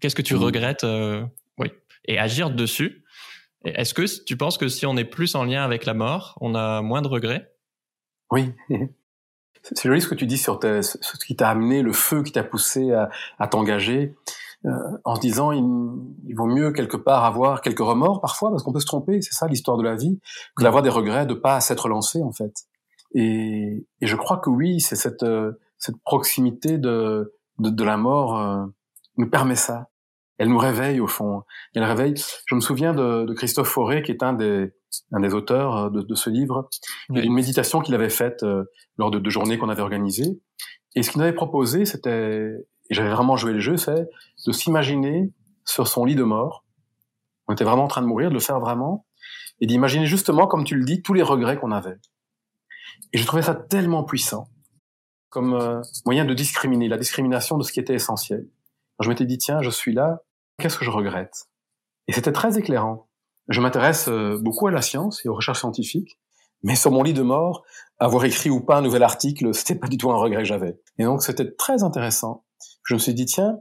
Qu'est-ce 0.00 0.16
que 0.16 0.22
tu 0.22 0.34
mmh. 0.34 0.38
regrettes 0.38 0.84
euh, 0.84 1.24
Oui, 1.58 1.68
et 2.06 2.18
agir 2.18 2.50
dessus? 2.50 3.04
Est-ce 3.64 3.94
que 3.94 4.02
tu 4.24 4.36
penses 4.36 4.58
que 4.58 4.68
si 4.68 4.86
on 4.86 4.96
est 4.96 5.04
plus 5.04 5.34
en 5.34 5.44
lien 5.44 5.62
avec 5.62 5.84
la 5.84 5.94
mort, 5.94 6.36
on 6.40 6.54
a 6.54 6.80
moins 6.80 7.02
de 7.02 7.08
regrets? 7.08 7.52
Oui. 8.30 8.52
C'est 9.62 9.88
joli 9.88 10.00
ce 10.00 10.08
que 10.08 10.14
tu 10.14 10.26
dis 10.26 10.38
sur 10.38 10.58
ce 10.62 11.24
qui 11.26 11.36
t'a 11.36 11.50
amené, 11.50 11.82
le 11.82 11.92
feu 11.92 12.22
qui 12.22 12.32
t'a 12.32 12.42
poussé 12.42 12.92
à, 13.38 13.46
t'engager, 13.46 14.16
euh, 14.64 14.70
en 15.04 15.16
se 15.16 15.20
disant 15.20 15.52
il, 15.52 16.34
vaut 16.34 16.46
mieux 16.46 16.72
quelque 16.72 16.96
part 16.96 17.26
avoir 17.26 17.60
quelques 17.60 17.80
remords 17.80 18.22
parfois, 18.22 18.50
parce 18.50 18.62
qu'on 18.62 18.72
peut 18.72 18.80
se 18.80 18.86
tromper, 18.86 19.20
c'est 19.20 19.34
ça 19.34 19.46
l'histoire 19.48 19.76
de 19.76 19.82
la 19.82 19.96
vie, 19.96 20.18
que 20.56 20.62
d'avoir 20.62 20.82
des 20.82 20.88
regrets 20.88 21.26
de 21.26 21.34
pas 21.34 21.60
s'être 21.60 21.88
lancé 21.88 22.22
en 22.22 22.32
fait. 22.32 22.54
Et, 23.14 23.86
je 24.00 24.16
crois 24.16 24.38
que 24.38 24.48
oui, 24.48 24.80
c'est 24.80 24.96
cette, 24.96 25.24
euh, 25.24 25.52
proximité 26.04 26.78
de, 26.78 27.34
de, 27.58 27.84
la 27.84 27.98
mort 27.98 28.38
euh, 28.38 28.64
nous 29.18 29.28
permet 29.28 29.56
ça 29.56 29.89
elle 30.40 30.48
nous 30.48 30.58
réveille 30.58 31.00
au 31.00 31.06
fond. 31.06 31.42
Elle 31.74 31.84
réveille. 31.84 32.14
Je 32.46 32.54
me 32.54 32.60
souviens 32.60 32.94
de, 32.94 33.26
de 33.26 33.34
Christophe 33.34 33.68
Fauré, 33.68 34.02
qui 34.02 34.10
est 34.10 34.22
un 34.22 34.32
des, 34.32 34.72
un 35.12 35.20
des 35.20 35.34
auteurs 35.34 35.76
euh, 35.76 35.90
de, 35.90 36.00
de 36.00 36.14
ce 36.14 36.30
livre, 36.30 36.70
une 37.10 37.34
méditation 37.34 37.82
qu'il 37.82 37.94
avait 37.94 38.08
faite 38.08 38.42
euh, 38.42 38.64
lors 38.96 39.10
de 39.10 39.18
deux 39.18 39.28
journées 39.28 39.58
qu'on 39.58 39.68
avait 39.68 39.82
organisées. 39.82 40.40
Et 40.96 41.02
ce 41.02 41.10
qu'il 41.10 41.20
avait 41.20 41.34
proposé, 41.34 41.84
c'était, 41.84 42.54
et 42.88 42.94
j'avais 42.94 43.10
vraiment 43.10 43.36
joué 43.36 43.52
le 43.52 43.60
jeu, 43.60 43.76
c'est 43.76 44.08
de 44.46 44.52
s'imaginer 44.52 45.30
sur 45.66 45.86
son 45.86 46.06
lit 46.06 46.14
de 46.14 46.22
mort. 46.22 46.64
On 47.46 47.52
était 47.52 47.64
vraiment 47.64 47.84
en 47.84 47.88
train 47.88 48.00
de 48.00 48.06
mourir, 48.06 48.30
de 48.30 48.34
le 48.34 48.40
faire 48.40 48.60
vraiment, 48.60 49.04
et 49.60 49.66
d'imaginer 49.66 50.06
justement, 50.06 50.46
comme 50.46 50.64
tu 50.64 50.74
le 50.74 50.86
dis, 50.86 51.02
tous 51.02 51.12
les 51.12 51.22
regrets 51.22 51.58
qu'on 51.58 51.70
avait. 51.70 51.98
Et 53.12 53.18
je 53.18 53.26
trouvais 53.26 53.42
ça 53.42 53.54
tellement 53.54 54.04
puissant 54.04 54.48
comme 55.28 55.52
euh, 55.52 55.82
moyen 56.06 56.24
de 56.24 56.32
discriminer, 56.32 56.88
la 56.88 56.96
discrimination 56.96 57.58
de 57.58 57.62
ce 57.62 57.72
qui 57.72 57.78
était 57.78 57.94
essentiel. 57.94 58.48
je 59.00 59.08
m'étais 59.08 59.26
dit, 59.26 59.36
tiens, 59.36 59.60
je 59.60 59.70
suis 59.70 59.92
là, 59.92 60.22
qu'est-ce 60.60 60.78
que 60.78 60.84
je 60.84 60.90
regrette? 60.90 61.48
Et 62.06 62.12
c'était 62.12 62.32
très 62.32 62.58
éclairant. 62.58 63.08
Je 63.48 63.60
m'intéresse 63.60 64.08
euh, 64.08 64.38
beaucoup 64.40 64.66
à 64.66 64.70
la 64.70 64.82
science 64.82 65.24
et 65.24 65.28
aux 65.28 65.34
recherches 65.34 65.60
scientifiques, 65.60 66.18
mais 66.62 66.76
sur 66.76 66.90
mon 66.90 67.02
lit 67.02 67.14
de 67.14 67.22
mort, 67.22 67.64
avoir 67.98 68.24
écrit 68.24 68.50
ou 68.50 68.60
pas 68.60 68.76
un 68.76 68.82
nouvel 68.82 69.02
article, 69.02 69.52
c'était 69.54 69.74
pas 69.74 69.88
du 69.88 69.96
tout 69.96 70.10
un 70.10 70.16
regret 70.16 70.42
que 70.42 70.48
j'avais. 70.48 70.78
Et 70.98 71.04
donc 71.04 71.22
c'était 71.22 71.50
très 71.52 71.82
intéressant. 71.82 72.44
Je 72.84 72.94
me 72.94 72.98
suis 72.98 73.14
dit 73.14 73.26
tiens, 73.26 73.58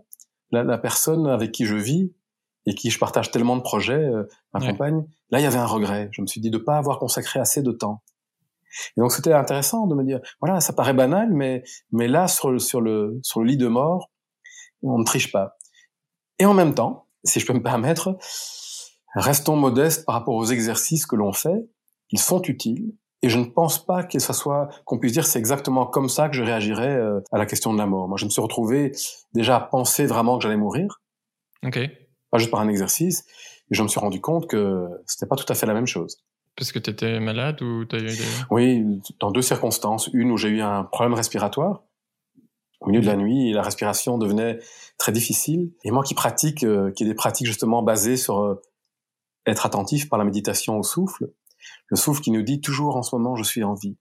la, 0.52 0.78
personne 0.78 1.28
avec 1.28 1.52
qui 1.52 1.66
je 1.66 1.76
vis 1.76 2.14
et 2.66 2.76
qui 2.76 2.90
je 2.90 3.00
partage 3.00 3.32
tellement 3.32 3.56
de 3.56 3.62
projets, 3.62 4.04
euh, 4.04 4.24
ma 4.54 4.60
compagne, 4.60 5.06
là 5.32 5.40
il 5.40 5.44
y 5.44 5.48
avait 5.48 5.58
un 5.58 5.66
regret. 5.66 6.10
Je 6.12 6.22
me 6.22 6.28
suis 6.28 6.42
dit 6.42 6.50
de 6.50 6.58
pas 6.58 6.78
avoir 6.78 7.00
consacré 7.00 7.40
assez 7.40 7.64
de 7.64 7.72
temps. 7.72 8.04
Et 8.98 9.02
donc 9.02 9.12
c'était 9.12 9.34
intéressant 9.34 9.88
de 9.88 9.96
me 9.96 10.04
dire 10.04 10.20
voilà, 10.42 10.60
ça 10.60 10.74
paraît 10.74 10.94
banal, 10.94 11.32
mais 11.32 11.64
mais 11.92 12.08
là 12.08 12.28
sur 12.28 12.60
sur 12.62 12.82
le 12.82 13.20
sur 13.24 13.40
le 13.40 13.48
lit 13.48 13.58
de 13.58 13.68
mort, 13.68 14.12
on 14.84 15.00
ne 15.00 15.04
triche 15.04 15.32
pas. 15.32 15.58
Et 16.40 16.46
en 16.46 16.54
même 16.54 16.74
temps, 16.74 17.06
si 17.24 17.40
je 17.40 17.46
peux 17.46 17.54
me 17.54 17.62
permettre, 17.62 18.18
restons 19.16 19.56
modestes 19.56 20.06
par 20.06 20.16
rapport 20.16 20.36
aux 20.36 20.46
exercices 20.46 21.06
que 21.06 21.16
l'on 21.16 21.34
fait. 21.34 21.70
Ils 22.12 22.20
sont 22.20 22.42
utiles. 22.44 22.94
Et 23.22 23.30
je 23.30 23.38
ne 23.38 23.46
pense 23.46 23.86
pas 23.86 24.04
que 24.04 24.18
ça 24.18 24.32
soit, 24.32 24.70
qu'on 24.86 24.98
puisse 24.98 25.12
dire 25.12 25.26
c'est 25.26 25.40
exactement 25.40 25.86
comme 25.86 26.08
ça 26.08 26.30
que 26.30 26.36
je 26.36 26.44
réagirais 26.44 26.96
euh, 26.96 27.20
à 27.32 27.38
la 27.38 27.46
question 27.46 27.74
de 27.74 27.78
la 27.78 27.86
mort. 27.86 28.08
Moi, 28.08 28.18
je 28.18 28.26
me 28.26 28.30
suis 28.30 28.42
retrouvé 28.42 28.94
déjà 29.34 29.58
à 29.58 29.60
penser 29.60 30.06
vraiment 30.06 30.38
que 30.38 30.44
j'allais 30.44 30.58
mourir. 30.58 31.02
Ok. 31.66 31.80
Pas 32.32 32.38
juste 32.38 32.50
par 32.50 32.62
un 32.62 32.70
exercice. 32.70 33.26
Et 33.72 33.76
je 33.76 33.84
me 33.84 33.90
suis 33.90 34.00
rendu 34.00 34.22
compte 34.22 34.48
que 34.48 34.88
c'était 35.06 35.28
pas 35.28 35.36
tout 35.36 35.52
à 35.52 35.56
fait 35.56 35.66
la 35.66 35.74
même 35.74 35.86
chose. 35.86 36.18
Parce 36.56 36.72
que 36.72 36.80
tu 36.80 36.90
étais 36.90 37.20
malade 37.20 37.62
ou 37.62 37.86
tu 37.86 37.96
as 37.98 38.00
eu 38.00 38.08
des... 38.08 38.24
Oui, 38.52 38.86
dans 39.20 39.32
deux 39.32 39.42
circonstances. 39.42 40.10
Une 40.14 40.32
où 40.32 40.38
j'ai 40.38 40.50
eu 40.50 40.62
un 40.62 40.84
problème 40.86 41.14
respiratoire 41.14 41.84
au 42.82 42.88
milieu 42.88 43.02
de 43.02 43.08
la 43.08 43.16
nuit, 43.16 43.52
la 43.52 43.62
respiration 43.62 44.18
devenait 44.18 44.60
très 44.98 45.12
difficile. 45.12 45.72
Et 45.84 45.92
moi 45.92 46.04
qui 46.04 46.14
pratique, 46.14 46.64
euh, 46.64 46.92
qui 46.92 47.04
ai 47.04 47.08
des 47.08 47.16
pratiques 47.16 47.48
justement 47.48 47.84
basées 47.84 48.18
sur 48.18 48.40
euh, 48.40 48.62
être 49.46 49.66
attentif 49.66 50.10
par 50.10 50.20
la 50.20 50.26
méditation 50.26 50.78
au 50.78 50.84
souffle, 50.84 51.32
le 51.88 51.98
souffle 51.98 52.22
qui 52.22 52.32
nous 52.32 52.42
dit 52.42 52.62
toujours 52.62 52.96
en 52.96 53.04
ce 53.04 53.16
moment 53.16 53.36
je 53.36 53.44
suis 53.44 53.64
en 53.64 53.74
vie. 53.74 53.98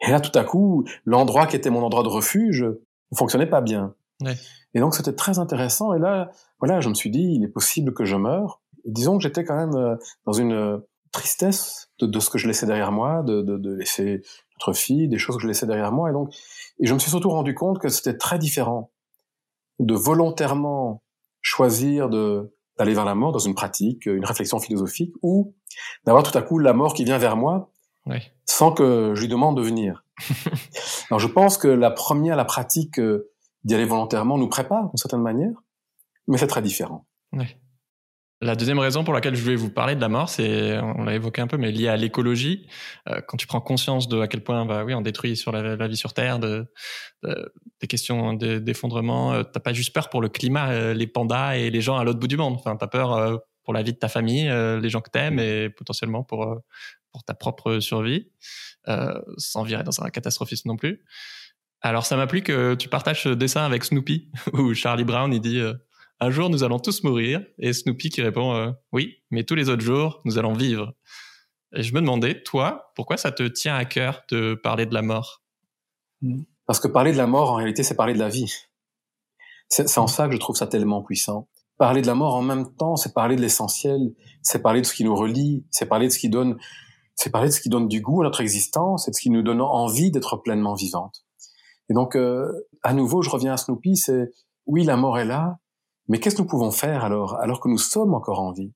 Et 0.00 0.10
là 0.10 0.20
tout 0.20 0.36
à 0.36 0.44
coup, 0.44 0.84
l'endroit 1.04 1.46
qui 1.46 1.56
était 1.56 1.70
mon 1.70 1.82
endroit 1.82 2.02
de 2.02 2.08
refuge 2.08 2.62
ne 2.62 3.16
fonctionnait 3.16 3.48
pas 3.48 3.60
bien. 3.60 3.94
Et 4.74 4.80
donc 4.80 4.94
c'était 4.94 5.14
très 5.14 5.38
intéressant. 5.38 5.92
Et 5.94 5.98
là, 5.98 6.30
voilà, 6.58 6.80
je 6.80 6.88
me 6.88 6.94
suis 6.94 7.10
dit 7.10 7.34
il 7.36 7.44
est 7.44 7.48
possible 7.48 7.92
que 7.92 8.04
je 8.04 8.16
meure. 8.16 8.62
Et 8.84 8.90
disons 8.90 9.16
que 9.16 9.22
j'étais 9.22 9.44
quand 9.44 9.56
même 9.56 9.76
euh, 9.76 9.96
dans 10.26 10.32
une 10.32 10.80
tristesse 11.12 11.90
de, 12.00 12.20
ce 12.20 12.28
que 12.28 12.38
je 12.38 12.48
laissais 12.48 12.66
derrière 12.66 12.90
moi, 12.90 13.22
de, 13.22 13.42
de, 13.42 13.56
de 13.56 13.74
laisser 13.74 14.22
notre 14.58 14.72
fille, 14.72 15.08
des 15.08 15.18
choses 15.18 15.36
que 15.36 15.42
je 15.42 15.48
laissais 15.48 15.66
derrière 15.66 15.92
moi. 15.92 16.10
Et 16.10 16.12
donc 16.12 16.34
et 16.80 16.86
je 16.86 16.94
me 16.94 16.98
suis 16.98 17.10
surtout 17.10 17.30
rendu 17.30 17.54
compte 17.54 17.78
que 17.78 17.88
c'était 17.88 18.16
très 18.16 18.38
différent 18.38 18.90
de 19.78 19.94
volontairement 19.94 21.02
choisir 21.40 22.08
de 22.08 22.52
d'aller 22.76 22.94
vers 22.94 23.04
la 23.04 23.14
mort 23.14 23.30
dans 23.30 23.38
une 23.38 23.54
pratique, 23.54 24.06
une 24.06 24.24
réflexion 24.24 24.58
philosophique, 24.58 25.14
ou 25.22 25.54
d'avoir 26.04 26.24
tout 26.24 26.36
à 26.36 26.42
coup 26.42 26.58
la 26.58 26.72
mort 26.72 26.92
qui 26.92 27.04
vient 27.04 27.18
vers 27.18 27.36
moi 27.36 27.70
sans 28.44 28.72
que 28.72 29.12
je 29.14 29.20
lui 29.20 29.28
demande 29.28 29.56
de 29.56 29.62
venir. 29.62 30.04
Alors 31.10 31.20
je 31.20 31.28
pense 31.28 31.56
que 31.56 31.68
la 31.68 31.90
première, 31.90 32.36
la 32.36 32.44
pratique 32.44 32.98
euh, 32.98 33.30
d'y 33.62 33.74
aller 33.74 33.84
volontairement 33.84 34.36
nous 34.36 34.48
prépare 34.48 34.88
d'une 34.88 34.96
certaine 34.96 35.22
manière, 35.22 35.54
mais 36.26 36.36
c'est 36.36 36.46
très 36.46 36.62
différent. 36.62 37.06
La 38.44 38.56
deuxième 38.56 38.78
raison 38.78 39.04
pour 39.04 39.14
laquelle 39.14 39.34
je 39.34 39.42
voulais 39.42 39.56
vous 39.56 39.70
parler 39.70 39.94
de 39.94 40.02
la 40.02 40.10
mort, 40.10 40.28
c'est, 40.28 40.78
on 40.78 41.04
l'a 41.04 41.14
évoqué 41.14 41.40
un 41.40 41.46
peu, 41.46 41.56
mais 41.56 41.72
lié 41.72 41.88
à 41.88 41.96
l'écologie. 41.96 42.66
Euh, 43.08 43.22
quand 43.26 43.38
tu 43.38 43.46
prends 43.46 43.62
conscience 43.62 44.06
de 44.06 44.20
à 44.20 44.28
quel 44.28 44.44
point, 44.44 44.66
bah 44.66 44.84
oui, 44.84 44.92
on 44.92 45.00
détruit 45.00 45.34
sur 45.34 45.50
la, 45.50 45.88
vie 45.88 45.96
sur 45.96 46.12
Terre, 46.12 46.38
de, 46.38 46.66
des 47.22 47.86
questions 47.86 48.34
d'effondrement, 48.34 49.32
euh, 49.32 49.44
t'as 49.44 49.60
pas 49.60 49.72
juste 49.72 49.94
peur 49.94 50.10
pour 50.10 50.20
le 50.20 50.28
climat, 50.28 50.72
euh, 50.72 50.92
les 50.92 51.06
pandas 51.06 51.56
et 51.56 51.70
les 51.70 51.80
gens 51.80 51.96
à 51.96 52.04
l'autre 52.04 52.18
bout 52.18 52.28
du 52.28 52.36
monde. 52.36 52.56
Enfin, 52.58 52.76
t'as 52.76 52.86
peur 52.86 53.40
pour 53.64 53.72
la 53.72 53.82
vie 53.82 53.94
de 53.94 53.98
ta 53.98 54.10
famille, 54.10 54.46
les 54.46 54.90
gens 54.90 55.00
que 55.00 55.08
t'aimes 55.08 55.38
et 55.38 55.70
potentiellement 55.70 56.22
pour 56.22 56.60
pour 57.12 57.24
ta 57.24 57.32
propre 57.32 57.78
survie, 57.78 58.28
sans 59.38 59.62
virer 59.62 59.84
dans 59.84 60.02
un 60.02 60.10
catastrophisme 60.10 60.68
non 60.68 60.76
plus. 60.76 61.02
Alors, 61.80 62.04
ça 62.04 62.16
m'a 62.16 62.26
plu 62.26 62.42
que 62.42 62.74
tu 62.74 62.90
partages 62.90 63.22
ce 63.22 63.30
dessin 63.30 63.64
avec 63.64 63.84
Snoopy, 63.84 64.30
où 64.52 64.74
Charlie 64.74 65.04
Brown 65.04 65.32
il 65.32 65.40
dit 65.40 65.62
un 66.20 66.30
jour 66.30 66.48
nous 66.50 66.62
allons 66.62 66.78
tous 66.78 67.02
mourir 67.02 67.44
et 67.58 67.72
Snoopy 67.72 68.10
qui 68.10 68.22
répond 68.22 68.54
euh, 68.54 68.70
oui, 68.92 69.16
mais 69.30 69.44
tous 69.44 69.54
les 69.54 69.68
autres 69.68 69.82
jours 69.82 70.20
nous 70.24 70.38
allons 70.38 70.54
vivre. 70.54 70.94
Et 71.74 71.82
je 71.82 71.92
me 71.92 72.00
demandais, 72.00 72.42
toi, 72.42 72.92
pourquoi 72.94 73.16
ça 73.16 73.32
te 73.32 73.42
tient 73.42 73.74
à 73.74 73.84
cœur 73.84 74.22
de 74.30 74.54
parler 74.54 74.86
de 74.86 74.94
la 74.94 75.02
mort? 75.02 75.42
Parce 76.66 76.78
que 76.78 76.88
parler 76.88 77.12
de 77.12 77.16
la 77.16 77.26
mort, 77.26 77.50
en 77.50 77.56
réalité, 77.56 77.82
c'est 77.82 77.96
parler 77.96 78.14
de 78.14 78.18
la 78.18 78.28
vie. 78.28 78.52
C'est 79.68 79.98
en 79.98 80.06
ça 80.06 80.28
que 80.28 80.34
je 80.34 80.38
trouve 80.38 80.56
ça 80.56 80.68
tellement 80.68 81.02
puissant. 81.02 81.48
Parler 81.76 82.00
de 82.00 82.06
la 82.06 82.14
mort 82.14 82.36
en 82.36 82.42
même 82.42 82.72
temps, 82.76 82.94
c'est 82.94 83.12
parler 83.12 83.34
de 83.34 83.40
l'essentiel, 83.40 84.14
c'est 84.40 84.62
parler 84.62 84.80
de 84.80 84.86
ce 84.86 84.94
qui 84.94 85.02
nous 85.02 85.16
relie, 85.16 85.66
c'est 85.70 85.86
parler 85.86 86.06
de 86.06 86.12
ce 86.12 86.18
qui 86.18 86.28
donne, 86.28 86.56
c'est 87.16 87.30
parler 87.30 87.48
de 87.48 87.52
ce 87.52 87.60
qui 87.60 87.68
donne 87.68 87.88
du 87.88 88.00
goût 88.00 88.22
à 88.22 88.24
notre 88.24 88.40
existence, 88.40 89.08
et 89.08 89.10
de 89.10 89.16
ce 89.16 89.20
qui 89.20 89.30
nous 89.30 89.42
donne 89.42 89.60
envie 89.60 90.12
d'être 90.12 90.36
pleinement 90.36 90.74
vivante. 90.74 91.24
Et 91.90 91.94
donc, 91.94 92.14
euh, 92.14 92.46
à 92.84 92.94
nouveau, 92.94 93.22
je 93.22 93.30
reviens 93.30 93.54
à 93.54 93.56
Snoopy, 93.56 93.96
c'est 93.96 94.30
oui, 94.66 94.84
la 94.84 94.96
mort 94.96 95.18
est 95.18 95.24
là, 95.24 95.56
mais 96.08 96.20
qu'est-ce 96.20 96.36
que 96.36 96.42
nous 96.42 96.48
pouvons 96.48 96.70
faire 96.70 97.04
alors, 97.04 97.36
alors 97.36 97.60
que 97.60 97.68
nous 97.68 97.78
sommes 97.78 98.14
encore 98.14 98.40
en 98.40 98.52
vie? 98.52 98.72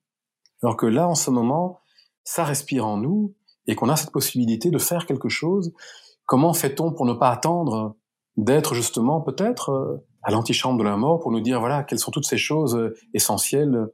Alors 0.63 0.77
que 0.77 0.85
là, 0.85 1.07
en 1.07 1.15
ce 1.15 1.29
moment, 1.29 1.79
ça 2.23 2.43
respire 2.43 2.85
en 2.85 2.97
nous 2.97 3.33
et 3.67 3.75
qu'on 3.75 3.89
a 3.89 3.95
cette 3.95 4.11
possibilité 4.11 4.71
de 4.71 4.77
faire 4.79 5.05
quelque 5.05 5.29
chose. 5.29 5.73
Comment 6.25 6.53
fait-on 6.53 6.91
pour 6.91 7.05
ne 7.05 7.13
pas 7.13 7.29
attendre 7.29 7.95
d'être 8.35 8.73
justement 8.73 9.21
peut-être 9.21 9.69
euh, 9.69 10.05
à 10.23 10.31
l'antichambre 10.31 10.79
de 10.79 10.83
la 10.83 10.97
mort 10.97 11.19
pour 11.19 11.31
nous 11.31 11.39
dire 11.39 11.59
voilà 11.59 11.83
quelles 11.83 11.99
sont 11.99 12.11
toutes 12.11 12.25
ces 12.25 12.37
choses 12.37 12.75
euh, 12.75 12.95
essentielles 13.13 13.87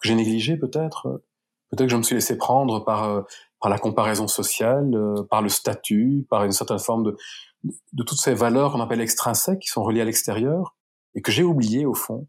que 0.00 0.08
j'ai 0.08 0.14
négligées 0.14 0.56
peut-être? 0.56 1.22
Peut-être 1.70 1.88
que 1.88 1.92
je 1.92 1.96
me 1.96 2.02
suis 2.02 2.14
laissé 2.14 2.36
prendre 2.36 2.84
par 2.84 3.04
euh, 3.04 3.22
par 3.60 3.70
la 3.70 3.78
comparaison 3.78 4.28
sociale 4.28 4.94
par 5.30 5.40
le 5.40 5.48
statut 5.48 6.26
par 6.28 6.44
une 6.44 6.52
certaine 6.52 6.78
forme 6.78 7.04
de 7.04 7.16
de 7.92 8.02
toutes 8.02 8.20
ces 8.20 8.34
valeurs 8.34 8.72
qu'on 8.72 8.80
appelle 8.80 9.00
extrinsèques 9.00 9.60
qui 9.60 9.68
sont 9.68 9.82
reliées 9.82 10.02
à 10.02 10.04
l'extérieur 10.04 10.76
et 11.14 11.22
que 11.22 11.32
j'ai 11.32 11.44
oublié 11.44 11.86
au 11.86 11.94
fond 11.94 12.26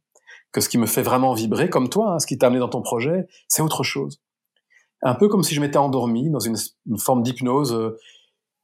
que 0.55 0.61
ce 0.61 0.69
qui 0.69 0.77
me 0.77 0.85
fait 0.85 1.01
vraiment 1.01 1.33
vibrer, 1.33 1.69
comme 1.69 1.89
toi, 1.89 2.13
hein, 2.13 2.19
ce 2.19 2.25
qui 2.25 2.37
t'a 2.37 2.47
amené 2.47 2.61
dans 2.61 2.69
ton 2.69 2.81
projet, 2.81 3.27
c'est 3.49 3.61
autre 3.61 3.83
chose. 3.83 4.21
Un 5.01 5.13
peu 5.13 5.27
comme 5.27 5.43
si 5.43 5.53
je 5.53 5.59
m'étais 5.59 5.75
endormi 5.75 6.29
dans 6.29 6.39
une, 6.39 6.55
forme 6.97 7.23
d'hypnose 7.23 7.73
euh, 7.73 7.99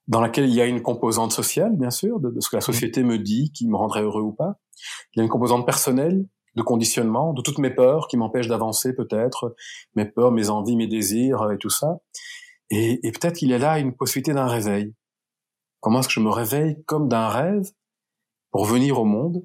dans 0.07 0.21
laquelle 0.21 0.45
il 0.45 0.55
y 0.55 0.61
a 0.61 0.65
une 0.67 0.81
composante 0.81 1.33
sociale, 1.33 1.75
bien 1.75 1.89
sûr, 1.89 2.21
de, 2.21 2.33
ce 2.39 2.49
que 2.49 2.55
la 2.55 2.61
société 2.61 3.03
me 3.03 3.19
dit, 3.19 3.51
qui 3.51 3.67
me 3.67 3.75
rendrait 3.75 4.03
heureux 4.03 4.21
ou 4.21 4.31
pas. 4.31 4.55
Il 5.13 5.17
y 5.17 5.19
a 5.19 5.23
une 5.23 5.29
composante 5.29 5.65
personnelle, 5.65 6.25
de 6.55 6.61
conditionnement, 6.61 7.33
de 7.33 7.41
toutes 7.41 7.57
mes 7.57 7.71
peurs 7.71 8.07
qui 8.07 8.15
m'empêchent 8.15 8.47
d'avancer 8.47 8.95
peut-être, 8.95 9.53
mes 9.95 10.05
peurs, 10.05 10.31
mes 10.31 10.49
envies, 10.49 10.77
mes 10.77 10.87
désirs 10.87 11.41
euh, 11.41 11.51
et 11.51 11.57
tout 11.57 11.69
ça. 11.69 11.97
Et, 12.69 13.05
et 13.05 13.11
peut-être 13.11 13.35
qu'il 13.35 13.49
y 13.49 13.53
a 13.53 13.57
là 13.57 13.79
une 13.79 13.93
possibilité 13.93 14.33
d'un 14.33 14.47
réveil. 14.47 14.93
Comment 15.81 15.99
est-ce 15.99 16.07
que 16.07 16.13
je 16.13 16.21
me 16.21 16.29
réveille 16.29 16.81
comme 16.85 17.09
d'un 17.09 17.27
rêve 17.27 17.69
pour 18.49 18.63
venir 18.63 18.97
au 18.97 19.03
monde 19.03 19.43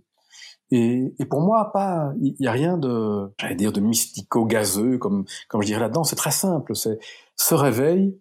et, 0.70 1.14
et, 1.18 1.24
pour 1.26 1.40
moi, 1.42 1.70
pas, 1.72 2.12
il 2.20 2.34
y 2.40 2.48
a 2.48 2.52
rien 2.52 2.76
de, 2.76 3.32
j'allais 3.38 3.54
dire, 3.54 3.72
de 3.72 3.80
mystico-gazeux, 3.80 4.98
comme, 4.98 5.24
comme 5.48 5.62
je 5.62 5.66
dirais 5.66 5.80
là-dedans. 5.80 6.02
C'est 6.02 6.16
très 6.16 6.32
simple. 6.32 6.74
C'est, 6.74 6.98
ce 7.36 7.54
réveil 7.54 8.18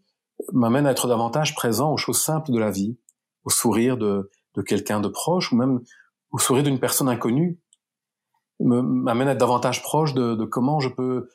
m'amène 0.53 0.86
à 0.86 0.91
être 0.91 1.08
davantage 1.08 1.55
présent 1.55 1.91
aux 1.91 1.97
choses 1.97 2.21
simples 2.21 2.51
de 2.51 2.60
la 2.60 2.69
vie, 2.69 2.97
au 3.45 3.49
sourire 3.49 3.97
de, 3.97 4.29
de 4.53 4.62
quelqu'un 4.62 4.99
de 4.99 5.08
proche, 5.08 5.51
ou 5.51 5.55
même 5.55 5.81
au 6.31 6.38
sourire 6.38 6.63
d'une 6.63 6.79
personne 6.79 7.10
inconnue, 7.10 7.60
m'amène 8.60 9.27
à 9.27 9.31
être 9.31 9.39
davantage 9.39 9.81
proche 9.81 10.13
de, 10.13 10.36
de 10.36 10.45
comment 10.45 10.79
je 10.79 10.89
peux 10.89 11.29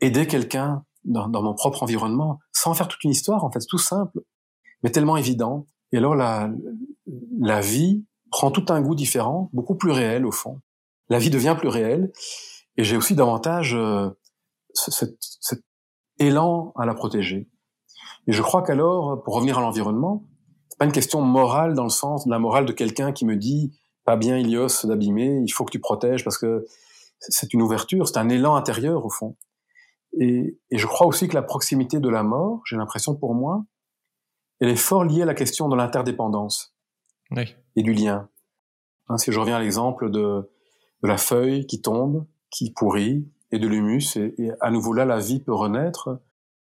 aider 0.00 0.26
quelqu'un 0.26 0.84
dans, 1.04 1.28
dans, 1.28 1.42
mon 1.42 1.54
propre 1.54 1.82
environnement, 1.82 2.38
sans 2.52 2.74
faire 2.74 2.88
toute 2.88 3.02
une 3.04 3.10
histoire, 3.10 3.44
en 3.44 3.50
fait, 3.50 3.64
tout 3.68 3.78
simple, 3.78 4.20
mais 4.82 4.90
tellement 4.90 5.16
évident. 5.16 5.66
Et 5.92 5.98
alors, 5.98 6.14
la, 6.14 6.50
la 7.40 7.60
vie 7.60 8.04
prend 8.36 8.50
tout 8.50 8.66
un 8.68 8.82
goût 8.82 8.94
différent, 8.94 9.48
beaucoup 9.54 9.76
plus 9.76 9.92
réel 9.92 10.26
au 10.26 10.30
fond. 10.30 10.60
La 11.08 11.18
vie 11.18 11.30
devient 11.30 11.56
plus 11.58 11.68
réelle 11.68 12.12
et 12.76 12.84
j'ai 12.84 12.98
aussi 12.98 13.14
davantage 13.14 13.74
euh, 13.74 14.10
cet, 14.74 15.16
élan 16.18 16.74
à 16.76 16.84
la 16.84 16.92
protéger. 16.92 17.48
Et 18.26 18.32
je 18.32 18.42
crois 18.42 18.62
qu'alors, 18.62 19.22
pour 19.22 19.36
revenir 19.36 19.56
à 19.56 19.62
l'environnement, 19.62 20.26
c'est 20.68 20.76
pas 20.78 20.84
une 20.84 20.92
question 20.92 21.22
morale 21.22 21.72
dans 21.72 21.84
le 21.84 21.88
sens 21.88 22.26
de 22.26 22.30
la 22.30 22.38
morale 22.38 22.66
de 22.66 22.72
quelqu'un 22.72 23.10
qui 23.10 23.24
me 23.24 23.36
dit 23.36 23.72
pas 24.04 24.16
bien 24.16 24.36
Ilios 24.36 24.84
d'abîmer, 24.84 25.40
il 25.42 25.50
faut 25.50 25.64
que 25.64 25.72
tu 25.72 25.80
protèges 25.80 26.22
parce 26.22 26.36
que 26.36 26.66
c'est 27.20 27.54
une 27.54 27.62
ouverture, 27.62 28.06
c'est 28.06 28.18
un 28.18 28.28
élan 28.28 28.54
intérieur 28.54 29.06
au 29.06 29.10
fond. 29.10 29.38
Et, 30.20 30.58
je 30.70 30.86
crois 30.86 31.06
aussi 31.06 31.26
que 31.26 31.34
la 31.34 31.42
proximité 31.42 32.00
de 32.00 32.08
la 32.10 32.22
mort, 32.22 32.60
j'ai 32.66 32.76
l'impression 32.76 33.14
pour 33.16 33.34
moi, 33.34 33.64
elle 34.60 34.68
est 34.68 34.76
fort 34.76 35.04
liée 35.04 35.22
à 35.22 35.26
la 35.26 35.34
question 35.34 35.70
de 35.70 35.76
l'interdépendance 35.76 36.75
et 37.76 37.82
du 37.82 37.92
lien. 37.92 38.28
Hein, 39.08 39.18
si 39.18 39.32
je 39.32 39.38
reviens 39.38 39.56
à 39.56 39.60
l'exemple 39.60 40.10
de, 40.10 40.50
la 41.02 41.18
feuille 41.18 41.66
qui 41.66 41.80
tombe, 41.80 42.26
qui 42.50 42.72
pourrit, 42.72 43.28
et 43.52 43.58
de 43.58 43.68
l'humus, 43.68 44.16
et, 44.16 44.34
et, 44.38 44.50
à 44.60 44.70
nouveau 44.70 44.92
là, 44.92 45.04
la 45.04 45.18
vie 45.18 45.40
peut 45.40 45.54
renaître. 45.54 46.20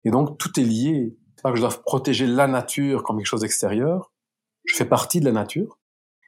Et 0.03 0.11
donc, 0.11 0.37
tout 0.37 0.59
est 0.59 0.63
lié. 0.63 1.17
C'est 1.35 1.41
pas 1.41 1.51
que 1.51 1.57
je 1.57 1.61
dois 1.61 1.71
protéger 1.83 2.27
la 2.27 2.47
nature 2.47 3.03
comme 3.03 3.17
quelque 3.17 3.25
chose 3.25 3.41
d'extérieur. 3.41 4.11
Je 4.65 4.75
fais 4.75 4.85
partie 4.85 5.19
de 5.19 5.25
la 5.25 5.31
nature. 5.31 5.79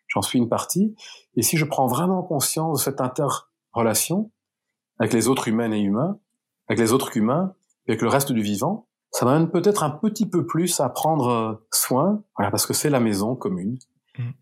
J'en 0.08 0.22
suis 0.22 0.40
une 0.40 0.50
partie. 0.50 0.96
Et 1.36 1.42
si 1.42 1.58
je 1.58 1.66
prends 1.66 1.88
vraiment 1.88 2.24
conscience 2.24 2.80
de 2.80 2.84
cette 2.84 3.02
interrelation 3.02 4.32
avec 5.00 5.14
les 5.14 5.28
autres 5.28 5.48
humaines 5.48 5.74
et 5.74 5.80
humains, 5.80 6.20
avec 6.68 6.80
les 6.80 6.92
autres 6.92 7.16
humains, 7.18 7.56
et 7.88 7.92
avec 7.92 8.02
le 8.02 8.08
reste 8.08 8.32
du 8.32 8.42
vivant, 8.42 8.88
ça 9.12 9.26
m'amène 9.26 9.50
peut-être 9.50 9.84
un 9.84 9.90
petit 9.90 10.30
peu 10.30 10.46
plus 10.46 10.80
à 10.80 10.90
prendre 10.90 11.66
soin, 11.72 12.24
voilà, 12.38 12.52
parce 12.52 12.66
que 12.66 12.74
c'est 12.74 12.90
la 12.90 13.00
maison 13.00 13.36
commune. 13.36 13.78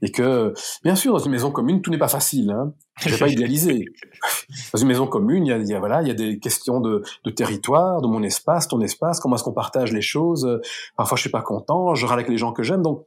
Et 0.01 0.11
que, 0.11 0.53
bien 0.83 0.95
sûr, 0.95 1.13
dans 1.13 1.19
une 1.19 1.31
maison 1.31 1.51
commune, 1.51 1.81
tout 1.81 1.91
n'est 1.91 1.99
pas 1.99 2.07
facile. 2.07 2.49
Hein. 2.51 2.73
Je 2.97 3.09
vais 3.09 3.17
pas 3.17 3.27
idéaliser. 3.27 3.85
Dans 4.73 4.79
une 4.79 4.87
maison 4.87 5.05
commune, 5.07 5.45
il 5.45 5.49
y 5.49 5.53
a, 5.53 5.57
il 5.57 5.67
y 5.67 5.73
a 5.73 5.79
voilà, 5.79 6.01
il 6.01 6.07
y 6.07 6.11
a 6.11 6.15
des 6.15 6.39
questions 6.39 6.81
de, 6.81 7.03
de, 7.23 7.29
territoire, 7.29 8.01
de 8.01 8.07
mon 8.07 8.23
espace, 8.23 8.67
ton 8.67 8.81
espace. 8.81 9.19
Comment 9.19 9.35
est-ce 9.35 9.43
qu'on 9.43 9.53
partage 9.53 9.91
les 9.91 10.01
choses 10.01 10.59
Parfois, 10.97 11.15
je 11.15 11.21
suis 11.21 11.29
pas 11.29 11.43
content. 11.43 11.93
Je 11.93 12.05
râle 12.05 12.19
avec 12.19 12.29
les 12.29 12.37
gens 12.37 12.51
que 12.51 12.63
j'aime. 12.63 12.81
Donc, 12.81 13.05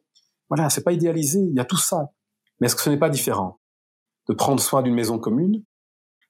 voilà, 0.48 0.70
c'est 0.70 0.84
pas 0.84 0.92
idéalisé. 0.92 1.40
Il 1.40 1.54
y 1.54 1.60
a 1.60 1.64
tout 1.64 1.76
ça. 1.76 2.10
Mais 2.60 2.66
est-ce 2.66 2.76
que 2.76 2.82
ce 2.82 2.90
n'est 2.90 2.98
pas 2.98 3.10
différent 3.10 3.58
de 4.28 4.34
prendre 4.34 4.60
soin 4.60 4.82
d'une 4.82 4.94
maison 4.94 5.18
commune? 5.18 5.64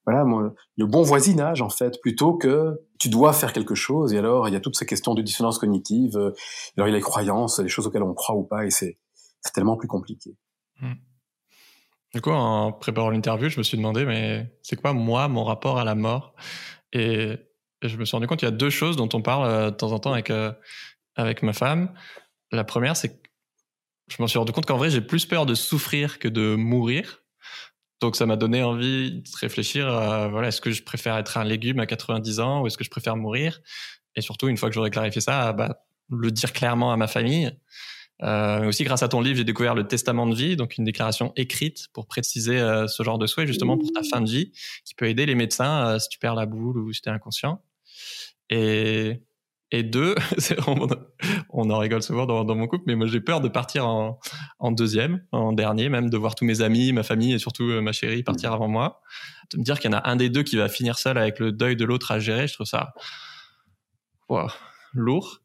Voilà, 0.07 0.25
moi, 0.25 0.55
le 0.77 0.87
bon 0.87 1.03
voisinage 1.03 1.63
en 1.63 1.69
fait, 1.69 2.01
plutôt 2.01 2.35
que 2.35 2.81
tu 2.99 3.09
dois 3.09 3.33
faire 3.33 3.53
quelque 3.53 3.75
chose. 3.75 4.13
Et 4.13 4.19
alors, 4.19 4.49
il 4.49 4.55
y 4.55 4.57
a 4.57 4.61
toutes 4.61 4.77
ces 4.77 4.87
questions 4.87 5.15
de 5.15 5.23
dissonance 5.23 5.59
cognitive. 5.59 6.17
Alors, 6.17 6.89
il 6.89 6.91
y 6.91 6.95
a 6.95 6.97
les 6.97 7.01
croyances, 7.01 7.61
les 7.61 7.69
choses 7.69 7.87
auxquelles 7.87 8.03
on 8.03 8.15
croit 8.15 8.35
ou 8.35 8.43
pas, 8.43 8.65
et 8.65 8.71
c'est 8.71 8.99
c'est 9.43 9.53
tellement 9.53 9.77
plus 9.77 9.89
compliqué. 9.89 10.37
Hmm. 10.81 10.95
Du 12.15 12.21
coup, 12.21 12.31
en 12.31 12.73
préparant 12.73 13.11
l'interview, 13.11 13.49
je 13.49 13.59
me 13.59 13.63
suis 13.63 13.77
demandé, 13.77 14.05
mais 14.05 14.53
c'est 14.63 14.77
quoi, 14.77 14.93
moi, 14.93 15.29
mon 15.29 15.45
rapport 15.45 15.79
à 15.79 15.85
la 15.85 15.95
mort? 15.95 16.35
Et, 16.93 17.39
je 17.83 17.97
me 17.97 18.05
suis 18.05 18.15
rendu 18.15 18.29
compte 18.29 18.39
qu'il 18.39 18.47
y 18.47 18.53
a 18.53 18.55
deux 18.55 18.71
choses 18.71 18.97
dont 18.97 19.09
on 19.13 19.23
parle 19.23 19.45
euh, 19.49 19.71
de 19.71 19.77
temps 19.77 19.91
en 19.91 19.99
temps 19.99 20.13
avec, 20.13 20.31
euh, 20.31 20.53
avec 21.17 21.43
ma 21.43 21.53
femme. 21.53 21.93
La 22.53 22.63
première, 22.63 22.97
c'est 22.97 23.09
que 23.09 23.29
je 24.09 24.23
me 24.23 24.29
suis 24.29 24.39
rendu 24.39 24.53
compte 24.53 24.67
qu'en 24.67 24.77
vrai, 24.77 24.91
j'ai 24.91 25.01
plus 25.01 25.27
peur 25.27 25.47
de 25.47 25.55
souffrir 25.55 26.21
que 26.21 26.29
de 26.29 26.55
mourir. 26.55 27.23
Donc, 28.01 28.15
ça 28.15 28.27
m'a 28.27 28.37
donné 28.37 28.63
envie 28.63 29.23
de 29.23 29.31
réfléchir 29.41 29.89
à, 29.89 30.29
voilà, 30.29 30.49
est-ce 30.49 30.61
que 30.61 30.71
je 30.71 30.83
préfère 30.83 31.17
être 31.17 31.39
un 31.39 31.45
légume 31.45 31.81
à 31.81 31.87
90 31.87 32.41
ans 32.41 32.63
ou 32.63 32.67
est-ce 32.67 32.77
que 32.77 32.85
je 32.85 32.91
préfère 32.91 33.17
mourir? 33.17 33.61
Et 34.15 34.21
surtout, 34.21 34.49
une 34.49 34.59
fois 34.59 34.69
que 34.69 34.75
j'aurai 34.75 34.91
clarifié 34.91 35.21
ça, 35.21 35.53
bah, 35.53 35.85
le 36.11 36.31
dire 36.31 36.53
clairement 36.53 36.93
à 36.93 36.97
ma 36.97 37.09
famille. 37.09 37.57
Euh, 38.23 38.69
aussi, 38.69 38.85
grâce 38.85 39.03
à 39.03 39.09
ton 39.09 39.21
livre, 39.21 39.37
j'ai 39.37 39.45
découvert 39.45 39.75
le 39.75 39.87
testament 39.87 40.27
de 40.27 40.35
vie, 40.35 40.57
donc 40.57 40.77
une 40.79 40.85
déclaration 40.85 41.33
écrite 41.37 41.89
pour 41.93 42.07
préciser 42.07 42.59
euh, 42.59 42.87
ce 42.87 43.03
genre 43.03 43.19
de 43.19 43.27
souhait, 43.27 43.47
justement 43.47 43.77
pour 43.77 43.91
ta 43.93 44.03
fin 44.03 44.21
de 44.21 44.31
vie, 44.31 44.53
qui 44.85 44.95
peut 44.95 45.09
aider 45.09 45.27
les 45.27 45.35
médecins 45.35 45.87
euh, 45.87 45.99
si 45.99 46.09
tu 46.09 46.19
perds 46.19 46.35
la 46.35 46.47
boule 46.47 46.79
ou 46.79 46.93
si 46.93 47.03
tu 47.03 47.09
es 47.09 47.13
inconscient. 47.13 47.63
Et, 48.49 49.23
et 49.73 49.83
deux, 49.83 50.15
on, 50.67 50.87
on, 51.49 51.71
en 51.71 51.79
rigole 51.79 52.03
souvent 52.03 52.27
dans, 52.27 52.45
dans 52.45 52.55
mon 52.55 52.69
couple, 52.69 52.85
mais 52.87 52.95
moi 52.95 53.07
j'ai 53.07 53.21
peur 53.21 53.41
de 53.41 53.49
partir 53.49 53.89
en, 53.89 54.21
en, 54.59 54.71
deuxième, 54.71 55.25
en 55.33 55.53
dernier, 55.53 55.89
même 55.89 56.11
de 56.11 56.17
voir 56.17 56.35
tous 56.35 56.45
mes 56.45 56.61
amis, 56.61 56.93
ma 56.93 57.03
famille 57.03 57.33
et 57.33 57.39
surtout 57.39 57.71
euh, 57.71 57.81
ma 57.81 57.93
chérie 57.93 58.23
partir 58.23 58.51
mmh. 58.51 58.55
avant 58.55 58.69
moi. 58.69 59.01
De 59.53 59.59
me 59.59 59.65
dire 59.65 59.81
qu'il 59.81 59.91
y 59.91 59.95
en 59.95 59.99
a 59.99 60.09
un 60.09 60.17
des 60.17 60.29
deux 60.29 60.43
qui 60.43 60.57
va 60.57 60.69
finir 60.69 60.99
seul 60.99 61.19
avec 61.19 61.41
le 61.41 61.51
deuil 61.51 61.75
de 61.75 61.85
l'autre 61.85 62.13
à 62.13 62.21
gérer, 62.21 62.47
je 62.47 62.55
trouve 62.55 62.67
ça 62.67 62.95
wow, 64.29 64.49
lourd. 64.93 65.42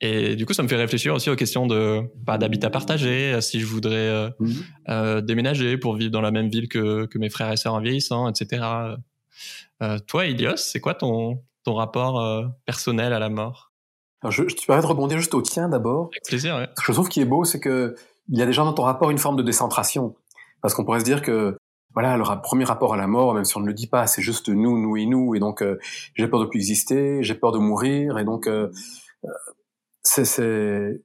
Et 0.00 0.36
du 0.36 0.44
coup, 0.44 0.52
ça 0.52 0.62
me 0.62 0.68
fait 0.68 0.76
réfléchir 0.76 1.14
aussi 1.14 1.30
aux 1.30 1.36
questions 1.36 1.66
de 1.66 2.00
pas 2.26 2.32
bah, 2.32 2.38
d'habitat 2.38 2.70
partagé, 2.70 3.32
euh, 3.32 3.40
si 3.40 3.60
je 3.60 3.66
voudrais 3.66 3.94
euh, 3.94 4.30
mhm. 4.40 4.54
euh, 4.88 5.20
déménager 5.20 5.78
pour 5.78 5.94
vivre 5.94 6.10
dans 6.10 6.20
la 6.20 6.30
même 6.30 6.48
ville 6.48 6.68
que, 6.68 7.06
que 7.06 7.18
mes 7.18 7.30
frères 7.30 7.50
et 7.52 7.56
sœurs 7.56 7.74
en 7.74 7.80
vieillissant, 7.80 8.28
etc. 8.28 8.64
Euh, 9.82 9.98
toi, 10.06 10.26
Ilios, 10.26 10.56
c'est 10.56 10.80
quoi 10.80 10.94
ton, 10.94 11.42
ton 11.64 11.74
rapport 11.74 12.44
personnel 12.66 13.12
à 13.12 13.18
la 13.18 13.28
mort? 13.28 13.72
Alors, 14.22 14.32
je, 14.32 14.48
je 14.48 14.56
te 14.56 14.66
permets 14.66 14.82
de 14.82 14.86
rebondir 14.86 15.18
juste 15.18 15.34
au 15.34 15.42
tien 15.42 15.68
d'abord. 15.68 16.10
Avec 16.12 16.24
plaisir, 16.24 16.56
ouais. 16.56 16.68
Ce 16.76 16.80
que 16.80 16.86
je 16.86 16.92
trouve 16.92 17.08
qui 17.08 17.20
est 17.20 17.26
beau, 17.26 17.44
c'est 17.44 17.60
que 17.60 17.94
il 18.28 18.38
y 18.38 18.42
a 18.42 18.46
déjà 18.46 18.64
dans 18.64 18.72
ton 18.72 18.84
rapport 18.84 19.10
une 19.10 19.18
forme 19.18 19.36
de 19.36 19.42
décentration. 19.42 20.14
Parce 20.62 20.74
qu'on 20.74 20.84
pourrait 20.84 21.00
se 21.00 21.04
dire 21.04 21.20
que 21.20 21.58
voilà, 21.92 22.16
le 22.16 22.24
premier 22.42 22.64
rapport 22.64 22.94
à 22.94 22.96
la 22.96 23.06
mort, 23.06 23.34
même 23.34 23.44
si 23.44 23.56
on 23.56 23.60
ne 23.60 23.66
le 23.66 23.74
dit 23.74 23.86
pas, 23.86 24.06
c'est 24.06 24.22
juste 24.22 24.48
nous, 24.48 24.78
nous 24.78 24.96
et 24.96 25.06
nous, 25.06 25.34
et 25.34 25.38
donc 25.38 25.62
j'ai 26.14 26.26
peur 26.26 26.40
de 26.40 26.46
plus 26.46 26.58
exister, 26.58 27.22
j'ai 27.22 27.34
peur 27.34 27.52
de 27.52 27.58
mourir, 27.58 28.18
et 28.18 28.24
donc 28.24 28.48
c'est, 30.04 31.02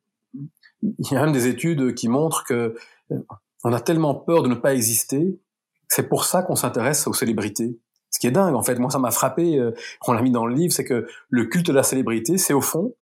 il 0.81 1.11
y 1.11 1.15
a 1.15 1.21
même 1.23 1.33
des 1.33 1.47
études 1.47 1.95
qui 1.95 2.07
montrent 2.07 2.43
que 2.43 2.75
euh, 3.11 3.17
on 3.63 3.73
a 3.73 3.79
tellement 3.81 4.15
peur 4.15 4.43
de 4.43 4.47
ne 4.47 4.55
pas 4.55 4.73
exister, 4.73 5.39
c'est 5.87 6.07
pour 6.07 6.25
ça 6.25 6.43
qu'on 6.43 6.55
s'intéresse 6.55 7.07
aux 7.07 7.13
célébrités. 7.13 7.79
Ce 8.11 8.19
qui 8.19 8.27
est 8.27 8.31
dingue, 8.31 8.55
en 8.55 8.63
fait, 8.63 8.75
moi 8.75 8.89
ça 8.89 8.99
m'a 8.99 9.11
frappé, 9.11 9.57
euh, 9.57 9.71
on 10.07 10.13
l'a 10.13 10.21
mis 10.21 10.31
dans 10.31 10.45
le 10.45 10.53
livre, 10.53 10.73
c'est 10.73 10.85
que 10.85 11.07
le 11.29 11.45
culte 11.45 11.67
de 11.67 11.73
la 11.73 11.83
célébrité, 11.83 12.37
c'est 12.37 12.53
au 12.53 12.61
fond 12.61 12.93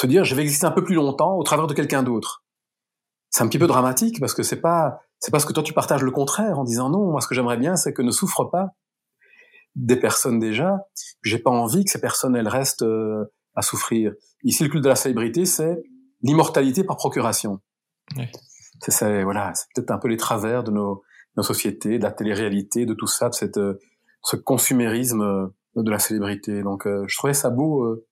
se 0.00 0.06
dire 0.06 0.24
je 0.24 0.34
vais 0.34 0.42
exister 0.42 0.66
un 0.66 0.70
peu 0.70 0.84
plus 0.84 0.94
longtemps 0.94 1.36
au 1.36 1.42
travers 1.42 1.66
de 1.66 1.74
quelqu'un 1.74 2.02
d'autre. 2.02 2.44
C'est 3.30 3.42
un 3.42 3.48
petit 3.48 3.58
peu 3.58 3.66
dramatique 3.66 4.20
parce 4.20 4.34
que 4.34 4.42
c'est 4.42 4.60
pas 4.60 5.00
c'est 5.18 5.30
parce 5.30 5.44
que 5.44 5.52
toi 5.52 5.62
tu 5.62 5.72
partages 5.72 6.02
le 6.02 6.10
contraire 6.10 6.58
en 6.58 6.64
disant 6.64 6.90
non, 6.90 7.10
moi 7.10 7.20
ce 7.20 7.28
que 7.28 7.34
j'aimerais 7.34 7.56
bien 7.56 7.76
c'est 7.76 7.92
que 7.92 8.02
ne 8.02 8.10
souffre 8.10 8.44
pas 8.44 8.70
des 9.74 9.96
personnes 9.96 10.38
déjà, 10.38 10.86
j'ai 11.22 11.38
pas 11.38 11.50
envie 11.50 11.84
que 11.84 11.90
ces 11.90 12.00
personnes 12.00 12.36
elles 12.36 12.48
restent 12.48 12.82
euh, 12.82 13.24
à 13.54 13.62
souffrir. 13.62 14.12
Ici, 14.42 14.64
le 14.64 14.68
culte 14.68 14.84
de 14.84 14.88
la 14.88 14.96
célébrité, 14.96 15.44
c'est 15.44 15.82
l'immortalité 16.22 16.84
par 16.84 16.96
procuration. 16.96 17.60
Oui. 18.16 18.24
C'est 18.80 19.22
voilà, 19.22 19.52
c'est 19.54 19.66
peut-être 19.74 19.90
un 19.92 19.98
peu 19.98 20.08
les 20.08 20.16
travers 20.16 20.62
de 20.64 20.70
nos, 20.70 21.02
nos 21.36 21.42
sociétés, 21.42 21.98
de 21.98 22.02
la 22.02 22.12
télé-réalité, 22.12 22.86
de 22.86 22.94
tout 22.94 23.06
ça, 23.06 23.28
de 23.28 23.34
cette, 23.34 23.56
euh, 23.56 23.78
ce 24.22 24.36
consumérisme 24.36 25.22
euh, 25.22 25.46
de 25.76 25.90
la 25.90 25.98
célébrité. 25.98 26.62
Donc, 26.62 26.86
euh, 26.86 27.04
je 27.06 27.16
trouvais 27.16 27.34
ça 27.34 27.50
beau, 27.50 28.04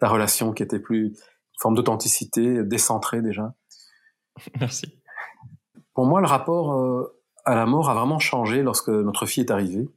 ta 0.00 0.08
relation 0.08 0.52
qui 0.52 0.62
était 0.62 0.80
plus 0.80 1.08
une 1.08 1.14
forme 1.60 1.74
d'authenticité, 1.74 2.64
décentrée 2.64 3.22
déjà. 3.22 3.54
Merci. 4.60 5.00
Pour 5.94 6.06
moi, 6.06 6.20
le 6.20 6.26
rapport 6.26 7.10
à 7.46 7.54
la 7.54 7.64
mort 7.64 7.88
a 7.88 7.94
vraiment 7.94 8.18
changé 8.18 8.62
lorsque 8.62 8.88
notre 8.88 9.24
fille 9.24 9.44
est 9.44 9.50
arrivée. 9.50 9.88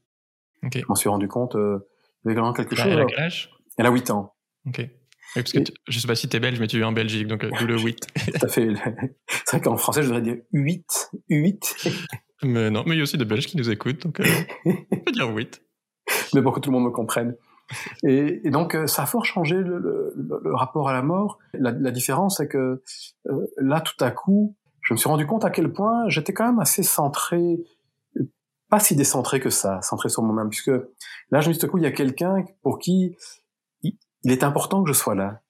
Okay. 0.64 0.82
Je 0.82 0.86
m'en 0.88 0.96
suis 0.96 1.10
rendu 1.10 1.28
compte. 1.28 1.56
Euh, 1.56 1.88
il 2.24 2.28
y 2.28 2.32
avait 2.32 2.40
vraiment 2.40 2.54
quelque 2.54 2.76
chose. 2.76 2.88
Elle 2.88 3.02
a 3.02 3.06
quel 3.06 3.20
âge? 3.20 3.52
Elle 3.78 3.86
a 3.86 3.92
8 3.92 4.12
ans. 4.12 4.36
Ok. 4.70 4.88
parce 5.36 5.52
que 5.52 5.60
je 5.88 6.00
sais 6.00 6.08
pas 6.08 6.16
si 6.16 6.28
tu 6.30 6.38
es 6.38 6.40
belge, 6.40 6.60
mais 6.60 6.68
tu 6.68 6.80
es 6.80 6.84
en 6.84 6.92
Belgique, 6.92 7.28
donc 7.28 7.44
euh, 7.44 7.52
le 7.66 7.80
8. 7.80 8.08
Tout 8.40 8.46
à 8.46 8.48
fait. 8.48 8.68
C'est 9.46 9.58
vrai 9.58 9.62
qu'en 9.62 9.78
français, 9.78 10.02
je 10.04 10.08
devrais 10.08 10.22
dire 10.22 10.38
8. 10.54 11.12
8. 11.30 11.92
mais 12.44 12.70
non, 12.70 12.84
mais 12.86 12.96
il 12.96 12.98
y 12.98 13.02
a 13.02 13.04
aussi 13.04 13.18
des 13.18 13.26
Belges 13.26 13.48
qui 13.48 13.58
nous 13.58 13.70
écoutent, 13.70 14.04
donc 14.04 14.20
euh, 14.20 14.26
on 14.66 14.98
peut 15.00 15.12
dire 15.12 15.30
8. 15.30 15.62
mais 16.34 16.42
pour 16.42 16.54
que 16.54 16.60
tout 16.60 16.72
le 16.72 16.78
monde 16.78 16.86
me 16.86 16.92
comprenne. 16.92 17.36
Et, 18.04 18.48
et 18.48 18.50
donc, 18.50 18.76
euh, 18.76 18.88
ça 18.88 19.04
a 19.04 19.06
fort 19.06 19.26
changé 19.26 19.56
le, 19.56 19.80
le, 19.80 20.14
le 20.16 20.56
rapport 20.56 20.90
à 20.90 20.94
la 20.94 21.02
mort. 21.02 21.38
La, 21.54 21.72
la 21.72 21.92
différence, 21.92 22.38
c'est 22.38 22.48
que 22.48 22.82
euh, 23.28 23.48
là, 23.58 23.82
tout 23.82 24.04
à 24.04 24.12
coup, 24.12 24.56
je 24.82 24.94
me 24.94 24.98
suis 24.98 25.10
rendu 25.10 25.26
compte 25.26 25.46
à 25.46 25.50
quel 25.50 25.72
point 25.72 26.08
j'étais 26.08 26.34
quand 26.34 26.46
même 26.46 26.60
assez 26.60 26.84
centré, 26.84 27.60
pas 28.70 28.80
si 28.80 28.96
décentré 28.96 29.40
que 29.40 29.50
ça, 29.50 29.82
centré 29.82 30.10
sur 30.10 30.24
moi-même, 30.24 30.50
puisque 30.50 30.72
là, 31.32 31.42
je 31.42 31.50
me 31.50 31.54
suis 31.54 31.54
dit, 31.54 31.60
tout 31.60 31.66
à 31.66 31.70
coup, 31.70 31.78
il 31.78 31.84
y 31.84 31.88
a 31.88 31.92
quelqu'un 31.92 32.44
pour 32.64 32.80
qui 32.80 33.16
il, 34.24 34.32
est 34.32 34.44
important 34.44 34.84
que 34.84 34.90
je 34.90 34.98
sois 34.98 35.16
là, 35.16 35.42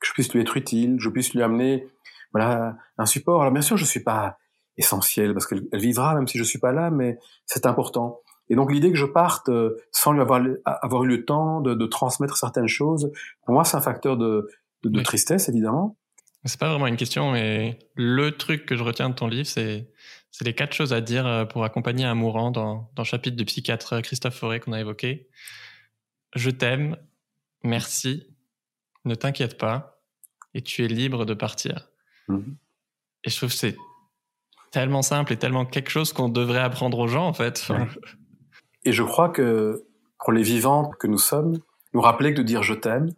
que 0.00 0.06
je 0.06 0.12
puisse 0.12 0.32
lui 0.32 0.40
être 0.40 0.56
utile, 0.56 0.96
je 0.98 1.08
puisse 1.08 1.32
lui 1.34 1.42
amener 1.42 1.86
voilà 2.32 2.76
un 2.98 3.06
support. 3.06 3.40
Alors 3.40 3.52
bien 3.52 3.62
sûr, 3.62 3.76
je 3.76 3.84
suis 3.84 4.02
pas 4.02 4.38
essentiel 4.76 5.32
parce 5.34 5.46
qu'elle 5.46 5.66
vivra 5.72 6.14
même 6.14 6.28
si 6.28 6.38
je 6.38 6.44
suis 6.44 6.58
pas 6.58 6.72
là, 6.72 6.90
mais 6.90 7.18
c'est 7.46 7.66
important. 7.66 8.20
Et 8.50 8.56
donc 8.56 8.72
l'idée 8.72 8.90
que 8.90 8.96
je 8.96 9.06
parte 9.06 9.48
euh, 9.48 9.76
sans 9.92 10.12
lui 10.12 10.20
avoir, 10.20 10.40
avoir 10.64 11.04
eu 11.04 11.08
le 11.08 11.24
temps 11.24 11.60
de, 11.60 11.74
de 11.74 11.86
transmettre 11.86 12.36
certaines 12.36 12.68
choses, 12.68 13.10
pour 13.44 13.54
moi 13.54 13.64
c'est 13.64 13.76
un 13.76 13.80
facteur 13.82 14.16
de, 14.16 14.48
de, 14.82 14.88
de 14.88 15.00
tristesse 15.02 15.48
évidemment. 15.48 15.96
C'est 16.44 16.60
pas 16.60 16.70
vraiment 16.70 16.86
une 16.86 16.96
question, 16.96 17.32
mais 17.32 17.78
le 17.96 18.30
truc 18.30 18.64
que 18.64 18.76
je 18.76 18.84
retiens 18.84 19.10
de 19.10 19.14
ton 19.14 19.26
livre, 19.26 19.46
c'est 19.46 19.90
c'est 20.30 20.44
les 20.44 20.54
quatre 20.54 20.72
choses 20.72 20.92
à 20.92 21.00
dire 21.00 21.26
euh, 21.26 21.44
pour 21.44 21.64
accompagner 21.64 22.04
un 22.04 22.14
mourant 22.14 22.50
dans, 22.50 22.90
dans 22.94 23.02
le 23.02 23.08
chapitre 23.08 23.36
du 23.36 23.44
psychiatre 23.44 24.00
Christophe 24.02 24.36
Fauré 24.36 24.60
qu'on 24.60 24.72
a 24.72 24.80
évoqué. 24.80 25.28
Je 26.34 26.50
t'aime, 26.50 26.96
merci, 27.62 28.34
ne 29.04 29.14
t'inquiète 29.14 29.58
pas, 29.58 30.00
et 30.54 30.62
tu 30.62 30.84
es 30.84 30.88
libre 30.88 31.24
de 31.24 31.34
partir. 31.34 31.88
Mmh. 32.28 32.40
Et 33.24 33.30
je 33.30 33.36
trouve 33.36 33.50
que 33.50 33.56
c'est 33.56 33.76
tellement 34.70 35.02
simple 35.02 35.32
et 35.32 35.36
tellement 35.36 35.64
quelque 35.64 35.90
chose 35.90 36.12
qu'on 36.12 36.28
devrait 36.28 36.60
apprendre 36.60 36.98
aux 36.98 37.08
gens, 37.08 37.26
en 37.26 37.32
fait. 37.32 37.66
Et 38.84 38.92
je 38.92 39.02
crois 39.02 39.28
que 39.28 39.84
pour 40.18 40.32
les 40.32 40.42
vivants 40.42 40.90
que 40.98 41.06
nous 41.06 41.18
sommes, 41.18 41.58
nous 41.94 42.00
rappeler 42.00 42.32
que 42.32 42.38
de 42.38 42.42
dire 42.42 42.62
je 42.62 42.74
t'aime, 42.74 43.08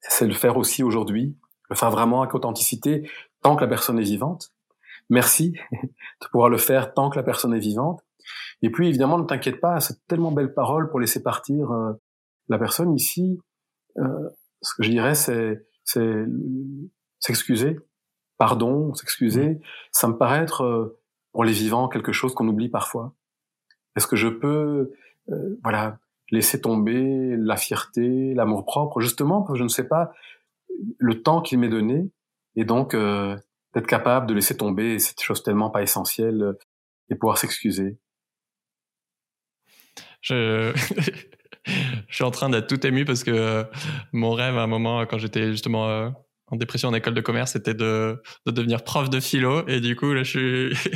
c'est 0.00 0.26
le 0.26 0.34
faire 0.34 0.56
aussi 0.56 0.82
aujourd'hui, 0.82 1.36
le 1.70 1.76
faire 1.76 1.90
vraiment 1.90 2.22
avec 2.22 2.34
authenticité 2.34 3.10
tant 3.42 3.56
que 3.56 3.62
la 3.62 3.68
personne 3.68 3.98
est 3.98 4.04
vivante. 4.04 4.52
Merci 5.10 5.52
de 5.72 6.26
pouvoir 6.30 6.50
le 6.50 6.58
faire 6.58 6.92
tant 6.92 7.10
que 7.10 7.16
la 7.16 7.22
personne 7.22 7.54
est 7.54 7.60
vivante. 7.60 8.04
Et 8.62 8.70
puis 8.70 8.88
évidemment, 8.88 9.18
ne 9.18 9.24
t'inquiète 9.24 9.60
pas, 9.60 9.80
c'est 9.80 10.06
tellement 10.06 10.32
belle 10.32 10.52
parole 10.52 10.90
pour 10.90 11.00
laisser 11.00 11.22
partir 11.22 11.70
euh, 11.70 11.92
la 12.48 12.58
personne 12.58 12.94
ici. 12.94 13.40
Euh, 13.98 14.28
ce 14.62 14.74
que 14.74 14.82
je 14.82 14.90
dirais, 14.90 15.14
c'est 15.14 15.64
s'excuser, 17.20 17.78
pardon, 18.36 18.94
s'excuser. 18.94 19.50
Mmh. 19.50 19.60
Ça 19.92 20.08
me 20.08 20.16
paraît 20.16 20.40
être 20.40 20.62
euh, 20.62 21.00
pour 21.32 21.44
les 21.44 21.52
vivants 21.52 21.88
quelque 21.88 22.12
chose 22.12 22.34
qu'on 22.34 22.48
oublie 22.48 22.68
parfois. 22.68 23.14
Est-ce 23.96 24.06
que 24.06 24.16
je 24.16 24.28
peux, 24.28 24.92
euh, 25.30 25.58
voilà, 25.62 25.98
laisser 26.30 26.60
tomber 26.60 27.36
la 27.36 27.56
fierté, 27.56 28.34
l'amour 28.34 28.64
propre, 28.64 29.00
justement 29.00 29.42
parce 29.42 29.54
que 29.54 29.58
je 29.58 29.64
ne 29.64 29.68
sais 29.68 29.88
pas 29.88 30.12
le 30.98 31.22
temps 31.22 31.42
qu'il 31.42 31.58
m'est 31.58 31.68
donné, 31.68 32.10
et 32.56 32.64
donc 32.64 32.94
euh, 32.94 33.36
d'être 33.74 33.86
capable 33.86 34.26
de 34.26 34.34
laisser 34.34 34.56
tomber 34.56 34.98
cette 34.98 35.20
chose 35.20 35.42
tellement 35.42 35.70
pas 35.70 35.82
essentielle 35.82 36.42
euh, 36.42 36.58
et 37.10 37.14
pouvoir 37.14 37.38
s'excuser. 37.38 37.98
Je... 40.20 40.72
je 41.66 42.14
suis 42.14 42.24
en 42.24 42.30
train 42.30 42.48
d'être 42.48 42.66
tout 42.66 42.84
ému 42.86 43.04
parce 43.04 43.24
que 43.24 43.30
euh, 43.30 43.64
mon 44.12 44.32
rêve 44.32 44.56
à 44.56 44.62
un 44.62 44.66
moment 44.66 45.04
quand 45.06 45.18
j'étais 45.18 45.50
justement 45.50 45.88
euh, 45.88 46.10
en 46.46 46.56
dépression 46.56 46.88
en 46.88 46.94
école 46.94 47.14
de 47.14 47.20
commerce 47.20 47.52
c'était 47.52 47.74
de, 47.74 48.22
de 48.46 48.50
devenir 48.50 48.82
prof 48.82 49.10
de 49.10 49.20
philo 49.20 49.66
et 49.68 49.80
du 49.80 49.96
coup 49.96 50.12
là 50.12 50.22
je 50.22 50.30
suis 50.30 50.90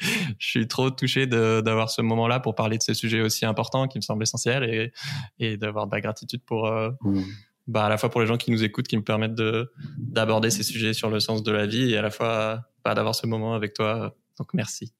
je 0.38 0.46
suis 0.46 0.68
trop 0.68 0.90
touché 0.90 1.26
d'avoir 1.26 1.90
ce 1.90 2.02
moment-là 2.02 2.40
pour 2.40 2.54
parler 2.54 2.78
de 2.78 2.82
ces 2.82 2.94
sujets 2.94 3.20
aussi 3.20 3.44
importants 3.44 3.88
qui 3.88 3.98
me 3.98 4.02
semblent 4.02 4.22
essentiels 4.22 4.64
et, 4.64 4.92
et 5.38 5.56
d'avoir 5.56 5.86
de 5.86 5.94
la 5.94 6.00
gratitude 6.00 6.42
pour 6.44 6.66
euh, 6.66 6.90
mmh. 7.02 7.22
bah, 7.68 7.86
à 7.86 7.88
la 7.88 7.98
fois 7.98 8.10
pour 8.10 8.20
les 8.20 8.26
gens 8.26 8.36
qui 8.36 8.50
nous 8.50 8.64
écoutent, 8.64 8.88
qui 8.88 8.96
me 8.96 9.04
permettent 9.04 9.34
de 9.34 9.72
d'aborder 9.98 10.50
ces 10.50 10.62
sujets 10.62 10.94
sur 10.94 11.10
le 11.10 11.20
sens 11.20 11.42
de 11.42 11.52
la 11.52 11.66
vie 11.66 11.92
et 11.92 11.96
à 11.96 12.02
la 12.02 12.10
fois 12.10 12.62
bah, 12.84 12.94
d'avoir 12.94 13.14
ce 13.14 13.26
moment 13.26 13.54
avec 13.54 13.74
toi. 13.74 14.16
Donc 14.38 14.54
merci. 14.54 14.92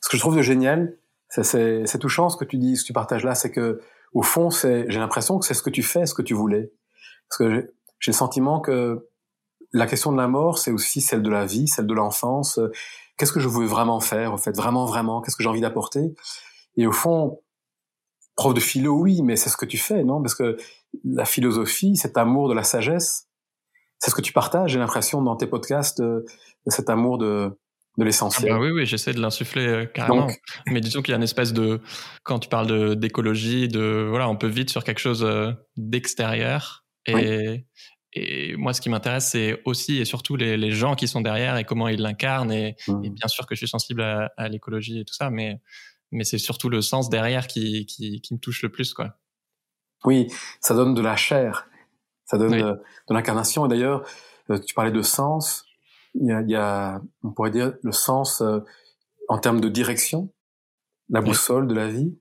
Ce 0.00 0.08
que 0.08 0.16
je 0.16 0.20
trouve 0.20 0.36
de 0.36 0.42
génial, 0.42 0.98
c'est 1.42 1.98
touchant 1.98 2.28
ce 2.28 2.36
que 2.36 2.44
tu 2.44 2.58
dis, 2.58 2.76
ce 2.76 2.82
que 2.82 2.88
tu 2.88 2.92
partages 2.92 3.24
là, 3.24 3.34
c'est 3.34 3.50
que 3.50 3.80
au 4.12 4.22
fond, 4.22 4.50
c'est 4.50 4.86
j'ai 4.88 5.00
l'impression 5.00 5.38
que 5.38 5.46
c'est 5.46 5.54
ce 5.54 5.62
que 5.62 5.70
tu 5.70 5.82
fais, 5.82 6.06
ce 6.06 6.14
que 6.14 6.22
tu 6.22 6.34
voulais. 6.34 6.72
Parce 7.28 7.38
que 7.38 7.74
j'ai 7.98 8.12
le 8.12 8.16
sentiment 8.16 8.60
que 8.60 9.08
la 9.72 9.86
question 9.86 10.12
de 10.12 10.16
la 10.16 10.28
mort, 10.28 10.58
c'est 10.58 10.70
aussi 10.70 11.00
celle 11.00 11.22
de 11.22 11.30
la 11.30 11.46
vie, 11.46 11.66
celle 11.66 11.86
de 11.86 11.94
l'enfance 11.94 12.60
qu'est-ce 13.16 13.32
que 13.32 13.40
je 13.40 13.48
veux 13.48 13.66
vraiment 13.66 14.00
faire, 14.00 14.32
en 14.32 14.38
fait, 14.38 14.56
vraiment, 14.56 14.86
vraiment, 14.86 15.20
qu'est-ce 15.20 15.36
que 15.36 15.42
j'ai 15.42 15.48
envie 15.48 15.60
d'apporter? 15.60 16.14
Et 16.76 16.86
au 16.86 16.92
fond, 16.92 17.40
prof 18.36 18.54
de 18.54 18.60
philo, 18.60 18.94
oui, 18.94 19.22
mais 19.22 19.36
c'est 19.36 19.50
ce 19.50 19.56
que 19.56 19.66
tu 19.66 19.78
fais, 19.78 20.04
non? 20.04 20.20
Parce 20.20 20.34
que 20.34 20.56
la 21.04 21.24
philosophie, 21.24 21.96
cet 21.96 22.16
amour 22.16 22.48
de 22.48 22.54
la 22.54 22.64
sagesse, 22.64 23.28
c'est 23.98 24.10
ce 24.10 24.14
que 24.14 24.20
tu 24.20 24.32
partages, 24.32 24.72
j'ai 24.72 24.78
l'impression, 24.78 25.22
dans 25.22 25.36
tes 25.36 25.46
podcasts, 25.46 26.00
euh, 26.00 26.24
cet 26.66 26.90
amour 26.90 27.18
de, 27.18 27.56
de 27.96 28.04
l'essentiel. 28.04 28.52
Ah 28.52 28.54
bah 28.56 28.60
oui, 28.60 28.70
oui, 28.70 28.86
j'essaie 28.86 29.12
de 29.12 29.20
l'insuffler 29.20 29.66
euh, 29.66 29.86
carrément. 29.86 30.28
Mais 30.66 30.80
disons 30.80 31.02
qu'il 31.02 31.12
y 31.12 31.14
a 31.14 31.16
une 31.16 31.22
espèce 31.22 31.52
de, 31.52 31.80
quand 32.22 32.38
tu 32.40 32.48
parles 32.48 32.96
d'écologie, 32.96 33.68
de 33.68 34.06
voilà, 34.08 34.28
on 34.28 34.36
peut 34.36 34.48
vite 34.48 34.70
sur 34.70 34.84
quelque 34.84 35.00
chose 35.00 35.24
euh, 35.24 35.52
d'extérieur 35.76 36.84
et 37.06 37.66
et 38.14 38.54
moi, 38.56 38.72
ce 38.72 38.80
qui 38.80 38.90
m'intéresse, 38.90 39.30
c'est 39.30 39.60
aussi 39.64 39.98
et 39.98 40.04
surtout 40.04 40.36
les, 40.36 40.56
les, 40.56 40.70
gens 40.70 40.94
qui 40.94 41.08
sont 41.08 41.20
derrière 41.20 41.56
et 41.56 41.64
comment 41.64 41.88
ils 41.88 42.00
l'incarnent. 42.00 42.52
Et, 42.52 42.76
mmh. 42.86 43.04
et, 43.04 43.10
bien 43.10 43.26
sûr 43.26 43.44
que 43.44 43.56
je 43.56 43.58
suis 43.58 43.68
sensible 43.68 44.02
à, 44.02 44.32
à 44.36 44.48
l'écologie 44.48 45.00
et 45.00 45.04
tout 45.04 45.14
ça, 45.14 45.30
mais, 45.30 45.60
mais 46.12 46.22
c'est 46.22 46.38
surtout 46.38 46.68
le 46.68 46.80
sens 46.80 47.10
derrière 47.10 47.48
qui, 47.48 47.86
qui, 47.86 48.20
qui, 48.20 48.34
me 48.34 48.38
touche 48.38 48.62
le 48.62 48.70
plus, 48.70 48.94
quoi. 48.94 49.16
Oui, 50.04 50.28
ça 50.60 50.74
donne 50.74 50.94
de 50.94 51.00
la 51.00 51.16
chair, 51.16 51.66
ça 52.24 52.38
donne 52.38 52.52
de, 52.52 52.62
de 52.62 53.14
l'incarnation. 53.14 53.66
Et 53.66 53.68
d'ailleurs, 53.68 54.06
euh, 54.50 54.60
tu 54.60 54.74
parlais 54.74 54.92
de 54.92 55.02
sens. 55.02 55.64
Il 56.14 56.26
y, 56.26 56.32
a, 56.32 56.42
il 56.42 56.50
y 56.50 56.56
a, 56.56 57.00
on 57.22 57.32
pourrait 57.32 57.50
dire, 57.50 57.74
le 57.82 57.92
sens 57.92 58.40
euh, 58.40 58.60
en 59.28 59.38
termes 59.38 59.60
de 59.60 59.68
direction, 59.68 60.32
la 61.08 61.20
boussole 61.20 61.66
de 61.66 61.74
la 61.74 61.88
vie, 61.88 62.16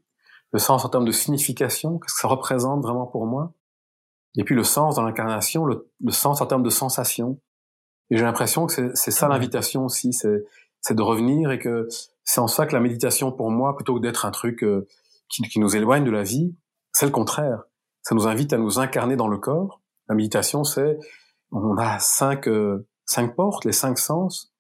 le 0.52 0.60
sens 0.60 0.84
en 0.84 0.90
termes 0.90 1.06
de 1.06 1.12
signification, 1.12 2.00
qu'est-ce 2.00 2.16
que 2.16 2.22
ça 2.22 2.28
représente 2.28 2.82
vraiment 2.82 3.06
pour 3.06 3.26
moi 3.26 3.54
et 4.36 4.44
puis 4.44 4.56
le 4.56 4.64
sens 4.64 4.96
dans 4.96 5.04
l'incarnation, 5.04 5.66
le, 5.66 5.88
sens 6.10 6.42
en 6.42 6.46
termes 6.46 6.64
de 6.64 6.70
sensation. 6.70 7.40
Et 8.10 8.18
j'ai 8.18 8.24
l'impression 8.24 8.66
que 8.66 8.92
c'est 8.96 9.12
ça 9.12 9.28
l'invitation 9.28 9.86
aussi, 9.86 10.12
c'est 10.14 10.96
de 10.96 11.02
revenir 11.02 11.52
et 11.52 11.60
que 11.60 11.88
c'est 12.24 12.42
en 12.42 12.48
ça 12.48 12.66
que 12.66 12.74
la 12.74 12.80
méditation 12.80 13.32
pour 13.32 13.52
moi, 13.52 13.76
plutôt 13.76 13.96
que 13.96 14.02
d'être 14.02 14.26
un 14.26 14.32
truc 14.32 14.64
euh, 14.64 14.88
qui, 15.30 15.44
qui, 15.44 15.60
nous 15.60 15.76
éloigne 15.76 16.04
de 16.04 16.12
la 16.12 16.24
vie, 16.24 16.56
c'est 16.92 17.06
le 17.06 17.12
contraire. 17.12 17.64
Ça 18.02 18.16
nous 18.16 18.28
invite 18.28 18.54
à 18.54 18.58
nous 18.58 18.80
incarner 18.80 19.16
dans 19.16 19.28
le 19.28 19.38
corps. 19.38 19.82
La 20.10 20.16
méditation, 20.16 20.64
c'est 20.64 20.98
on 21.52 21.78
a 21.78 22.00
cinq 22.00 22.48
euh, 22.48 22.88
cinq 23.06 23.36
portes, 23.36 23.66
les 23.66 23.74
cinq 23.74 23.98
sens, 23.98 24.54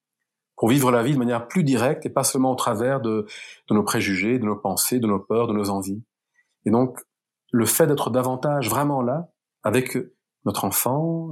pour 0.55 0.69
vivre 0.69 0.91
la 0.91 1.03
vie 1.03 1.13
de 1.13 1.19
manière 1.19 1.47
plus 1.47 1.63
directe 1.63 2.05
et 2.05 2.09
pas 2.09 2.23
seulement 2.23 2.51
au 2.51 2.55
travers 2.55 3.01
de, 3.01 3.25
nos 3.69 3.83
préjugés, 3.83 4.39
de 4.39 4.45
nos 4.45 4.55
pensées, 4.55 4.99
de 4.99 5.07
nos 5.07 5.19
peurs, 5.19 5.47
de 5.47 5.53
nos 5.53 5.69
envies. 5.69 6.03
Et 6.65 6.71
donc, 6.71 6.99
le 7.51 7.65
fait 7.65 7.87
d'être 7.87 8.09
davantage 8.09 8.69
vraiment 8.69 9.01
là, 9.01 9.29
avec 9.63 9.97
notre 10.45 10.65
enfant, 10.65 11.31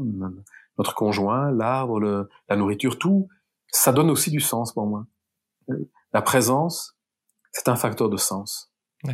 notre 0.77 0.95
conjoint, 0.95 1.51
l'arbre, 1.51 2.27
la 2.49 2.55
nourriture, 2.55 2.97
tout, 2.97 3.27
ça 3.67 3.91
donne 3.91 4.09
aussi 4.09 4.31
du 4.31 4.39
sens 4.39 4.73
pour 4.73 4.85
moi. 4.85 5.05
La 6.13 6.21
présence, 6.21 6.97
c'est 7.51 7.69
un 7.69 7.75
facteur 7.75 8.09
de 8.09 8.17
sens. 8.17 8.71
Oui. 9.03 9.13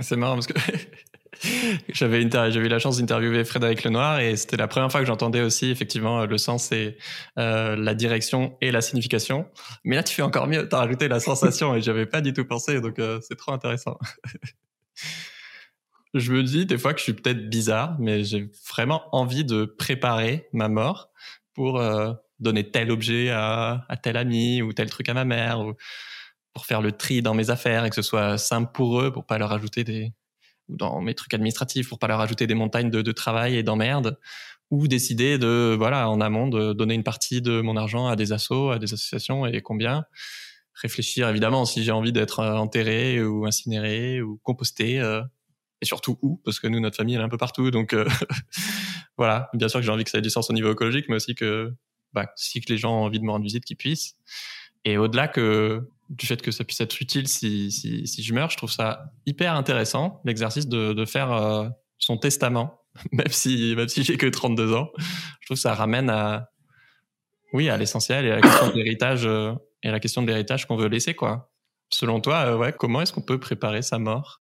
C'est 0.00 0.16
marrant 0.16 0.34
parce 0.34 0.46
que 0.46 0.54
j'avais 1.88 2.22
eu 2.22 2.68
la 2.68 2.78
chance 2.78 2.98
d'interviewer 2.98 3.44
Frédéric 3.44 3.84
Lenoir 3.84 4.20
et 4.20 4.36
c'était 4.36 4.56
la 4.56 4.68
première 4.68 4.90
fois 4.90 5.00
que 5.00 5.06
j'entendais 5.06 5.40
aussi 5.40 5.70
effectivement 5.70 6.24
le 6.26 6.38
sens 6.38 6.72
et 6.72 6.96
euh, 7.38 7.76
la 7.76 7.94
direction 7.94 8.56
et 8.60 8.70
la 8.70 8.80
signification. 8.80 9.46
Mais 9.84 9.96
là, 9.96 10.02
tu 10.02 10.14
fais 10.14 10.22
encore 10.22 10.46
mieux, 10.46 10.68
tu 10.68 10.74
as 10.74 10.78
rajouté 10.78 11.08
la 11.08 11.20
sensation 11.20 11.74
et 11.74 11.82
j'avais 11.82 12.06
pas 12.06 12.20
du 12.20 12.32
tout 12.32 12.44
pensé, 12.44 12.80
donc 12.80 12.98
euh, 12.98 13.20
c'est 13.22 13.36
trop 13.36 13.52
intéressant. 13.52 13.98
je 16.14 16.32
me 16.32 16.42
dis 16.42 16.66
des 16.66 16.78
fois 16.78 16.92
que 16.92 16.98
je 16.98 17.04
suis 17.04 17.14
peut-être 17.14 17.48
bizarre, 17.48 17.96
mais 17.98 18.24
j'ai 18.24 18.50
vraiment 18.68 19.02
envie 19.12 19.44
de 19.44 19.64
préparer 19.64 20.48
ma 20.52 20.68
mort 20.68 21.10
pour 21.54 21.80
euh, 21.80 22.12
donner 22.40 22.70
tel 22.70 22.90
objet 22.90 23.30
à, 23.30 23.84
à, 23.88 23.96
tel 23.96 24.16
ami 24.16 24.62
ou 24.62 24.72
tel 24.72 24.90
truc 24.90 25.08
à 25.08 25.14
ma 25.14 25.24
mère 25.24 25.60
ou 25.60 25.74
pour 26.52 26.66
faire 26.66 26.82
le 26.82 26.92
tri 26.92 27.22
dans 27.22 27.34
mes 27.34 27.48
affaires 27.48 27.84
et 27.84 27.88
que 27.88 27.96
ce 27.96 28.02
soit 28.02 28.36
simple 28.36 28.70
pour 28.72 29.00
eux 29.00 29.10
pour 29.10 29.24
pas 29.24 29.38
leur 29.38 29.52
ajouter 29.52 29.84
des 29.84 30.12
ou 30.68 30.76
dans 30.76 31.00
mes 31.00 31.14
trucs 31.14 31.34
administratifs 31.34 31.88
pour 31.88 31.98
pas 31.98 32.08
leur 32.08 32.20
ajouter 32.20 32.46
des 32.46 32.54
montagnes 32.54 32.90
de, 32.90 33.02
de 33.02 33.12
travail 33.12 33.56
et 33.56 33.62
d'emmerde 33.62 34.18
ou 34.70 34.88
décider 34.88 35.38
de 35.38 35.74
voilà 35.76 36.08
en 36.08 36.20
amont 36.20 36.48
de 36.48 36.72
donner 36.72 36.94
une 36.94 37.04
partie 37.04 37.42
de 37.42 37.60
mon 37.60 37.76
argent 37.76 38.06
à 38.08 38.16
des 38.16 38.32
assos, 38.32 38.70
à 38.70 38.78
des 38.78 38.92
associations 38.94 39.46
et 39.46 39.60
combien 39.60 40.04
réfléchir 40.74 41.28
évidemment 41.28 41.64
si 41.64 41.84
j'ai 41.84 41.92
envie 41.92 42.12
d'être 42.12 42.42
enterré 42.42 43.22
ou 43.22 43.46
incinéré 43.46 44.22
ou 44.22 44.40
composté 44.42 45.00
euh, 45.00 45.22
et 45.82 45.84
surtout 45.84 46.16
où, 46.22 46.40
parce 46.44 46.60
que 46.60 46.68
nous, 46.68 46.80
notre 46.80 46.96
famille, 46.96 47.16
elle 47.16 47.20
est 47.20 47.24
un 47.24 47.28
peu 47.28 47.36
partout. 47.36 47.70
Donc 47.70 47.92
euh, 47.92 48.08
voilà, 49.18 49.50
bien 49.52 49.68
sûr 49.68 49.80
que 49.80 49.84
j'ai 49.84 49.92
envie 49.92 50.04
que 50.04 50.10
ça 50.10 50.18
ait 50.18 50.22
du 50.22 50.30
sens 50.30 50.48
au 50.48 50.52
niveau 50.52 50.72
écologique, 50.72 51.06
mais 51.08 51.16
aussi 51.16 51.34
que 51.34 51.74
bah, 52.12 52.30
si 52.36 52.60
que 52.60 52.72
les 52.72 52.78
gens 52.78 52.92
ont 52.92 53.04
envie 53.04 53.18
de 53.18 53.24
me 53.24 53.30
rendre 53.32 53.44
visite, 53.44 53.64
qu'ils 53.64 53.76
puissent. 53.76 54.16
Et 54.84 54.96
au-delà 54.96 55.28
que 55.28 55.88
du 56.10 56.26
fait 56.26 56.40
que 56.42 56.50
ça 56.50 56.64
puisse 56.64 56.80
être 56.80 57.00
utile 57.00 57.28
si, 57.28 57.70
si, 57.70 58.06
si 58.06 58.22
je 58.22 58.34
meurs, 58.34 58.50
je 58.50 58.56
trouve 58.56 58.70
ça 58.70 59.12
hyper 59.26 59.54
intéressant, 59.54 60.20
l'exercice 60.24 60.68
de, 60.68 60.92
de 60.92 61.04
faire 61.04 61.32
euh, 61.32 61.68
son 61.98 62.18
testament, 62.18 62.80
même 63.12 63.28
si, 63.28 63.74
même 63.76 63.88
si 63.88 64.02
j'ai 64.04 64.16
que 64.16 64.26
32 64.26 64.74
ans. 64.74 64.90
Je 65.40 65.46
trouve 65.46 65.56
que 65.56 65.62
ça 65.62 65.74
ramène 65.74 66.10
à, 66.10 66.50
oui, 67.52 67.68
à 67.68 67.76
l'essentiel 67.76 68.26
et 68.26 68.30
à 68.30 68.36
la 68.36 68.42
question 68.42 68.68
de 68.68 68.74
l'héritage, 68.74 69.26
euh, 69.26 69.52
et 69.82 69.90
la 69.90 70.00
question 70.00 70.22
de 70.22 70.66
qu'on 70.66 70.76
veut 70.76 70.88
laisser, 70.88 71.14
quoi. 71.14 71.50
Selon 71.90 72.20
toi, 72.20 72.46
euh, 72.46 72.56
ouais, 72.56 72.72
comment 72.72 73.02
est-ce 73.02 73.12
qu'on 73.12 73.22
peut 73.22 73.38
préparer 73.38 73.82
sa 73.82 73.98
mort? 73.98 74.40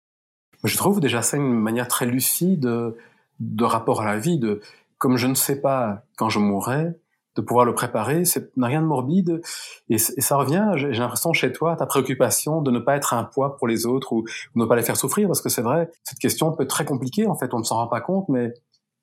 Je 0.64 0.76
trouve 0.76 1.00
déjà 1.00 1.20
ça 1.22 1.36
une 1.36 1.52
manière 1.52 1.88
très 1.88 2.06
lucide 2.06 2.60
de, 2.60 2.96
de 3.40 3.64
rapport 3.64 4.00
à 4.00 4.06
la 4.06 4.18
vie, 4.18 4.38
de, 4.38 4.60
comme 4.98 5.16
je 5.16 5.26
ne 5.26 5.34
sais 5.34 5.60
pas 5.60 6.04
quand 6.16 6.30
je 6.30 6.38
mourrai, 6.38 6.94
de 7.36 7.42
pouvoir 7.42 7.64
le 7.64 7.74
préparer, 7.74 8.24
c'est 8.24 8.56
n'a 8.56 8.68
rien 8.68 8.80
de 8.80 8.86
morbide. 8.86 9.40
Et, 9.88 9.98
ça 9.98 10.36
revient. 10.36 10.72
J'ai 10.76 10.92
l'impression 10.92 11.32
chez 11.32 11.52
toi 11.52 11.76
ta 11.76 11.86
préoccupation 11.86 12.62
de 12.62 12.70
ne 12.70 12.78
pas 12.78 12.96
être 12.96 13.14
un 13.14 13.24
poids 13.24 13.56
pour 13.56 13.66
les 13.66 13.86
autres 13.86 14.12
ou, 14.12 14.22
de 14.22 14.60
ne 14.60 14.64
pas 14.64 14.76
les 14.76 14.82
faire 14.82 14.96
souffrir 14.96 15.26
parce 15.28 15.40
que 15.40 15.48
c'est 15.48 15.62
vrai 15.62 15.90
cette 16.04 16.18
question 16.18 16.52
peut 16.52 16.62
être 16.62 16.70
très 16.70 16.84
compliquée 16.84 17.26
en 17.26 17.34
fait 17.34 17.52
on 17.52 17.58
ne 17.58 17.64
s'en 17.64 17.76
rend 17.76 17.88
pas 17.88 18.00
compte 18.00 18.28
mais 18.28 18.54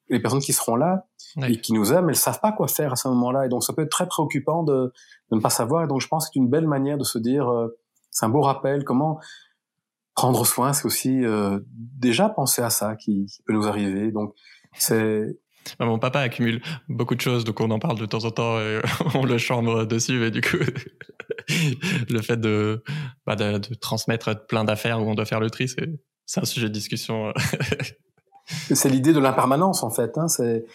les 0.10 0.20
personnes 0.20 0.42
qui 0.42 0.54
seront 0.54 0.76
là 0.76 1.08
et 1.48 1.60
qui 1.60 1.74
nous 1.74 1.94
aiment 1.94 2.10
elles 2.10 2.16
savent 2.16 2.40
pas 2.42 2.52
quoi 2.52 2.68
faire 2.68 2.94
à 2.94 2.96
ce 2.96 3.08
moment-là. 3.10 3.46
Et 3.46 3.50
donc 3.50 3.64
ça 3.64 3.74
peut 3.74 3.84
être 3.84 3.92
très 3.92 4.08
préoccupant 4.08 4.64
de, 4.64 4.94
de 5.32 5.36
ne 5.36 5.42
pas 5.42 5.50
savoir. 5.50 5.84
Et 5.84 5.88
donc 5.88 6.02
je 6.02 6.08
pense 6.08 6.26
que 6.28 6.32
c'est 6.34 6.40
une 6.40 6.50
belle 6.50 6.68
manière 6.68 6.98
de 6.98 7.04
se 7.04 7.18
dire 7.18 7.50
euh, 7.50 7.78
c'est 8.10 8.26
un 8.26 8.30
beau 8.30 8.42
rappel 8.42 8.84
comment 8.84 9.20
prendre 10.14 10.46
soin 10.46 10.74
c'est 10.74 10.86
aussi 10.86 11.24
euh, 11.24 11.60
déjà 11.70 12.28
penser 12.28 12.62
à 12.62 12.70
ça 12.70 12.96
qui, 12.96 13.26
qui 13.26 13.42
peut 13.44 13.54
nous 13.54 13.68
arriver. 13.68 14.12
Donc 14.12 14.36
c'est 14.78 15.38
bah, 15.80 15.86
mon 15.86 16.00
papa 16.00 16.20
accumule 16.20 16.62
beaucoup 16.90 17.16
de 17.16 17.22
choses, 17.22 17.44
donc 17.44 17.60
on 17.60 17.70
en 17.72 17.80
parle 17.80 17.98
de 17.98 18.06
temps 18.06 18.26
en 18.26 18.32
temps 18.32 18.60
et 18.60 18.82
on 19.16 19.26
le 19.26 19.38
chambre 19.38 19.86
dessus. 19.86 20.20
Mais 20.20 20.32
du 20.32 20.42
coup, 20.42 20.58
le 22.10 22.22
fait 22.22 22.38
de, 22.38 22.84
bah, 23.26 23.36
de, 23.36 23.58
de, 23.58 23.74
transmettre 23.76 24.46
plein 24.48 24.64
d'affaires 24.64 25.02
où 25.02 25.10
on 25.10 25.16
doit 25.16 25.26
faire 25.26 25.40
le 25.40 25.50
tri, 25.50 25.68
c'est 25.68 26.40
un 26.40 26.46
sujet 26.46 26.68
de 26.68 26.74
discussion. 26.74 27.34
c'est 28.46 28.90
l'idée 28.90 29.14
de 29.14 29.20
l'impermanence 29.20 29.84
en 29.84 29.90
fait. 29.90 30.18
Hein. 30.18 30.28
C'est 30.28 30.66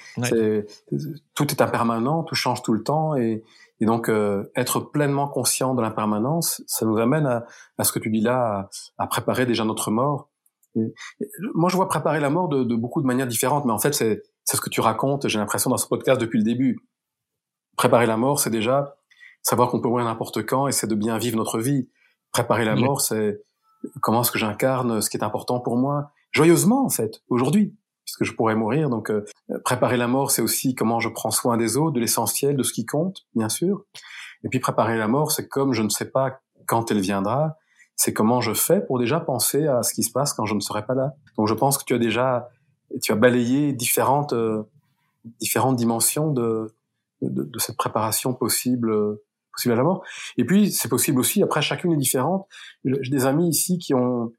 tout 1.35 1.47
est 1.49 1.61
impermanent, 1.61 2.23
tout 2.23 2.35
change 2.35 2.63
tout 2.63 2.73
le 2.73 2.83
temps 2.83 3.17
et, 3.17 3.43
et 3.81 3.87
donc 3.87 4.09
euh, 4.09 4.45
être 4.57 4.81
pleinement 4.81 5.29
conscient 5.29 5.75
de 5.75 5.83
l'impermanence, 5.83 6.63
ça 6.67 6.87
nous 6.87 6.99
amène 6.99 7.27
à, 7.27 7.47
à, 7.79 7.85
ce 7.85 7.93
que 7.93 7.99
tu 7.99 8.11
dis 8.11 8.21
là, 8.21 8.69
à, 8.99 9.05
à 9.05 9.07
préparer 9.07 9.47
déjà 9.47 9.65
notre 9.65 9.91
mort. 9.91 10.31
Et, 10.77 10.95
moi, 11.55 11.71
je 11.71 11.77
vois 11.77 11.89
préparer 11.89 12.21
la 12.21 12.31
mort 12.31 12.49
de, 12.49 12.65
de 12.65 12.77
beaucoup 12.77 13.03
de 13.03 13.07
manières 13.07 13.27
différentes, 13.27 13.65
mais 13.65 13.73
en 13.73 13.79
fait, 13.79 13.95
c'est 13.95 14.23
c'est 14.47 14.57
ce 14.57 14.61
que 14.61 14.71
tu 14.71 14.81
racontes, 14.81 15.29
j'ai 15.29 15.39
l'impression, 15.39 15.71
dans 15.71 15.77
ce 15.77 15.87
podcast 15.87 16.21
depuis 16.21 16.39
le 16.39 16.45
début. 16.45 16.79
Préparer 17.77 18.07
la 18.07 18.17
mort, 18.17 18.41
c'est 18.41 18.51
déjà 18.51 18.97
savoir 19.43 19.71
qu'on 19.71 19.81
peut 19.81 19.89
mourir 19.89 20.07
n'importe 20.07 20.47
quand 20.47 20.67
et 20.67 20.73
c'est 20.73 20.87
de 20.87 20.95
bien 20.95 21.19
vivre 21.19 21.37
notre 21.37 21.59
vie. 21.59 21.89
Préparer 22.33 22.65
la 22.65 22.77
mort, 22.77 23.01
c'est 23.01 23.43
comment 24.01 24.23
est-ce 24.23 24.31
que 24.31 24.39
j'incarne 24.39 25.03
ce 25.03 25.11
qui 25.11 25.17
est 25.17 25.25
important 25.25 25.61
pour 25.61 25.77
moi, 25.77 26.13
joyeusement 26.33 26.85
en 26.85 26.89
fait, 26.89 27.23
aujourd'hui, 27.29 27.77
puisque 28.05 28.25
je 28.25 28.33
pourrais 28.33 28.55
mourir. 28.55 28.89
Donc 28.89 29.11
euh, 29.11 29.25
préparer 29.65 29.97
la 29.97 30.09
mort, 30.09 30.31
c'est 30.31 30.43
aussi 30.43 30.75
comment 30.75 31.01
je 31.01 31.09
prends 31.09 31.31
soin 31.31 31.57
des 31.57 31.77
autres, 31.77 31.93
de 31.93 32.01
l'essentiel, 32.01 32.57
de 32.57 32.63
ce 32.63 32.73
qui 32.73 32.87
compte, 32.87 33.27
bien 33.35 33.49
sûr. 33.49 33.85
Et 34.45 34.49
puis 34.49 34.61
préparer 34.61 34.97
la 34.97 35.09
mort, 35.09 35.33
c'est 35.33 35.49
comme 35.49 35.73
je 35.73 35.83
ne 35.83 35.89
sais 35.89 36.11
pas 36.11 36.41
quand 36.67 36.91
elle 36.91 37.01
viendra, 37.01 37.57
c'est 37.97 38.13
comment 38.13 38.41
je 38.41 38.53
fais 38.53 38.81
pour 38.81 38.99
déjà 38.99 39.21
penser 39.21 39.67
à 39.67 39.83
ce 39.83 39.95
qui 39.95 40.03
se 40.03 40.13
passe 40.13 40.33
quand 40.35 40.47
je 40.47 40.55
ne 40.55 40.61
serai 40.61 40.85
pas 40.85 40.95
là. 40.95 41.15
Donc 41.37 41.49
je 41.49 41.55
pense 41.55 41.79
que 41.79 41.85
tu 41.85 41.95
as 41.95 41.99
déjà 41.99 42.49
et 42.95 43.01
tu 43.01 43.13
as 43.13 43.17
balayé 43.17 43.73
différentes 43.73 44.33
euh, 44.33 44.63
différentes 45.41 45.77
dimensions 45.77 46.31
de, 46.31 46.75
de, 47.23 47.43
de, 47.43 47.59
cette 47.59 47.77
préparation 47.77 48.35
possible 48.35 48.91
euh, 48.91 49.23
possible 49.53 49.73
à 49.73 49.77
la 49.77 49.83
mort. 49.83 50.03
Et 50.37 50.45
puis 50.45 50.71
c'est 50.71 50.89
possible 50.89 51.19
aussi. 51.19 51.43
Après, 51.43 51.63
chacune 51.63 51.93
est 51.93 51.97
différente. 51.97 52.47
J'ai 52.85 53.11
des 53.11 53.27
amis 53.27 53.49
ici 53.49 53.79
qui 53.79 53.95
ont 53.95 54.33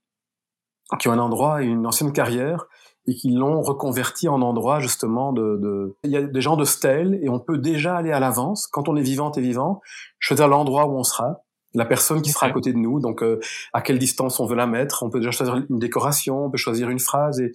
qui 0.99 1.09
ont 1.09 1.11
un 1.11 1.19
endroit 1.19 1.63
et 1.63 1.65
une 1.65 1.85
ancienne 1.85 2.13
carrière 2.13 2.67
et 3.07 3.15
qui 3.15 3.29
l'ont 3.31 3.61
reconverti 3.61 4.27
en 4.27 4.41
endroit 4.41 4.79
justement 4.79 5.31
de, 5.31 5.57
de, 5.57 5.95
Il 6.03 6.11
y 6.11 6.17
a 6.17 6.21
des 6.21 6.41
gens 6.41 6.57
de 6.57 6.65
stèle 6.65 7.19
et 7.21 7.29
on 7.29 7.39
peut 7.39 7.57
déjà 7.57 7.95
aller 7.95 8.11
à 8.11 8.19
l'avance 8.19 8.67
quand 8.67 8.89
on 8.89 8.95
est 8.95 9.01
vivante 9.01 9.37
et 9.37 9.41
vivant, 9.41 9.81
choisir 10.19 10.47
l'endroit 10.47 10.87
où 10.87 10.97
on 10.97 11.03
sera, 11.03 11.41
la 11.73 11.85
personne 11.85 12.21
qui 12.21 12.31
sera 12.31 12.47
à 12.47 12.51
côté 12.51 12.73
de 12.73 12.77
nous, 12.77 12.99
donc 12.99 13.23
euh, 13.23 13.39
à 13.73 13.81
quelle 13.81 13.99
distance 13.99 14.39
on 14.39 14.45
veut 14.45 14.55
la 14.55 14.67
mettre. 14.67 15.03
On 15.03 15.09
peut 15.09 15.19
déjà 15.19 15.31
choisir 15.31 15.55
une 15.69 15.79
décoration, 15.79 16.45
on 16.45 16.49
peut 16.49 16.57
choisir 16.57 16.89
une 16.89 16.99
phrase 16.99 17.39
et 17.39 17.53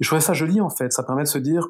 et 0.00 0.04
je 0.04 0.08
trouvais 0.08 0.20
ça 0.20 0.34
joli 0.34 0.60
en 0.60 0.70
fait. 0.70 0.92
Ça 0.92 1.02
permet 1.02 1.22
de 1.22 1.28
se 1.28 1.38
dire, 1.38 1.66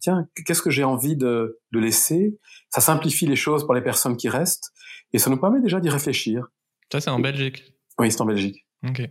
tiens, 0.00 0.26
qu'est-ce 0.44 0.62
que 0.62 0.70
j'ai 0.70 0.84
envie 0.84 1.16
de, 1.16 1.60
de 1.72 1.78
laisser? 1.78 2.38
Ça 2.70 2.80
simplifie 2.80 3.26
les 3.26 3.36
choses 3.36 3.64
pour 3.64 3.74
les 3.74 3.82
personnes 3.82 4.16
qui 4.16 4.28
restent 4.28 4.72
et 5.12 5.18
ça 5.18 5.30
nous 5.30 5.38
permet 5.38 5.60
déjà 5.60 5.80
d'y 5.80 5.88
réfléchir. 5.88 6.46
Ça, 6.92 7.00
c'est 7.00 7.10
en 7.10 7.20
Belgique 7.20 7.64
Oui, 7.98 8.10
c'est 8.10 8.20
en 8.20 8.26
Belgique. 8.26 8.66
Ok. 8.86 9.02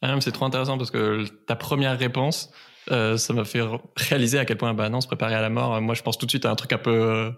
Ah, 0.00 0.16
c'est 0.20 0.32
trop 0.32 0.44
intéressant 0.44 0.78
parce 0.78 0.90
que 0.90 1.26
ta 1.46 1.56
première 1.56 1.98
réponse, 1.98 2.50
euh, 2.90 3.16
ça 3.16 3.32
m'a 3.32 3.44
fait 3.44 3.60
réaliser 3.96 4.38
à 4.38 4.44
quel 4.44 4.56
point, 4.56 4.74
bah 4.74 4.88
non, 4.88 5.00
se 5.00 5.06
préparer 5.06 5.34
à 5.34 5.40
la 5.40 5.50
mort. 5.50 5.80
Moi, 5.80 5.94
je 5.94 6.02
pense 6.02 6.18
tout 6.18 6.26
de 6.26 6.30
suite 6.30 6.46
à 6.46 6.50
un 6.50 6.54
truc 6.54 6.72
un 6.72 6.78
peu 6.78 6.90
euh, 6.90 7.30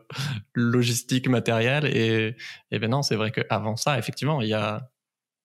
logistique, 0.55 1.29
matériel, 1.29 1.85
et, 1.87 2.37
et 2.71 2.79
ben 2.79 2.91
non, 2.91 3.03
c'est 3.03 3.17
vrai 3.17 3.31
qu'avant 3.31 3.77
ça, 3.77 3.99
effectivement, 3.99 4.41
il 4.41 4.49
y 4.49 4.55
a 4.55 4.91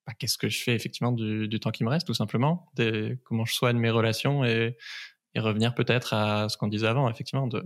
bah, 0.07 0.13
qu'est-ce 0.17 0.37
que 0.37 0.49
je 0.49 0.61
fais 0.63 0.73
effectivement 0.73 1.11
du, 1.11 1.47
du, 1.47 1.59
temps 1.59 1.71
qui 1.71 1.83
me 1.83 1.89
reste, 1.89 2.07
tout 2.07 2.13
simplement, 2.13 2.71
des, 2.75 3.19
comment 3.23 3.45
je 3.45 3.53
soigne 3.53 3.77
mes 3.77 3.91
relations 3.91 4.43
et, 4.43 4.77
et 5.35 5.39
revenir 5.39 5.73
peut-être 5.73 6.13
à 6.13 6.49
ce 6.49 6.57
qu'on 6.57 6.67
disait 6.67 6.87
avant, 6.87 7.09
effectivement, 7.09 7.47
de 7.47 7.63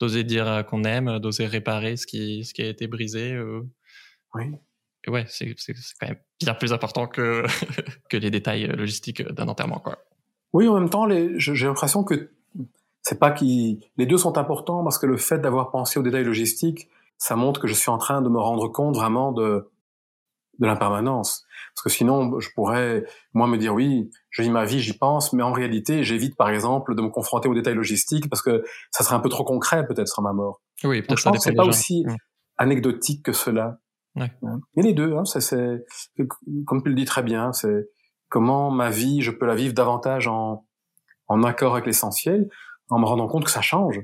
d'oser 0.00 0.22
dire 0.22 0.64
qu'on 0.68 0.84
aime, 0.84 1.18
d'oser 1.18 1.46
réparer 1.46 1.96
ce 1.96 2.06
qui 2.06 2.44
ce 2.44 2.54
qui 2.54 2.62
a 2.62 2.66
été 2.66 2.86
brisé. 2.86 3.32
Euh. 3.32 3.62
Oui. 4.34 4.44
Et 5.06 5.10
ouais, 5.10 5.24
c'est 5.28 5.54
quand 6.00 6.08
même 6.08 6.18
bien 6.40 6.54
plus 6.54 6.72
important 6.72 7.06
que 7.06 7.44
que 8.08 8.16
les 8.16 8.30
détails 8.30 8.66
logistiques 8.66 9.22
d'un 9.22 9.48
enterrement, 9.48 9.80
quoi. 9.80 9.98
Oui, 10.52 10.66
en 10.68 10.74
même 10.74 10.88
temps, 10.88 11.06
j'ai 11.36 11.66
l'impression 11.66 12.04
que 12.04 12.30
c'est 13.02 13.18
pas 13.18 13.30
qui 13.30 13.80
les 13.96 14.06
deux 14.06 14.18
sont 14.18 14.38
importants 14.38 14.82
parce 14.82 14.98
que 14.98 15.06
le 15.06 15.16
fait 15.16 15.38
d'avoir 15.38 15.70
pensé 15.70 15.98
aux 15.98 16.02
détails 16.02 16.24
logistiques, 16.24 16.88
ça 17.16 17.36
montre 17.36 17.60
que 17.60 17.68
je 17.68 17.74
suis 17.74 17.90
en 17.90 17.98
train 17.98 18.22
de 18.22 18.28
me 18.28 18.38
rendre 18.38 18.68
compte 18.68 18.94
vraiment 18.94 19.32
de 19.32 19.68
de 20.58 20.66
l'impermanence. 20.66 21.44
Parce 21.74 21.84
que 21.84 21.90
sinon, 21.90 22.40
je 22.40 22.48
pourrais, 22.54 23.04
moi, 23.34 23.46
me 23.46 23.56
dire, 23.56 23.74
oui, 23.74 24.10
je 24.30 24.42
vis 24.42 24.50
ma 24.50 24.64
vie, 24.64 24.80
j'y 24.80 24.96
pense, 24.96 25.32
mais 25.32 25.42
en 25.42 25.52
réalité, 25.52 26.02
j'évite, 26.02 26.36
par 26.36 26.48
exemple, 26.50 26.94
de 26.94 27.02
me 27.02 27.08
confronter 27.08 27.48
aux 27.48 27.54
détails 27.54 27.74
logistiques 27.74 28.28
parce 28.28 28.42
que 28.42 28.64
ça 28.90 29.04
serait 29.04 29.14
un 29.14 29.20
peu 29.20 29.28
trop 29.28 29.44
concret, 29.44 29.86
peut-être, 29.86 30.08
sur 30.08 30.22
ma 30.22 30.32
mort. 30.32 30.60
Oui, 30.84 31.02
peut-être 31.02 31.20
ça 31.20 31.32
c'est 31.38 31.54
pas 31.54 31.64
aussi 31.64 32.04
anecdotique 32.56 33.24
que 33.24 33.32
cela. 33.32 33.78
Ouais. 34.16 34.32
Hein. 34.42 34.60
Et 34.76 34.82
les 34.82 34.92
deux, 34.92 35.16
hein, 35.16 35.24
c'est, 35.24 35.84
comme 36.66 36.82
tu 36.82 36.88
le 36.88 36.94
dis 36.94 37.04
très 37.04 37.22
bien, 37.22 37.52
c'est 37.52 37.88
comment 38.28 38.70
ma 38.70 38.90
vie, 38.90 39.22
je 39.22 39.30
peux 39.30 39.46
la 39.46 39.54
vivre 39.54 39.74
davantage 39.74 40.26
en, 40.26 40.66
en 41.28 41.42
accord 41.44 41.74
avec 41.74 41.86
l'essentiel, 41.86 42.48
en 42.90 42.98
me 42.98 43.04
rendant 43.04 43.28
compte 43.28 43.44
que 43.44 43.50
ça 43.50 43.62
change. 43.62 44.00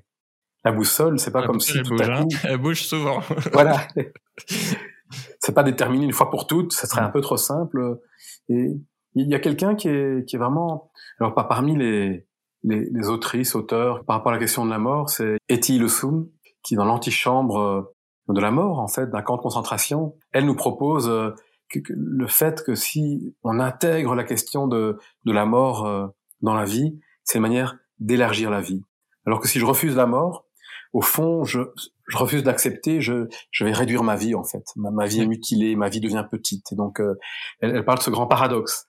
La 0.64 0.72
boussole, 0.72 1.18
c'est 1.18 1.30
pas 1.30 1.44
comme 1.44 1.60
si 1.60 1.82
tout 1.82 1.96
à 2.00 2.22
coup... 2.22 2.28
Elle 2.44 2.58
bouge 2.58 2.82
souvent. 2.82 3.20
voilà. 3.52 3.86
c'est 5.38 5.54
pas 5.54 5.62
déterminé 5.62 6.04
une 6.04 6.12
fois 6.12 6.30
pour 6.30 6.46
toutes, 6.46 6.72
ça 6.72 6.86
serait 6.86 7.02
un 7.02 7.10
peu 7.10 7.20
trop 7.20 7.36
simple. 7.36 8.00
Et 8.48 8.72
il 9.14 9.28
y 9.28 9.34
a 9.34 9.38
quelqu'un 9.38 9.74
qui 9.74 9.88
est, 9.88 10.28
qui 10.28 10.36
est 10.36 10.38
vraiment, 10.38 10.90
alors 11.20 11.34
pas 11.34 11.44
parmi 11.44 11.76
les, 11.76 12.26
les, 12.62 12.88
les, 12.90 13.08
autrices, 13.08 13.54
auteurs, 13.54 14.04
par 14.04 14.16
rapport 14.16 14.32
à 14.32 14.34
la 14.34 14.40
question 14.40 14.64
de 14.64 14.70
la 14.70 14.78
mort, 14.78 15.10
c'est 15.10 15.36
Etty 15.48 15.78
Lessum, 15.78 16.28
qui 16.62 16.74
dans 16.74 16.84
l'antichambre 16.84 17.58
euh, 17.58 17.82
de 18.28 18.40
la 18.40 18.50
mort, 18.50 18.80
en 18.80 18.88
fait, 18.88 19.10
d'un 19.10 19.22
camp 19.22 19.36
de 19.36 19.42
concentration, 19.42 20.16
elle 20.32 20.46
nous 20.46 20.56
propose 20.56 21.08
euh, 21.08 21.30
que, 21.68 21.80
le 21.88 22.26
fait 22.26 22.62
que 22.64 22.74
si 22.74 23.36
on 23.42 23.60
intègre 23.60 24.14
la 24.14 24.24
question 24.24 24.66
de, 24.66 24.98
de 25.24 25.32
la 25.32 25.44
mort 25.44 25.86
euh, 25.86 26.06
dans 26.40 26.54
la 26.54 26.64
vie, 26.64 26.98
c'est 27.22 27.38
une 27.38 27.42
manière 27.42 27.76
d'élargir 27.98 28.50
la 28.50 28.60
vie. 28.60 28.82
Alors 29.26 29.40
que 29.40 29.48
si 29.48 29.58
je 29.58 29.64
refuse 29.64 29.94
la 29.96 30.06
mort, 30.06 30.46
au 30.94 31.02
fond, 31.02 31.44
je, 31.44 31.60
je 32.06 32.16
refuse 32.16 32.44
d'accepter, 32.44 33.00
je, 33.00 33.26
je 33.50 33.64
vais 33.64 33.72
réduire 33.72 34.04
ma 34.04 34.14
vie 34.14 34.36
en 34.36 34.44
fait. 34.44 34.64
Ma, 34.76 35.06
vie 35.06 35.22
est 35.22 35.26
mutilée, 35.26 35.74
ma 35.74 35.88
vie 35.88 36.00
devient 36.00 36.24
petite. 36.30 36.70
Et 36.72 36.76
donc, 36.76 37.00
euh, 37.00 37.18
elle, 37.60 37.74
elle, 37.74 37.84
parle 37.84 37.98
de 37.98 38.04
ce 38.04 38.10
grand 38.10 38.28
paradoxe. 38.28 38.88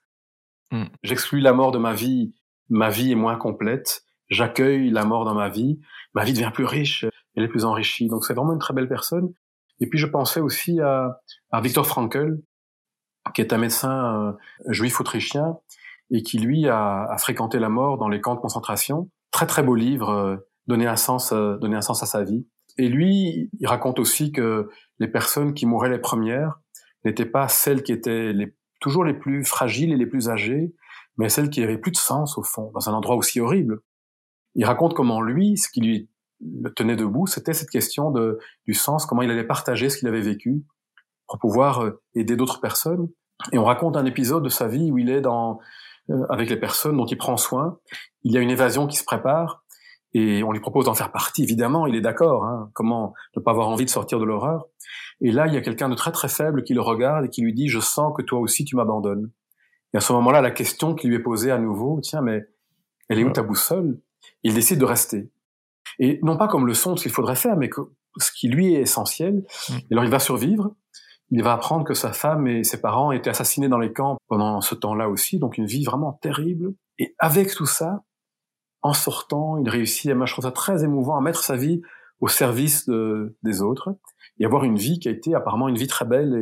Mm. 0.70 0.84
J'exclus 1.02 1.40
la 1.40 1.52
mort 1.52 1.72
de 1.72 1.78
ma 1.78 1.94
vie, 1.94 2.32
ma 2.68 2.90
vie 2.90 3.10
est 3.10 3.16
moins 3.16 3.36
complète. 3.36 4.04
J'accueille 4.28 4.90
la 4.90 5.04
mort 5.04 5.24
dans 5.24 5.34
ma 5.34 5.48
vie, 5.48 5.80
ma 6.14 6.24
vie 6.24 6.32
devient 6.32 6.52
plus 6.54 6.64
riche, 6.64 7.04
elle 7.34 7.42
est 7.42 7.48
plus 7.48 7.64
enrichie. 7.64 8.06
Donc 8.06 8.24
c'est 8.24 8.34
vraiment 8.34 8.52
une 8.52 8.60
très 8.60 8.72
belle 8.72 8.88
personne. 8.88 9.34
Et 9.80 9.88
puis 9.88 9.98
je 9.98 10.06
pensais 10.06 10.40
aussi 10.40 10.80
à, 10.80 11.20
à 11.50 11.60
Viktor 11.60 11.86
Frankl, 11.86 12.38
qui 13.34 13.40
est 13.40 13.52
un 13.52 13.58
médecin 13.58 14.28
euh, 14.28 14.72
juif 14.72 15.00
autrichien 15.00 15.58
et 16.12 16.22
qui 16.22 16.38
lui 16.38 16.68
a, 16.68 17.02
a, 17.02 17.18
fréquenté 17.18 17.58
la 17.58 17.68
mort 17.68 17.98
dans 17.98 18.08
les 18.08 18.20
camps 18.20 18.36
de 18.36 18.40
concentration. 18.40 19.10
Très 19.32 19.46
très 19.46 19.64
beau 19.64 19.74
livre, 19.74 20.10
euh, 20.10 20.36
donner 20.66 20.86
un 20.86 20.96
sens, 20.96 21.32
euh, 21.32 21.56
donner 21.58 21.76
un 21.76 21.82
sens 21.82 22.02
à 22.02 22.06
sa 22.06 22.24
vie. 22.24 22.46
Et 22.78 22.88
lui, 22.88 23.50
il 23.58 23.66
raconte 23.66 23.98
aussi 23.98 24.32
que 24.32 24.68
les 24.98 25.08
personnes 25.08 25.54
qui 25.54 25.66
mouraient 25.66 25.90
les 25.90 25.98
premières 25.98 26.60
n'étaient 27.04 27.26
pas 27.26 27.48
celles 27.48 27.82
qui 27.82 27.92
étaient 27.92 28.32
les, 28.32 28.54
toujours 28.80 29.04
les 29.04 29.14
plus 29.14 29.44
fragiles 29.44 29.92
et 29.92 29.96
les 29.96 30.06
plus 30.06 30.28
âgées, 30.28 30.74
mais 31.16 31.28
celles 31.28 31.50
qui 31.50 31.62
avaient 31.62 31.78
plus 31.78 31.92
de 31.92 31.96
sens 31.96 32.36
au 32.36 32.42
fond, 32.42 32.70
dans 32.74 32.88
un 32.88 32.92
endroit 32.92 33.16
aussi 33.16 33.40
horrible. 33.40 33.80
Il 34.54 34.64
raconte 34.64 34.94
comment 34.94 35.20
lui, 35.20 35.56
ce 35.56 35.68
qui 35.68 35.80
lui 35.80 36.10
tenait 36.74 36.96
debout, 36.96 37.26
c'était 37.26 37.54
cette 37.54 37.70
question 37.70 38.10
de, 38.10 38.38
du 38.66 38.74
sens, 38.74 39.06
comment 39.06 39.22
il 39.22 39.30
allait 39.30 39.46
partager 39.46 39.88
ce 39.88 39.98
qu'il 39.98 40.08
avait 40.08 40.20
vécu 40.20 40.64
pour 41.26 41.38
pouvoir 41.38 41.82
euh, 41.82 42.02
aider 42.14 42.36
d'autres 42.36 42.60
personnes. 42.60 43.08
Et 43.52 43.58
on 43.58 43.64
raconte 43.64 43.96
un 43.96 44.04
épisode 44.04 44.44
de 44.44 44.48
sa 44.48 44.68
vie 44.68 44.90
où 44.90 44.98
il 44.98 45.10
est 45.10 45.20
dans, 45.20 45.58
euh, 46.10 46.24
avec 46.30 46.50
les 46.50 46.56
personnes 46.56 46.96
dont 46.96 47.06
il 47.06 47.18
prend 47.18 47.36
soin. 47.36 47.78
Il 48.22 48.32
y 48.32 48.38
a 48.38 48.40
une 48.40 48.50
évasion 48.50 48.86
qui 48.86 48.96
se 48.96 49.04
prépare 49.04 49.64
et 50.18 50.42
on 50.42 50.50
lui 50.50 50.60
propose 50.60 50.86
d'en 50.86 50.94
faire 50.94 51.12
partie. 51.12 51.42
Évidemment, 51.42 51.86
il 51.86 51.94
est 51.94 52.00
d'accord. 52.00 52.44
Hein, 52.44 52.70
comment 52.72 53.12
ne 53.36 53.42
pas 53.42 53.50
avoir 53.50 53.68
envie 53.68 53.84
de 53.84 53.90
sortir 53.90 54.18
de 54.18 54.24
l'horreur? 54.24 54.64
Et 55.20 55.30
là, 55.30 55.46
il 55.46 55.52
y 55.52 55.56
a 55.58 55.60
quelqu'un 55.60 55.90
de 55.90 55.94
très 55.94 56.10
très 56.10 56.28
faible 56.28 56.62
qui 56.62 56.72
le 56.72 56.80
regarde 56.80 57.26
et 57.26 57.28
qui 57.28 57.42
lui 57.42 57.52
dit 57.52 57.68
:«Je 57.68 57.80
sens 57.80 58.12
que 58.16 58.22
toi 58.22 58.38
aussi 58.38 58.64
tu 58.64 58.76
m'abandonnes.» 58.76 59.30
Et 59.92 59.98
à 59.98 60.00
ce 60.00 60.12
moment-là, 60.14 60.40
la 60.40 60.50
question 60.50 60.94
qui 60.94 61.08
lui 61.08 61.16
est 61.16 61.22
posée 61.22 61.50
à 61.50 61.58
nouveau 61.58 62.00
:«Tiens, 62.02 62.22
mais 62.22 62.46
elle 63.08 63.18
est 63.18 63.24
où 63.24 63.30
ta 63.30 63.42
boussole?» 63.42 64.00
Il 64.42 64.54
décide 64.54 64.78
de 64.78 64.84
rester. 64.84 65.30
Et 65.98 66.18
non 66.22 66.36
pas 66.36 66.48
comme 66.48 66.66
leçon 66.66 66.94
de 66.94 66.98
ce 66.98 67.04
qu'il 67.04 67.12
faudrait 67.12 67.36
faire, 67.36 67.56
mais 67.56 67.68
que 67.68 67.82
ce 68.18 68.32
qui 68.32 68.48
lui 68.48 68.74
est 68.74 68.80
essentiel. 68.80 69.44
Et 69.70 69.92
alors 69.92 70.04
il 70.04 70.10
va 70.10 70.18
survivre, 70.18 70.74
il 71.30 71.42
va 71.42 71.52
apprendre 71.52 71.84
que 71.84 71.94
sa 71.94 72.12
femme 72.12 72.46
et 72.46 72.64
ses 72.64 72.80
parents 72.80 73.12
étaient 73.12 73.30
assassinés 73.30 73.68
dans 73.68 73.78
les 73.78 73.92
camps 73.92 74.16
pendant 74.28 74.60
ce 74.60 74.74
temps-là 74.74 75.08
aussi, 75.08 75.38
donc 75.38 75.58
une 75.58 75.66
vie 75.66 75.84
vraiment 75.84 76.14
terrible. 76.22 76.74
Et 76.98 77.14
avec 77.18 77.50
tout 77.54 77.66
ça, 77.66 78.02
en 78.86 78.92
sortant, 78.92 79.58
il 79.58 79.68
réussit, 79.68 80.12
moi 80.14 80.26
je 80.26 80.32
trouve 80.32 80.44
ça 80.44 80.52
très 80.52 80.84
émouvant, 80.84 81.16
à 81.16 81.20
mettre 81.20 81.42
sa 81.42 81.56
vie 81.56 81.82
au 82.20 82.28
service 82.28 82.86
de, 82.86 83.36
des 83.42 83.60
autres 83.60 83.90
et 84.38 84.44
avoir 84.44 84.64
une 84.64 84.76
vie 84.76 84.98
qui 84.98 85.08
a 85.08 85.10
été 85.10 85.34
apparemment 85.34 85.68
une 85.68 85.76
vie 85.76 85.86
très 85.88 86.04
belle 86.04 86.34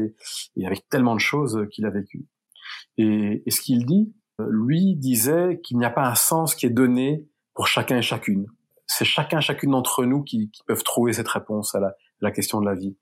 et, 0.57 0.61
et 0.61 0.67
avec 0.67 0.89
tellement 0.89 1.15
de 1.15 1.21
choses 1.21 1.67
qu'il 1.71 1.87
a 1.87 1.91
vécues. 1.91 2.27
Et, 2.99 3.43
et 3.47 3.51
ce 3.51 3.61
qu'il 3.61 3.87
dit, 3.87 4.13
lui 4.39 4.97
disait 4.97 5.61
qu'il 5.63 5.79
n'y 5.79 5.85
a 5.85 5.91
pas 5.91 6.07
un 6.07 6.15
sens 6.15 6.55
qui 6.55 6.67
est 6.67 6.71
donné 6.71 7.27
pour 7.55 7.67
chacun 7.67 7.97
et 7.97 8.03
chacune. 8.03 8.47
C'est 8.87 9.05
chacun, 9.05 9.41
chacune 9.41 9.71
d'entre 9.71 10.05
nous 10.05 10.23
qui, 10.23 10.51
peuvent 10.67 10.83
trouver 10.83 11.13
cette 11.13 11.29
réponse 11.29 11.75
à 11.75 11.81
la, 11.81 11.95
la, 12.21 12.31
question 12.31 12.61
de 12.61 12.67
la 12.67 12.75
vie. 12.75 12.97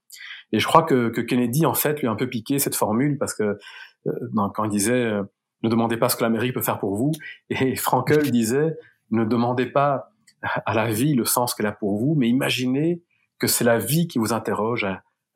Et 0.52 0.60
je 0.60 0.66
crois 0.66 0.84
que, 0.84 1.08
Kennedy, 1.08 1.66
en 1.66 1.74
fait, 1.74 2.00
lui 2.00 2.06
a 2.06 2.10
un 2.10 2.16
peu 2.16 2.28
piqué 2.28 2.58
cette 2.58 2.76
formule 2.76 3.18
parce 3.18 3.34
que 3.34 3.58
euh, 4.06 4.50
quand 4.54 4.64
il 4.64 4.70
disait 4.70 4.92
euh, 4.92 5.24
ne 5.62 5.68
demandez 5.68 5.96
pas 5.96 6.08
ce 6.08 6.16
que 6.16 6.22
l'Amérique 6.22 6.54
peut 6.54 6.62
faire 6.62 6.78
pour 6.78 6.96
vous, 6.96 7.12
et 7.50 7.76
Frankel 7.76 8.30
disait 8.30 8.76
ne 9.12 9.24
demandez 9.24 9.66
pas 9.66 10.10
à 10.42 10.74
la 10.74 10.90
vie 10.90 11.14
le 11.14 11.24
sens 11.24 11.54
qu'elle 11.54 11.66
a 11.66 11.72
pour 11.72 11.96
vous, 11.98 12.14
mais 12.16 12.28
imaginez 12.28 13.02
que 13.38 13.46
c'est 13.46 13.64
la 13.64 13.78
vie 13.78 14.08
qui 14.08 14.18
vous 14.18 14.32
interroge 14.32 14.84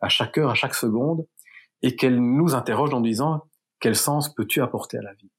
à, 0.00 0.08
chaque 0.08 0.38
heure, 0.38 0.50
à 0.50 0.54
chaque 0.54 0.74
seconde, 0.74 1.26
et 1.82 1.94
qu'elle 1.94 2.20
nous 2.20 2.54
interroge 2.54 2.92
en 2.92 3.00
disant 3.00 3.44
quel 3.80 3.94
sens 3.94 4.34
peux-tu 4.34 4.62
apporter 4.62 4.98
à 4.98 5.02
la 5.02 5.12
vie? 5.14 5.30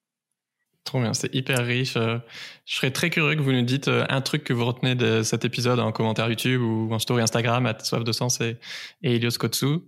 Trop 0.84 1.02
bien, 1.02 1.14
c'est 1.14 1.34
hyper 1.36 1.66
riche. 1.66 1.98
Euh, 1.98 2.18
je 2.66 2.78
serais 2.78 2.92
très 2.92 3.10
curieux 3.10 3.36
que 3.36 3.42
vous 3.42 3.52
nous 3.52 3.64
dites 3.64 3.90
euh, 3.90 4.06
un 4.08 4.22
truc 4.22 4.46
que 4.46 4.54
vous 4.54 4.64
retenez 4.64 4.96
de 4.96 5.22
cet 5.22 5.44
épisode 5.44 5.80
en 5.80 5.92
commentaire 5.92 6.30
YouTube 6.30 6.62
ou 6.62 6.94
en 6.94 7.00
story 7.00 7.22
Instagram 7.22 7.66
à 7.66 7.78
Soif 7.80 8.06
de 8.06 8.12
Sens 8.14 8.40
et, 8.40 8.58
et 9.02 9.16
Elios 9.16 9.38
Kotsu. 9.38 9.82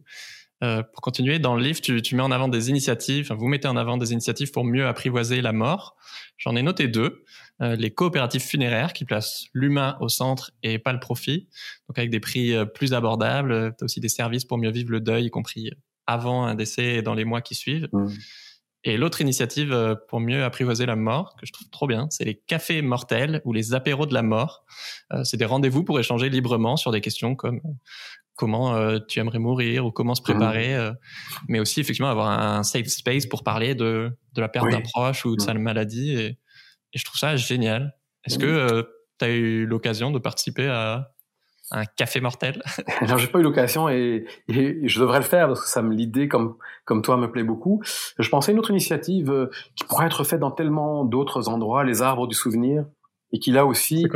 Euh, 0.63 0.83
pour 0.83 1.01
continuer, 1.01 1.39
dans 1.39 1.55
le 1.55 1.63
livre, 1.63 1.79
tu, 1.79 2.01
tu, 2.01 2.15
mets 2.15 2.23
en 2.23 2.31
avant 2.31 2.47
des 2.47 2.69
initiatives, 2.69 3.25
enfin, 3.25 3.35
vous 3.35 3.47
mettez 3.47 3.67
en 3.67 3.77
avant 3.77 3.97
des 3.97 4.11
initiatives 4.11 4.51
pour 4.51 4.65
mieux 4.65 4.87
apprivoiser 4.87 5.41
la 5.41 5.53
mort. 5.53 5.95
J'en 6.37 6.55
ai 6.55 6.61
noté 6.61 6.87
deux. 6.87 7.23
Euh, 7.61 7.75
les 7.75 7.91
coopératives 7.91 8.41
funéraires 8.41 8.93
qui 8.93 9.05
placent 9.05 9.45
l'humain 9.53 9.97
au 9.99 10.09
centre 10.09 10.51
et 10.63 10.79
pas 10.79 10.93
le 10.93 10.99
profit, 10.99 11.47
donc 11.87 11.97
avec 11.97 12.09
des 12.09 12.19
prix 12.19 12.53
euh, 12.53 12.65
plus 12.65 12.93
abordables. 12.93 13.73
Tu 13.77 13.83
as 13.83 13.85
aussi 13.85 13.99
des 13.99 14.09
services 14.09 14.45
pour 14.45 14.57
mieux 14.57 14.71
vivre 14.71 14.91
le 14.91 14.99
deuil, 14.99 15.25
y 15.25 15.29
compris 15.29 15.71
avant 16.07 16.45
un 16.45 16.55
décès 16.55 16.95
et 16.95 17.01
dans 17.01 17.13
les 17.13 17.25
mois 17.25 17.41
qui 17.41 17.55
suivent. 17.55 17.87
Mmh. 17.93 18.07
Et 18.85 18.95
l'autre 18.97 19.19
initiative 19.19 19.73
euh, 19.73 19.95
pour 20.07 20.21
mieux 20.21 20.43
apprivoiser 20.43 20.85
la 20.85 20.95
mort, 20.95 21.35
que 21.35 21.45
je 21.45 21.51
trouve 21.51 21.69
trop 21.69 21.85
bien, 21.85 22.07
c'est 22.11 22.23
les 22.23 22.35
cafés 22.35 22.81
mortels 22.81 23.41
ou 23.43 23.51
les 23.51 23.73
apéros 23.73 24.05
de 24.05 24.13
la 24.13 24.21
mort. 24.21 24.63
Euh, 25.11 25.23
c'est 25.25 25.35
des 25.35 25.45
rendez-vous 25.45 25.83
pour 25.83 25.99
échanger 25.99 26.29
librement 26.29 26.77
sur 26.77 26.91
des 26.91 27.01
questions 27.01 27.35
comme 27.35 27.59
euh, 28.43 28.99
comment 28.99 28.99
tu 29.07 29.19
aimerais 29.19 29.39
mourir 29.39 29.85
ou 29.85 29.91
comment 29.91 30.15
se 30.15 30.21
préparer, 30.21 30.75
mmh. 30.77 30.95
mais 31.47 31.59
aussi 31.59 31.79
effectivement 31.79 32.09
avoir 32.09 32.29
un 32.29 32.63
safe 32.63 32.87
space 32.87 33.25
pour 33.25 33.43
parler 33.43 33.75
de, 33.75 34.11
de 34.33 34.41
la 34.41 34.49
perte 34.49 34.69
d'un 34.69 34.81
proche 34.81 35.25
ou 35.25 35.35
de 35.35 35.41
sa 35.41 35.53
maladie. 35.53 36.11
Et, 36.11 36.25
et, 36.93 36.97
je 36.97 37.05
trouve 37.05 37.19
ça 37.19 37.35
génial. 37.35 37.95
Est-ce 38.25 38.39
que 38.39 38.87
tu 39.19 39.25
as 39.25 39.29
eu 39.29 39.65
l'occasion 39.65 40.11
de 40.11 40.19
participer 40.19 40.67
à, 40.67 41.11
un 41.71 41.85
café 41.85 42.21
mortel? 42.21 42.61
Alors 43.01 43.17
j'ai 43.17 43.27
pas 43.27 43.39
eu 43.39 43.43
l'occasion 43.43 43.89
et, 43.89 44.25
et, 44.47 44.87
je 44.87 44.99
devrais 44.99 45.19
le 45.19 45.25
faire 45.25 45.47
parce 45.47 45.61
que 45.61 45.69
ça 45.69 45.81
me 45.81 45.93
l'idée 45.93 46.27
comme 46.27 46.55
comme 46.85 47.01
toi 47.01 47.17
me 47.17 47.31
plaît 47.31 47.43
beaucoup. 47.43 47.81
Je 48.17 48.29
pensais 48.29 48.51
à 48.51 48.53
une 48.53 48.59
autre 48.59 48.71
initiative 48.71 49.31
euh, 49.31 49.49
qui 49.75 49.83
pourrait 49.85 50.07
être 50.07 50.23
faite 50.23 50.39
dans 50.39 50.51
tellement 50.51 51.05
d'autres 51.05 51.49
endroits, 51.49 51.83
les 51.83 52.01
arbres 52.01 52.27
du 52.27 52.35
souvenir, 52.35 52.85
et 53.31 53.39
qui 53.39 53.51
là 53.51 53.65
aussi, 53.65 54.07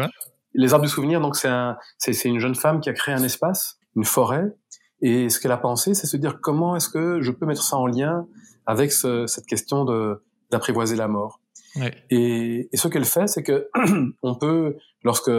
les 0.53 0.73
arbres 0.73 0.85
du 0.85 0.91
souvenir. 0.91 1.21
Donc 1.21 1.35
c'est 1.35 1.47
un 1.47 1.77
une 2.25 2.39
jeune 2.39 2.55
femme 2.55 2.79
qui 2.79 2.89
a 2.89 2.93
créé 2.93 3.13
un 3.13 3.23
espace, 3.23 3.79
une 3.95 4.05
forêt, 4.05 4.55
et 5.01 5.29
ce 5.29 5.39
qu'elle 5.39 5.51
a 5.51 5.57
pensé, 5.57 5.93
c'est 5.93 6.07
se 6.07 6.17
dire 6.17 6.39
comment 6.41 6.75
est-ce 6.75 6.87
que 6.87 7.21
je 7.21 7.31
peux 7.31 7.45
mettre 7.45 7.63
ça 7.63 7.75
en 7.75 7.87
lien 7.87 8.25
avec 8.65 8.91
ce, 8.91 9.27
cette 9.27 9.45
question 9.45 9.83
de 9.85 10.23
d'apprivoiser 10.49 10.95
la 10.95 11.07
mort. 11.07 11.41
Et, 12.11 12.69
et, 12.71 12.77
ce 12.77 12.87
qu'elle 12.87 13.05
fait, 13.05 13.27
c'est 13.27 13.41
que 13.41 13.67
on 14.21 14.35
peut, 14.35 14.77
lorsque 15.03 15.31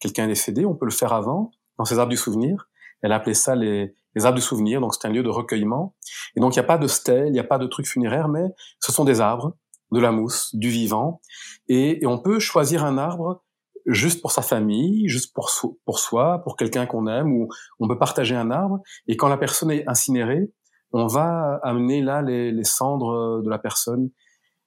quelqu'un 0.00 0.24
est 0.24 0.28
décédé, 0.28 0.66
on 0.66 0.74
peut 0.74 0.86
le 0.86 0.90
faire 0.90 1.12
avant, 1.12 1.52
dans 1.78 1.84
ses 1.84 2.00
arbres 2.00 2.10
du 2.10 2.16
souvenir. 2.16 2.68
Elle 3.00 3.12
a 3.12 3.14
appelé 3.14 3.34
ça 3.34 3.54
les, 3.54 3.94
les 4.16 4.26
arbres 4.26 4.36
du 4.36 4.42
souvenir, 4.44 4.80
donc 4.80 4.94
c'est 4.94 5.06
un 5.06 5.12
lieu 5.12 5.22
de 5.22 5.28
recueillement. 5.28 5.94
Et 6.34 6.40
donc 6.40 6.56
il 6.56 6.58
n'y 6.58 6.64
a 6.64 6.66
pas 6.66 6.78
de 6.78 6.88
stèle, 6.88 7.28
il 7.28 7.32
n'y 7.32 7.38
a 7.38 7.44
pas 7.44 7.58
de 7.58 7.66
trucs 7.66 7.86
funéraires, 7.86 8.28
mais 8.28 8.48
ce 8.80 8.90
sont 8.90 9.04
des 9.04 9.20
arbres, 9.20 9.56
de 9.92 10.00
la 10.00 10.10
mousse, 10.10 10.54
du 10.54 10.68
vivant. 10.68 11.20
Et, 11.68 12.02
et 12.02 12.06
on 12.06 12.18
peut 12.18 12.40
choisir 12.40 12.84
un 12.84 12.98
arbre 12.98 13.44
juste 13.92 14.20
pour 14.20 14.32
sa 14.32 14.42
famille, 14.42 15.08
juste 15.08 15.34
pour, 15.34 15.50
pour 15.84 15.98
soi, 15.98 16.40
pour 16.44 16.56
quelqu'un 16.56 16.86
qu'on 16.86 17.06
aime, 17.06 17.32
ou 17.32 17.48
on 17.78 17.88
peut 17.88 17.98
partager 17.98 18.34
un 18.36 18.50
arbre. 18.50 18.80
Et 19.06 19.16
quand 19.16 19.28
la 19.28 19.36
personne 19.36 19.70
est 19.70 19.86
incinérée, 19.88 20.50
on 20.92 21.06
va 21.06 21.60
amener 21.62 22.02
là 22.02 22.22
les, 22.22 22.50
les 22.50 22.64
cendres 22.64 23.42
de 23.42 23.48
la 23.48 23.58
personne 23.58 24.10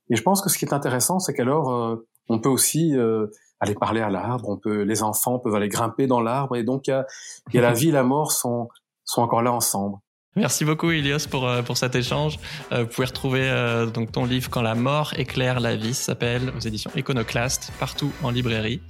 et 0.09 0.15
je 0.15 0.21
pense 0.21 0.41
que 0.41 0.49
ce 0.49 0.57
qui 0.57 0.65
est 0.65 0.73
intéressant, 0.73 1.19
c'est 1.19 1.33
qu'alors 1.33 1.71
euh, 1.71 2.07
on 2.29 2.39
peut 2.39 2.49
aussi 2.49 2.95
euh, 2.95 3.27
aller 3.59 3.75
parler 3.75 4.01
à 4.01 4.09
l'arbre, 4.09 4.49
on 4.49 4.57
peut, 4.57 4.81
les 4.81 5.03
enfants 5.03 5.39
peuvent 5.39 5.55
aller 5.55 5.69
grimper 5.69 6.07
dans 6.07 6.21
l'arbre, 6.21 6.55
et 6.55 6.63
donc 6.63 6.87
il 6.87 6.91
y 6.91 6.93
a, 6.93 7.05
y 7.53 7.57
a 7.57 7.61
la 7.61 7.73
vie 7.73 7.89
et 7.89 7.91
la 7.91 8.03
mort 8.03 8.31
sont 8.31 8.69
sont 9.05 9.21
encore 9.21 9.41
là 9.41 9.51
ensemble. 9.51 9.97
Merci 10.35 10.65
beaucoup 10.65 10.91
Ilios 10.91 11.27
pour 11.29 11.47
euh, 11.47 11.61
pour 11.61 11.77
cet 11.77 11.95
échange. 11.95 12.39
vous 12.71 12.85
pouvez 12.87 13.07
retrouver 13.07 13.85
donc 13.93 14.11
ton 14.11 14.25
livre 14.25 14.49
Quand 14.49 14.61
la 14.61 14.75
mort 14.75 15.13
éclaire 15.17 15.59
la 15.59 15.75
vie, 15.75 15.93
s'appelle 15.93 16.51
aux 16.55 16.59
éditions 16.59 16.91
Iconoclast 16.95 17.71
partout 17.79 18.11
en 18.23 18.31
librairie. 18.31 18.81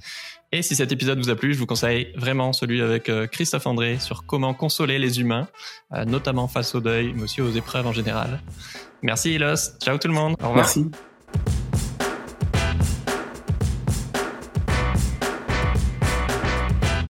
Et 0.52 0.62
si 0.62 0.76
cet 0.76 0.92
épisode 0.92 1.18
vous 1.18 1.30
a 1.30 1.36
plu, 1.36 1.52
je 1.52 1.58
vous 1.58 1.66
conseille 1.66 2.12
vraiment 2.14 2.52
celui 2.52 2.80
avec 2.80 3.10
Christophe 3.32 3.66
André 3.66 3.98
sur 3.98 4.24
comment 4.24 4.54
consoler 4.54 5.00
les 5.00 5.20
humains, 5.20 5.48
notamment 6.06 6.46
face 6.46 6.76
au 6.76 6.80
deuil, 6.80 7.12
mais 7.14 7.24
aussi 7.24 7.42
aux 7.42 7.50
épreuves 7.50 7.88
en 7.88 7.92
général. 7.92 8.40
Merci 9.02 9.34
Ilos. 9.34 9.78
Ciao 9.82 9.98
tout 9.98 10.08
le 10.08 10.14
monde. 10.14 10.36
Au 10.40 10.48
revoir. 10.48 10.56
Merci. 10.56 10.90